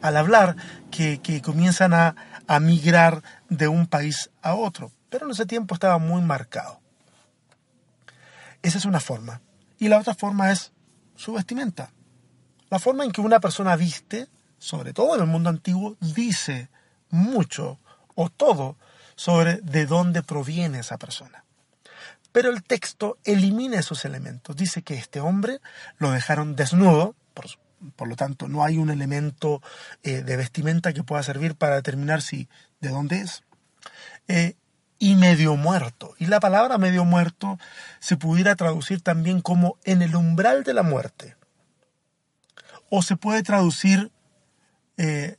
al 0.00 0.16
hablar 0.16 0.56
que, 0.90 1.42
comienzan 1.44 1.92
a, 1.92 2.14
a 2.46 2.60
migrar 2.60 3.22
de 3.48 3.68
un 3.68 3.86
país 3.86 4.30
a 4.42 4.54
otro, 4.54 4.92
pero 5.08 5.26
en 5.26 5.32
ese 5.32 5.46
tiempo 5.46 5.74
estaba 5.74 5.98
muy 5.98 6.22
marcado. 6.22 6.80
Esa 8.62 8.78
es 8.78 8.84
una 8.84 9.00
forma. 9.00 9.40
Y 9.78 9.88
la 9.88 9.98
otra 9.98 10.14
forma 10.14 10.52
es 10.52 10.72
su 11.16 11.32
vestimenta. 11.32 11.90
La 12.68 12.78
forma 12.78 13.04
en 13.04 13.10
que 13.10 13.20
una 13.20 13.40
persona 13.40 13.74
viste, 13.76 14.28
sobre 14.58 14.92
todo 14.92 15.14
en 15.14 15.22
el 15.22 15.26
mundo 15.26 15.50
antiguo, 15.50 15.96
dice 16.00 16.68
mucho 17.10 17.78
o 18.14 18.28
todo 18.28 18.76
sobre 19.20 19.56
de 19.56 19.84
dónde 19.84 20.22
proviene 20.22 20.78
esa 20.78 20.96
persona. 20.96 21.44
Pero 22.32 22.48
el 22.48 22.62
texto 22.62 23.18
elimina 23.24 23.78
esos 23.78 24.06
elementos. 24.06 24.56
Dice 24.56 24.80
que 24.80 24.94
este 24.94 25.20
hombre 25.20 25.60
lo 25.98 26.10
dejaron 26.10 26.56
desnudo, 26.56 27.14
por, 27.34 28.08
lo 28.08 28.16
tanto 28.16 28.48
no 28.48 28.64
hay 28.64 28.78
un 28.78 28.88
elemento 28.88 29.60
eh, 30.02 30.22
de 30.22 30.36
vestimenta 30.38 30.94
que 30.94 31.02
pueda 31.02 31.22
servir 31.22 31.54
para 31.54 31.74
determinar 31.74 32.22
si 32.22 32.48
de 32.80 32.88
dónde 32.88 33.20
es. 33.20 33.42
Eh, 34.26 34.54
y 34.98 35.16
medio 35.16 35.54
muerto. 35.54 36.14
Y 36.18 36.24
la 36.24 36.40
palabra 36.40 36.78
medio 36.78 37.04
muerto 37.04 37.58
se 37.98 38.16
pudiera 38.16 38.56
traducir 38.56 39.02
también 39.02 39.42
como 39.42 39.76
en 39.84 40.00
el 40.00 40.16
umbral 40.16 40.64
de 40.64 40.72
la 40.72 40.82
muerte. 40.82 41.36
O 42.88 43.02
se 43.02 43.16
puede 43.16 43.42
traducir 43.42 44.10
eh, 44.96 45.36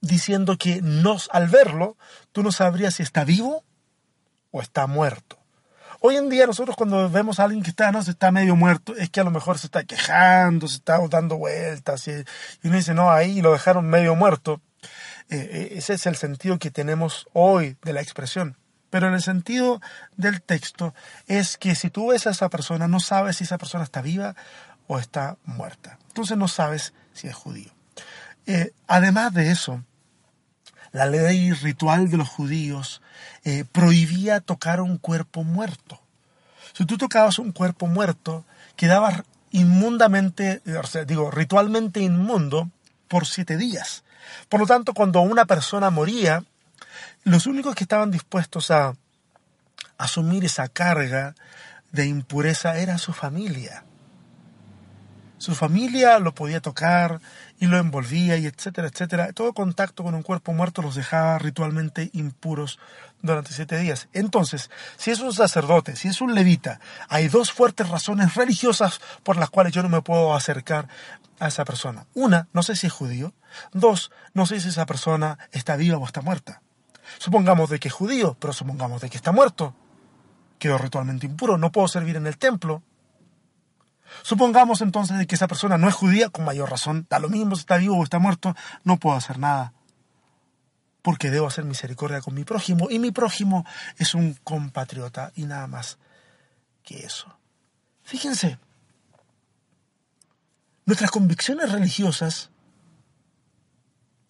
diciendo 0.00 0.56
que 0.56 0.80
nos, 0.82 1.28
al 1.32 1.48
verlo, 1.48 1.96
tú 2.32 2.42
no 2.42 2.52
sabrías 2.52 2.94
si 2.94 3.02
está 3.02 3.24
vivo 3.24 3.64
o 4.50 4.62
está 4.62 4.86
muerto. 4.86 5.38
Hoy 6.02 6.16
en 6.16 6.30
día 6.30 6.46
nosotros 6.46 6.76
cuando 6.76 7.10
vemos 7.10 7.38
a 7.38 7.44
alguien 7.44 7.62
que 7.62 7.70
está, 7.70 7.92
no, 7.92 8.02
se 8.02 8.12
está 8.12 8.30
medio 8.30 8.56
muerto, 8.56 8.96
es 8.96 9.10
que 9.10 9.20
a 9.20 9.24
lo 9.24 9.30
mejor 9.30 9.58
se 9.58 9.66
está 9.66 9.84
quejando, 9.84 10.66
se 10.66 10.76
está 10.76 10.98
dando 11.08 11.36
vueltas, 11.36 12.08
y, 12.08 12.24
uno 12.64 12.76
dice, 12.76 12.94
no, 12.94 13.10
ahí 13.10 13.42
lo 13.42 13.52
dejaron 13.52 13.86
medio 13.86 14.14
muerto. 14.14 14.62
Eh, 15.28 15.36
eh, 15.52 15.68
ese 15.72 15.94
es 15.94 16.06
el 16.06 16.16
sentido 16.16 16.58
que 16.58 16.70
tenemos 16.70 17.26
hoy 17.34 17.76
de 17.82 17.92
la 17.92 18.00
expresión. 18.00 18.56
Pero 18.88 19.08
en 19.08 19.14
el 19.14 19.22
sentido 19.22 19.80
del 20.16 20.42
texto 20.42 20.94
es 21.26 21.58
que 21.58 21.74
si 21.74 21.90
tú 21.90 22.08
ves 22.08 22.26
a 22.26 22.30
esa 22.30 22.48
persona, 22.48 22.88
no 22.88 22.98
sabes 22.98 23.36
si 23.36 23.44
esa 23.44 23.58
persona 23.58 23.84
está 23.84 24.00
viva 24.00 24.34
o 24.86 24.98
está 24.98 25.36
muerta. 25.44 25.98
Entonces 26.08 26.36
no 26.36 26.48
sabes 26.48 26.92
si 27.12 27.28
es 27.28 27.34
judío. 27.34 27.70
Eh, 28.46 28.72
además 28.88 29.32
de 29.32 29.50
eso, 29.50 29.84
la 30.92 31.06
ley 31.06 31.52
ritual 31.52 32.10
de 32.10 32.16
los 32.16 32.28
judíos 32.28 33.00
eh, 33.44 33.64
prohibía 33.70 34.40
tocar 34.40 34.80
un 34.80 34.98
cuerpo 34.98 35.44
muerto. 35.44 36.00
Si 36.72 36.84
tú 36.84 36.98
tocabas 36.98 37.38
un 37.38 37.52
cuerpo 37.52 37.86
muerto, 37.86 38.44
quedabas 38.76 39.22
inmundamente, 39.50 40.62
digo, 41.06 41.30
ritualmente 41.30 42.00
inmundo 42.00 42.70
por 43.08 43.26
siete 43.26 43.56
días. 43.56 44.04
Por 44.48 44.60
lo 44.60 44.66
tanto, 44.66 44.94
cuando 44.94 45.20
una 45.20 45.44
persona 45.46 45.90
moría, 45.90 46.44
los 47.24 47.46
únicos 47.46 47.74
que 47.74 47.84
estaban 47.84 48.10
dispuestos 48.10 48.70
a 48.70 48.94
asumir 49.98 50.44
esa 50.44 50.68
carga 50.68 51.34
de 51.92 52.06
impureza 52.06 52.78
era 52.78 52.98
su 52.98 53.12
familia. 53.12 53.84
Su 55.40 55.54
familia 55.54 56.18
lo 56.18 56.34
podía 56.34 56.60
tocar 56.60 57.22
y 57.58 57.64
lo 57.64 57.78
envolvía 57.78 58.36
y 58.36 58.44
etcétera, 58.44 58.88
etcétera. 58.88 59.32
Todo 59.32 59.54
contacto 59.54 60.04
con 60.04 60.14
un 60.14 60.22
cuerpo 60.22 60.52
muerto 60.52 60.82
los 60.82 60.96
dejaba 60.96 61.38
ritualmente 61.38 62.10
impuros 62.12 62.78
durante 63.22 63.54
siete 63.54 63.78
días. 63.78 64.10
Entonces, 64.12 64.70
si 64.98 65.10
es 65.10 65.20
un 65.20 65.32
sacerdote, 65.32 65.96
si 65.96 66.08
es 66.08 66.20
un 66.20 66.34
levita, 66.34 66.78
hay 67.08 67.28
dos 67.28 67.52
fuertes 67.52 67.88
razones 67.88 68.34
religiosas 68.34 69.00
por 69.22 69.38
las 69.38 69.48
cuales 69.48 69.72
yo 69.72 69.82
no 69.82 69.88
me 69.88 70.02
puedo 70.02 70.34
acercar 70.34 70.88
a 71.38 71.48
esa 71.48 71.64
persona. 71.64 72.06
Una, 72.12 72.48
no 72.52 72.62
sé 72.62 72.76
si 72.76 72.88
es 72.88 72.92
judío. 72.92 73.32
Dos, 73.72 74.10
no 74.34 74.44
sé 74.44 74.60
si 74.60 74.68
esa 74.68 74.84
persona 74.84 75.38
está 75.52 75.76
viva 75.76 75.96
o 75.96 76.04
está 76.04 76.20
muerta. 76.20 76.60
Supongamos 77.16 77.70
de 77.70 77.80
que 77.80 77.88
es 77.88 77.94
judío, 77.94 78.36
pero 78.38 78.52
supongamos 78.52 79.00
de 79.00 79.08
que 79.08 79.16
está 79.16 79.32
muerto. 79.32 79.74
Quedó 80.58 80.76
ritualmente 80.76 81.24
impuro, 81.24 81.56
no 81.56 81.72
puedo 81.72 81.88
servir 81.88 82.16
en 82.16 82.26
el 82.26 82.36
templo, 82.36 82.82
Supongamos 84.22 84.80
entonces 84.80 85.26
que 85.26 85.34
esa 85.34 85.48
persona 85.48 85.78
no 85.78 85.88
es 85.88 85.94
judía, 85.94 86.28
con 86.28 86.44
mayor 86.44 86.70
razón, 86.70 87.06
da 87.08 87.18
lo 87.18 87.28
mismo 87.28 87.56
si 87.56 87.60
está 87.60 87.76
vivo 87.76 87.98
o 87.98 88.04
está 88.04 88.18
muerto, 88.18 88.54
no 88.84 88.98
puedo 88.98 89.16
hacer 89.16 89.38
nada. 89.38 89.72
Porque 91.02 91.30
debo 91.30 91.46
hacer 91.46 91.64
misericordia 91.64 92.20
con 92.20 92.34
mi 92.34 92.44
prójimo 92.44 92.88
y 92.90 92.98
mi 92.98 93.10
prójimo 93.10 93.64
es 93.96 94.14
un 94.14 94.34
compatriota 94.44 95.32
y 95.34 95.44
nada 95.44 95.66
más 95.66 95.98
que 96.82 97.06
eso. 97.06 97.34
Fíjense, 98.02 98.58
nuestras 100.84 101.10
convicciones 101.10 101.72
religiosas 101.72 102.50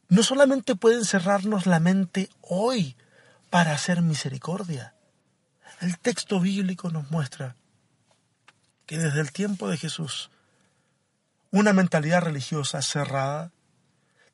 no 0.09 0.22
solamente 0.22 0.76
pueden 0.76 1.05
cerrarnos 1.05 1.66
la 1.66 1.81
mente 1.81 2.28
hoy 2.43 2.97
para 3.49 3.72
hacer 3.72 4.03
misericordia. 4.03 4.95
El 5.81 5.99
texto 5.99 6.41
bíblico 6.41 6.91
nos 6.91 7.11
muestra 7.11 7.57
que 8.91 8.99
desde 8.99 9.20
el 9.20 9.30
tiempo 9.30 9.68
de 9.68 9.76
Jesús 9.76 10.32
una 11.53 11.72
mentalidad 11.72 12.22
religiosa 12.22 12.82
cerrada 12.82 13.53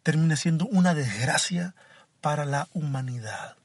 termina 0.03 0.35
siendo 0.35 0.65
una 0.65 0.95
desgracia 0.95 1.75
para 2.23 2.47
la 2.47 2.67
humanidad. 2.73 3.59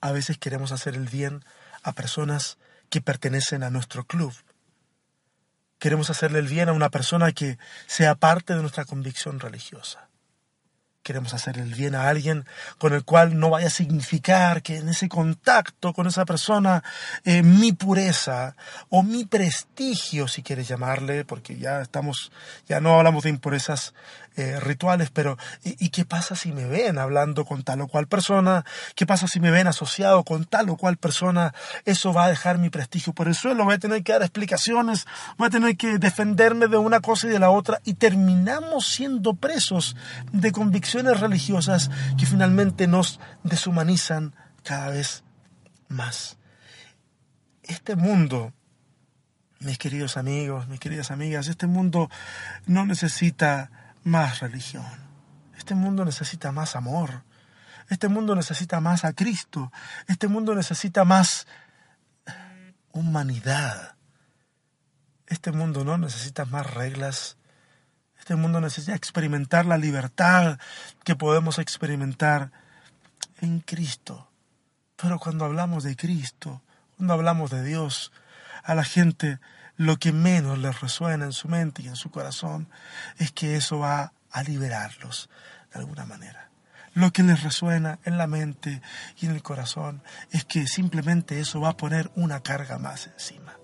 A 0.00 0.12
veces 0.12 0.38
queremos 0.38 0.70
hacer 0.70 0.94
el 0.94 1.08
bien 1.08 1.44
a 1.82 1.90
personas 1.90 2.56
que 2.88 3.00
pertenecen 3.00 3.64
a 3.64 3.70
nuestro 3.70 4.04
club. 4.04 4.32
Queremos 5.80 6.08
hacerle 6.08 6.38
el 6.38 6.46
bien 6.46 6.68
a 6.68 6.72
una 6.72 6.90
persona 6.90 7.32
que 7.32 7.58
sea 7.88 8.14
parte 8.14 8.54
de 8.54 8.60
nuestra 8.60 8.84
convicción 8.84 9.40
religiosa 9.40 10.08
queremos 11.04 11.34
hacer 11.34 11.58
el 11.58 11.74
bien 11.74 11.94
a 11.94 12.08
alguien 12.08 12.46
con 12.78 12.94
el 12.94 13.04
cual 13.04 13.38
no 13.38 13.50
vaya 13.50 13.68
a 13.68 13.70
significar 13.70 14.62
que 14.62 14.78
en 14.78 14.88
ese 14.88 15.08
contacto 15.08 15.92
con 15.92 16.06
esa 16.06 16.24
persona 16.24 16.82
eh, 17.24 17.42
mi 17.42 17.72
pureza 17.72 18.56
o 18.88 19.02
mi 19.02 19.26
prestigio, 19.26 20.26
si 20.26 20.42
quieres 20.42 20.66
llamarle, 20.66 21.24
porque 21.24 21.56
ya 21.56 21.82
estamos, 21.82 22.32
ya 22.66 22.80
no 22.80 22.98
hablamos 22.98 23.24
de 23.24 23.30
impurezas 23.30 23.92
eh, 24.36 24.58
rituales, 24.58 25.10
pero 25.10 25.38
¿y, 25.62 25.90
qué 25.90 26.04
pasa 26.04 26.34
si 26.34 26.50
me 26.50 26.64
ven 26.64 26.98
hablando 26.98 27.44
con 27.44 27.62
tal 27.62 27.82
o 27.82 27.86
cual 27.86 28.08
persona? 28.08 28.64
¿Qué 28.96 29.06
pasa 29.06 29.28
si 29.28 29.38
me 29.38 29.52
ven 29.52 29.68
asociado 29.68 30.24
con 30.24 30.44
tal 30.44 30.70
o 30.70 30.76
cual 30.76 30.96
persona? 30.96 31.54
Eso 31.84 32.12
va 32.12 32.24
a 32.24 32.30
dejar 32.30 32.58
mi 32.58 32.68
prestigio 32.68 33.12
por 33.12 33.28
el 33.28 33.36
suelo, 33.36 33.64
voy 33.64 33.74
a 33.74 33.78
tener 33.78 34.02
que 34.02 34.10
dar 34.10 34.22
explicaciones, 34.22 35.06
voy 35.36 35.46
a 35.46 35.50
tener 35.50 35.76
que 35.76 35.98
defenderme 35.98 36.66
de 36.66 36.78
una 36.78 36.98
cosa 36.98 37.28
y 37.28 37.30
de 37.30 37.38
la 37.38 37.50
otra 37.50 37.80
y 37.84 37.94
terminamos 37.94 38.88
siendo 38.88 39.34
presos 39.34 39.94
de 40.32 40.50
convicciones 40.50 40.93
religiosas 41.02 41.90
que 42.18 42.26
finalmente 42.26 42.86
nos 42.86 43.20
deshumanizan 43.42 44.34
cada 44.62 44.90
vez 44.90 45.24
más. 45.88 46.38
Este 47.62 47.96
mundo 47.96 48.52
mis 49.64 49.78
queridos 49.78 50.16
amigos, 50.16 50.68
mis 50.68 50.78
queridas 50.78 51.10
amigas, 51.10 51.48
este 51.48 51.66
mundo 51.66 52.10
no 52.66 52.84
necesita 52.84 53.70
más 54.04 54.40
religión. 54.40 54.84
Este 55.56 55.74
mundo 55.74 56.04
necesita 56.04 56.52
más 56.52 56.76
amor. 56.76 57.24
Este 57.88 58.08
mundo 58.08 58.34
necesita 58.34 58.80
más 58.80 59.04
a 59.04 59.12
Cristo. 59.14 59.72
Este 60.06 60.28
mundo 60.28 60.54
necesita 60.54 61.04
más 61.04 61.46
humanidad. 62.92 63.96
Este 65.26 65.52
mundo 65.52 65.84
no 65.84 65.96
necesita 65.96 66.44
más 66.44 66.72
reglas. 66.74 67.38
Este 68.24 68.36
mundo 68.36 68.58
necesita 68.58 68.94
experimentar 68.94 69.66
la 69.66 69.76
libertad 69.76 70.58
que 71.04 71.14
podemos 71.14 71.58
experimentar 71.58 72.52
en 73.42 73.60
Cristo. 73.60 74.30
Pero 74.96 75.18
cuando 75.18 75.44
hablamos 75.44 75.84
de 75.84 75.94
Cristo, 75.94 76.62
cuando 76.96 77.12
hablamos 77.12 77.50
de 77.50 77.62
Dios, 77.62 78.12
a 78.62 78.74
la 78.74 78.82
gente 78.82 79.40
lo 79.76 79.98
que 79.98 80.12
menos 80.12 80.58
les 80.58 80.80
resuena 80.80 81.26
en 81.26 81.34
su 81.34 81.48
mente 81.48 81.82
y 81.82 81.88
en 81.88 81.96
su 81.96 82.10
corazón 82.10 82.70
es 83.18 83.30
que 83.30 83.56
eso 83.56 83.80
va 83.80 84.14
a 84.30 84.42
liberarlos 84.42 85.28
de 85.74 85.80
alguna 85.80 86.06
manera. 86.06 86.48
Lo 86.94 87.12
que 87.12 87.22
les 87.22 87.42
resuena 87.42 87.98
en 88.04 88.16
la 88.16 88.26
mente 88.26 88.80
y 89.18 89.26
en 89.26 89.32
el 89.32 89.42
corazón 89.42 90.02
es 90.30 90.46
que 90.46 90.66
simplemente 90.66 91.40
eso 91.40 91.60
va 91.60 91.68
a 91.68 91.76
poner 91.76 92.10
una 92.14 92.40
carga 92.40 92.78
más 92.78 93.06
encima. 93.06 93.58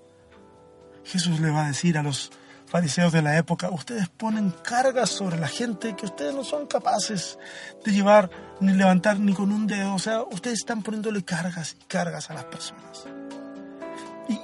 Jesús 1.06 1.40
le 1.40 1.48
va 1.48 1.64
a 1.64 1.68
decir 1.68 1.96
a 1.96 2.02
los 2.02 2.30
fariseos 2.70 3.12
de 3.12 3.20
la 3.20 3.36
época, 3.36 3.68
ustedes 3.70 4.08
ponen 4.08 4.54
cargas 4.62 5.10
sobre 5.10 5.36
la 5.38 5.48
gente 5.48 5.96
que 5.96 6.06
ustedes 6.06 6.32
no 6.32 6.44
son 6.44 6.68
capaces 6.68 7.36
de 7.84 7.92
llevar 7.92 8.30
ni 8.60 8.72
levantar 8.72 9.18
ni 9.18 9.34
con 9.34 9.50
un 9.50 9.66
dedo. 9.66 9.92
O 9.94 9.98
sea, 9.98 10.22
ustedes 10.22 10.60
están 10.60 10.82
poniéndole 10.82 11.24
cargas 11.24 11.76
y 11.80 11.84
cargas 11.84 12.30
a 12.30 12.34
las 12.34 12.44
personas. 12.44 13.06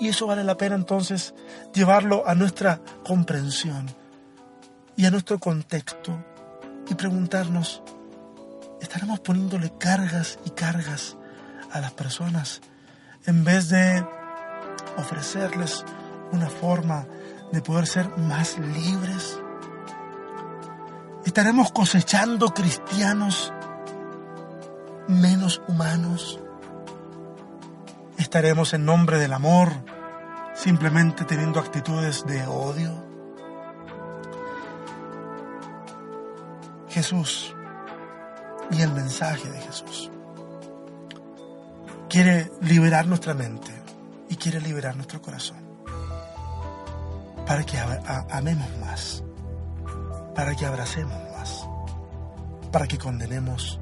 Y, 0.01 0.09
eso 0.09 0.27
vale 0.27 0.43
la 0.43 0.57
pena 0.57 0.75
entonces 0.75 1.35
llevarlo 1.73 2.27
a 2.27 2.35
nuestra 2.35 2.81
comprensión 3.05 3.87
y 4.97 5.07
a 5.07 5.11
nuestro 5.13 5.39
contexto 5.39 6.19
y 6.89 6.95
preguntarnos, 6.95 7.83
¿estaremos 8.81 9.21
poniéndole 9.21 9.73
cargas 9.79 10.41
y 10.45 10.51
cargas 10.51 11.17
a 11.71 11.81
las 11.81 11.93
personas 11.93 12.61
en 13.27 13.45
vez 13.45 13.69
de 13.69 14.05
ofrecerles 14.97 15.85
una 16.33 16.49
forma 16.49 17.07
de 17.53 17.63
poder 17.63 17.87
ser 17.87 18.09
más 18.17 18.59
libres? 18.59 19.39
¿Estaremos 21.25 21.73
cosechando 21.73 22.55
cristianos 22.55 23.53
menos 25.09 25.63
humanos? 25.69 26.41
¿Estaremos 28.19 28.75
en 28.75 28.85
nombre 28.85 29.19
del 29.19 29.33
amor 29.33 29.73
simplemente 30.55 31.25
teniendo 31.25 31.61
actitudes 31.61 32.25
de 32.27 32.47
odio? 32.47 33.05
Jesús 36.89 37.55
y 38.71 38.81
el 38.81 38.91
mensaje 38.93 39.51
de 39.51 39.61
Jesús 39.61 40.11
quiere 42.09 42.51
liberar 42.63 43.07
nuestra 43.07 43.35
mente 43.35 43.71
y 44.31 44.37
quiere 44.37 44.61
liberar 44.61 44.97
nuestro 44.97 45.21
corazón 45.21 45.66
para 47.47 47.65
que 47.65 47.79
amemos 48.31 48.69
más, 48.81 49.23
para 50.35 50.55
que 50.55 50.67
abracemos 50.67 51.17
más, 51.39 51.67
para 52.73 52.87
que 52.87 52.99
condenemos 52.99 53.81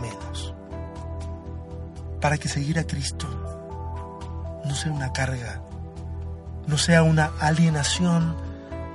menos, 0.00 0.54
para 2.20 2.38
que 2.38 2.48
seguir 2.48 2.78
a 2.78 2.84
Cristo 2.84 3.28
no 4.64 4.74
sea 4.74 4.92
una 4.92 5.12
carga, 5.12 5.62
no 6.66 6.78
sea 6.78 7.02
una 7.02 7.32
alienación 7.40 8.36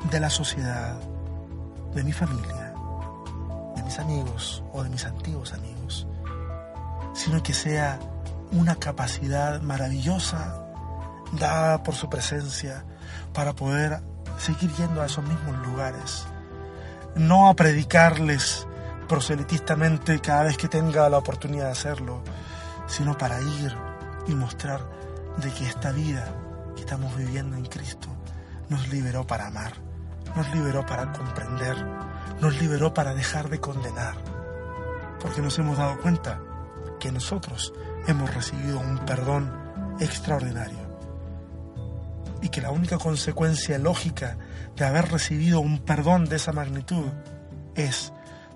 de 0.09 0.19
la 0.19 0.29
sociedad, 0.29 0.97
de 1.93 2.03
mi 2.03 2.11
familia, 2.11 2.73
de 3.75 3.83
mis 3.83 3.99
amigos 3.99 4.63
o 4.73 4.83
de 4.83 4.89
mis 4.89 5.05
antiguos 5.05 5.53
amigos, 5.53 6.07
sino 7.13 7.41
que 7.43 7.53
sea 7.53 7.99
una 8.51 8.75
capacidad 8.75 9.61
maravillosa 9.61 10.61
dada 11.33 11.83
por 11.83 11.95
su 11.95 12.09
presencia 12.09 12.83
para 13.33 13.53
poder 13.53 14.01
seguir 14.37 14.71
yendo 14.73 15.01
a 15.01 15.05
esos 15.05 15.23
mismos 15.23 15.57
lugares, 15.65 16.25
no 17.15 17.49
a 17.49 17.55
predicarles 17.55 18.67
proselitistamente 19.07 20.19
cada 20.19 20.43
vez 20.43 20.57
que 20.57 20.67
tenga 20.67 21.09
la 21.09 21.17
oportunidad 21.17 21.65
de 21.65 21.71
hacerlo, 21.71 22.23
sino 22.87 23.17
para 23.17 23.41
ir 23.41 23.75
y 24.27 24.35
mostrar 24.35 24.81
de 25.37 25.51
que 25.51 25.65
esta 25.67 25.91
vida 25.91 26.33
que 26.75 26.81
estamos 26.81 27.15
viviendo 27.15 27.55
en 27.55 27.65
Cristo 27.65 28.09
nos 28.69 28.87
liberó 28.89 29.25
para 29.25 29.47
amar, 29.47 29.73
nos 30.35 30.53
liberó 30.53 30.85
para 30.85 31.11
comprender, 31.11 31.75
nos 32.41 32.59
liberó 32.59 32.93
para 32.93 33.13
dejar 33.13 33.49
de 33.49 33.59
condenar, 33.59 34.15
porque 35.21 35.41
nos 35.41 35.57
hemos 35.59 35.77
dado 35.77 35.99
cuenta 36.01 36.39
que 36.99 37.11
nosotros 37.11 37.73
hemos 38.07 38.33
recibido 38.33 38.79
un 38.79 38.99
perdón 38.99 39.51
extraordinario 39.99 40.84
y 42.45 42.49
que 42.49 42.61
la 42.61 42.69
única 42.69 42.99
consecuencia 42.99 43.79
lógica 43.79 44.37
de 44.75 44.85
haber 44.85 45.11
recibido 45.11 45.61
un 45.61 45.79
perdón 45.79 46.25
de 46.25 46.35
esa 46.35 46.51
magnitud 46.51 47.07
es 47.73 48.13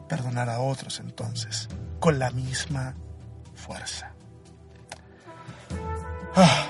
perdonar 0.07 0.47
a 0.47 0.59
otros 0.59 0.99
entonces 0.99 1.67
con 1.99 2.19
la 2.19 2.29
misma 2.29 2.93
fuerza. 3.55 4.13
Ah, 6.35 6.67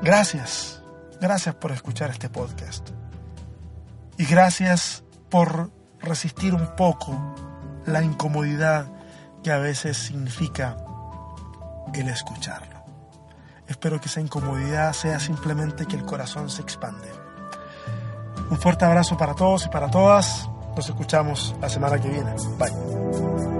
gracias, 0.00 0.82
gracias 1.20 1.54
por 1.56 1.72
escuchar 1.72 2.08
este 2.08 2.30
podcast. 2.30 2.88
Y 4.16 4.24
gracias 4.24 5.04
por 5.28 5.70
resistir 6.00 6.54
un 6.54 6.74
poco 6.74 7.34
la 7.84 8.02
incomodidad 8.02 8.90
que 9.44 9.52
a 9.52 9.58
veces 9.58 9.98
significa 9.98 10.78
el 11.92 12.08
escucharlo. 12.08 12.75
Espero 13.68 14.00
que 14.00 14.06
esa 14.06 14.20
incomodidad 14.20 14.92
sea 14.92 15.18
simplemente 15.18 15.86
que 15.86 15.96
el 15.96 16.04
corazón 16.04 16.48
se 16.50 16.62
expande. 16.62 17.08
Un 18.50 18.58
fuerte 18.58 18.84
abrazo 18.84 19.16
para 19.16 19.34
todos 19.34 19.66
y 19.66 19.68
para 19.68 19.90
todas. 19.90 20.48
Nos 20.76 20.88
escuchamos 20.88 21.54
la 21.60 21.68
semana 21.68 21.98
que 22.00 22.08
viene. 22.08 22.34
Bye. 22.58 23.55